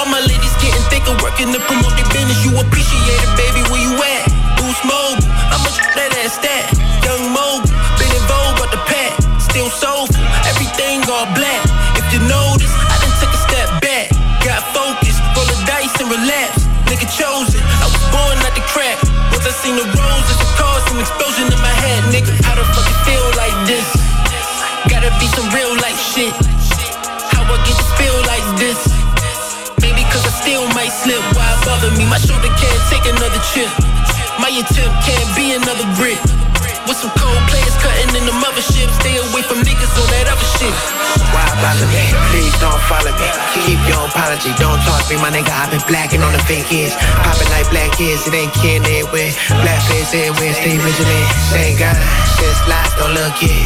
All 0.00 0.08
my 0.08 0.24
ladies 0.24 0.56
getting 0.64 0.80
thicker, 0.88 1.12
working 1.20 1.52
to 1.52 1.60
promote 1.68 1.92
their 1.92 2.08
business. 2.08 2.40
You 2.40 2.56
appreciate 2.56 3.20
it, 3.20 3.32
baby, 3.36 3.60
where 3.68 3.84
you 3.84 3.92
at? 4.00 4.32
Boost 4.56 4.80
mobile, 4.88 5.20
I'ma 5.52 5.68
that 5.92 6.16
ass 6.24 6.40
that. 6.40 6.72
Young 7.04 7.28
mobile, 7.36 7.68
been 8.00 8.08
in 8.08 8.24
vogue, 8.24 8.56
but 8.56 8.72
the 8.72 8.80
pack. 8.88 9.12
Still 9.36 9.68
soulful, 9.68 10.16
everything 10.48 11.04
all 11.04 11.28
black. 11.36 11.60
If 12.00 12.08
you 12.16 12.20
notice, 12.24 12.72
I 12.72 12.96
done 12.96 13.12
took 13.20 13.28
a 13.28 13.40
step 13.44 13.68
back. 13.84 14.08
Got 14.40 14.64
focused, 14.72 15.20
roll 15.36 15.44
the 15.44 15.60
dice 15.68 15.92
and 16.00 16.08
relax. 16.08 16.64
Nigga 16.88 17.04
chosen, 17.04 17.60
I 17.60 17.84
was 17.84 18.00
born 18.08 18.40
at 18.40 18.56
the 18.56 18.64
crack. 18.72 18.96
Once 19.36 19.44
I 19.44 19.52
seen 19.52 19.76
the 19.76 19.84
roses, 19.84 20.38
it 20.40 20.50
caused 20.56 20.88
an 20.96 21.04
explosion 21.04 21.52
in 21.52 21.60
my 21.60 21.76
head, 21.76 22.08
nigga. 22.08 22.32
How 22.48 22.56
the 22.56 22.64
fuck 22.72 22.88
it 22.88 23.00
feel 23.04 23.28
like 23.36 23.52
this? 23.68 23.84
Gotta 24.88 25.12
be 25.20 25.28
some 25.36 25.52
real 25.52 25.76
life 25.76 26.00
shit. 26.00 26.32
Bother 31.80 31.96
me? 31.96 32.04
My 32.04 32.18
shoulder 32.18 32.52
can't 32.60 32.82
take 32.92 33.04
another 33.08 33.40
chip. 33.52 33.68
My 34.36 34.52
attempt 34.52 34.94
can't 35.04 35.30
be 35.36 35.56
another 35.56 35.88
brick. 35.96 36.20
With 36.88 36.96
some 36.96 37.12
cold 37.16 37.40
players 37.48 37.76
cutting 37.80 38.12
in 38.16 38.24
the 38.26 38.36
mothership. 38.36 38.88
Stay 39.00 39.16
away 39.16 39.42
from 39.42 39.64
niggas 39.64 39.92
on 39.96 40.08
that 40.12 40.26
other 40.28 40.48
shit. 40.58 40.74
Why 41.32 41.44
bother 41.62 41.88
me? 41.88 42.04
Please 42.32 42.52
don't 42.58 42.80
follow 42.88 43.12
me. 43.16 43.28
Keep 43.64 43.80
your 43.88 44.00
apology. 44.08 44.52
Don't 44.58 44.80
talk 44.84 45.06
to 45.08 45.14
me, 45.14 45.22
my 45.22 45.30
nigga. 45.30 45.52
I've 45.52 45.70
been 45.70 45.84
blacking 45.88 46.22
on 46.22 46.32
the 46.32 46.42
fake 46.44 46.66
kids. 46.66 46.96
Popping 47.24 47.48
like 47.52 47.68
black 47.70 47.92
kids. 47.96 48.26
It 48.26 48.34
ain't 48.34 48.52
kidding 48.60 48.84
it 48.84 49.06
with 49.12 49.32
black 49.62 49.80
face 49.88 50.12
everywhere. 50.12 50.52
Stay 50.56 50.76
vigilant. 50.76 51.28
Thank 51.54 51.78
God. 51.80 51.96
Just 52.40 52.60
lies 52.68 52.92
don't 52.98 53.14
look 53.14 53.38
it. 53.40 53.64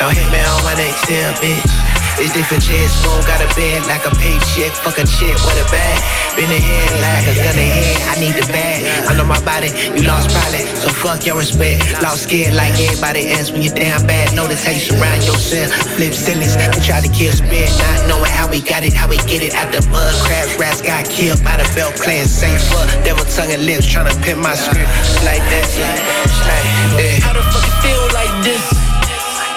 Don't 0.00 0.14
hit 0.14 0.26
me 0.30 0.40
on 0.42 0.62
my 0.64 0.74
next 0.74 1.06
step, 1.06 1.38
bitch. 1.38 2.03
It's 2.14 2.32
different 2.32 2.62
shit, 2.62 2.88
spoon 2.88 3.20
got 3.26 3.42
a 3.42 3.50
bed 3.58 3.86
like 3.90 4.06
a 4.06 4.12
paycheck, 4.14 4.70
fuck 4.86 4.98
a 4.98 5.04
chick 5.04 5.34
with 5.34 5.58
a 5.58 5.66
bag. 5.66 5.98
Been 6.38 6.46
ahead 6.46 6.90
like 7.02 7.26
a 7.26 7.34
gun 7.42 7.58
ahead, 7.58 7.98
I 8.06 8.14
need 8.22 8.34
the 8.38 8.46
bag. 8.54 8.86
I 9.10 9.18
know 9.18 9.26
my 9.26 9.42
body, 9.42 9.74
you 9.98 10.06
lost 10.06 10.30
pilot, 10.30 10.62
so 10.78 10.94
fuck 10.94 11.26
your 11.26 11.36
respect. 11.36 11.82
Lost 12.02 12.30
scared 12.30 12.54
like 12.54 12.78
everybody 12.78 13.34
else 13.34 13.50
when 13.50 13.62
you're 13.62 13.74
down 13.74 14.06
bad. 14.06 14.30
Notice 14.34 14.62
how 14.62 14.72
you 14.72 14.80
surround 14.80 15.26
yourself. 15.26 15.74
Flip 15.98 16.14
sillies, 16.14 16.54
we 16.54 16.80
try 16.86 17.02
to 17.02 17.10
kill 17.10 17.34
spit, 17.34 17.66
not 17.82 18.06
knowing 18.06 18.30
how 18.30 18.46
we 18.46 18.62
got 18.62 18.86
it, 18.86 18.94
how 18.94 19.10
we 19.10 19.18
get 19.26 19.42
it 19.42 19.54
out 19.58 19.74
the 19.74 19.82
mud. 19.90 20.14
Crabs, 20.22 20.54
rats 20.54 20.82
got 20.82 21.04
killed 21.10 21.42
by 21.42 21.58
the 21.58 21.66
belt 21.74 21.98
playing 21.98 22.30
safe 22.30 22.62
fuck. 22.70 22.86
Devil 23.02 23.26
tongue 23.26 23.50
and 23.50 23.66
lips 23.66 23.90
trying 23.90 24.06
to 24.06 24.16
pin 24.22 24.38
my 24.38 24.54
script. 24.54 24.86
Like 25.26 25.42
that, 25.50 25.66
it's 25.66 26.38
like. 26.46 27.22
How 27.26 27.34
the 27.34 27.42
fuck 27.50 27.66
it 27.66 27.76
feel 27.82 28.04
like 28.14 28.32
this? 28.46 28.62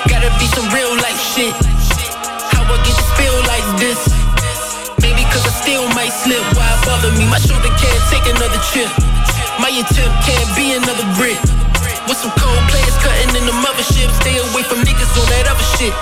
Gotta 0.10 0.34
be 0.42 0.50
some 0.58 0.66
real 0.74 0.92
life 0.98 1.22
shit. 1.22 1.54
Like 2.68 3.80
this? 3.80 3.98
Maybe 5.02 5.24
cause 5.32 5.46
I 5.48 5.54
still 5.64 5.88
might 5.96 6.12
slip. 6.12 6.44
Why 6.56 6.68
bother 6.84 7.12
me? 7.16 7.26
My 7.32 7.40
shoulder 7.40 7.72
can't 7.80 8.04
take 8.12 8.28
another 8.28 8.60
chip. 8.72 8.92
My 9.60 9.72
attempt 9.72 10.16
can't 10.28 10.52
be 10.56 10.76
another 10.76 11.08
brick. 11.16 11.40
With 12.08 12.18
some 12.18 12.32
cold 12.36 12.60
players 12.68 12.98
cutting 13.00 13.36
in 13.40 13.46
the 13.46 13.56
mothership. 13.64 14.12
Stay 14.20 14.38
away 14.38 14.64
from 14.64 14.84
niggas 14.84 15.16
on 15.16 15.28
that 15.32 15.48
other 15.48 15.64
shit. 15.78 15.94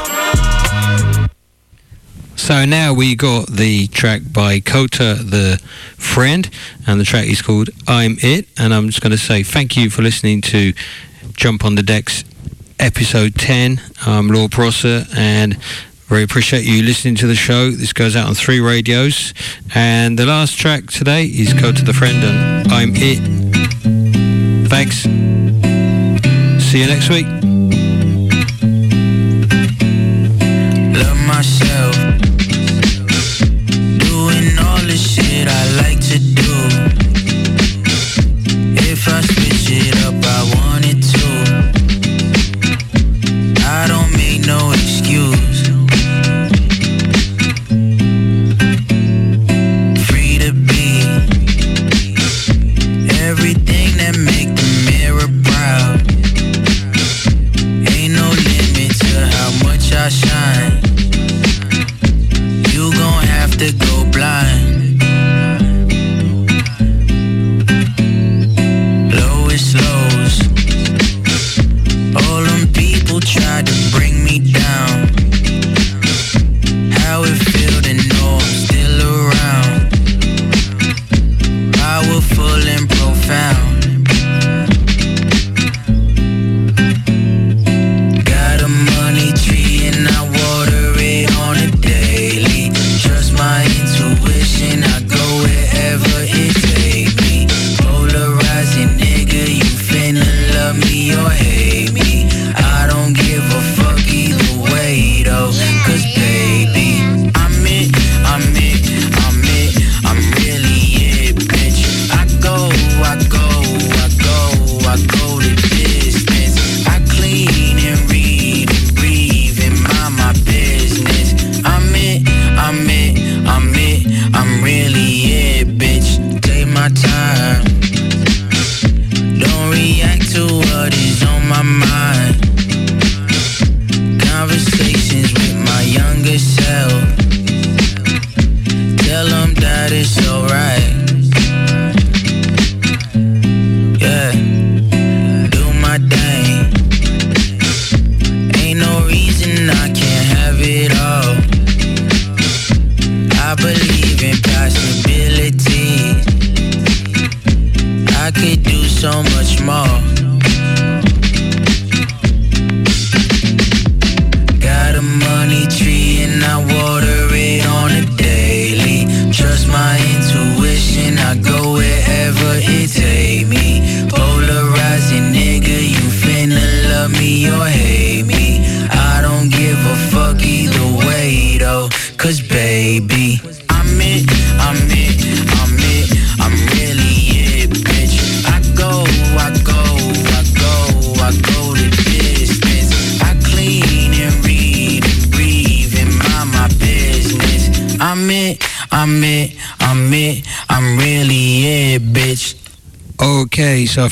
So 2.35 2.65
now 2.65 2.93
we 2.93 3.15
got 3.15 3.47
the 3.47 3.87
track 3.87 4.21
by 4.31 4.59
Kota 4.59 5.15
the 5.15 5.61
Friend, 5.97 6.49
and 6.87 6.99
the 6.99 7.05
track 7.05 7.27
is 7.27 7.41
called 7.41 7.69
I'm 7.87 8.17
It. 8.21 8.47
And 8.57 8.73
I'm 8.73 8.87
just 8.87 9.01
going 9.01 9.11
to 9.11 9.17
say 9.17 9.43
thank 9.43 9.77
you 9.77 9.89
for 9.89 10.01
listening 10.01 10.41
to 10.41 10.73
Jump 11.33 11.63
on 11.63 11.75
the 11.75 11.83
Decks 11.83 12.23
episode 12.79 13.35
10. 13.35 13.81
I'm 14.05 14.27
Lord 14.29 14.51
Prosser, 14.51 15.05
and 15.15 15.57
very 16.07 16.23
appreciate 16.23 16.65
you 16.65 16.83
listening 16.83 17.15
to 17.15 17.27
the 17.27 17.35
show. 17.35 17.71
This 17.71 17.91
goes 17.91 18.15
out 18.15 18.27
on 18.27 18.35
three 18.35 18.59
radios. 18.59 19.33
And 19.73 20.19
the 20.19 20.25
last 20.25 20.57
track 20.57 20.91
today 20.91 21.25
is 21.25 21.53
Kota 21.53 21.83
the 21.83 21.93
Friend, 21.93 22.23
and 22.23 22.71
I'm 22.71 22.93
It. 22.95 23.19
Thanks. 24.69 25.03
See 26.63 26.81
you 26.81 26.87
next 26.87 27.09
week. 27.09 27.25
love 30.95 31.17
myself. 31.27 32.04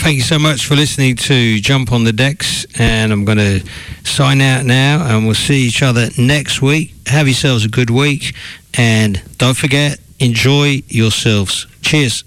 thank 0.03 0.17
you 0.17 0.21
so 0.21 0.37
much 0.37 0.65
for 0.65 0.75
listening 0.75 1.15
to 1.15 1.61
Jump 1.61 1.93
on 1.93 2.03
the 2.03 2.11
Decks, 2.11 2.65
and 2.77 3.13
I'm 3.13 3.23
going 3.23 3.37
to 3.37 3.63
sign 4.03 4.41
out 4.41 4.65
now, 4.65 5.07
and 5.07 5.25
we'll 5.25 5.33
see 5.33 5.65
each 5.65 5.81
other 5.81 6.09
next 6.17 6.61
week. 6.61 6.93
Have 7.07 7.25
yourselves 7.25 7.63
a 7.63 7.69
good 7.69 7.89
week, 7.89 8.35
and 8.73 9.21
don't 9.37 9.55
forget, 9.55 10.01
enjoy 10.19 10.81
yourselves. 10.89 11.67
Cheers. 11.81 12.25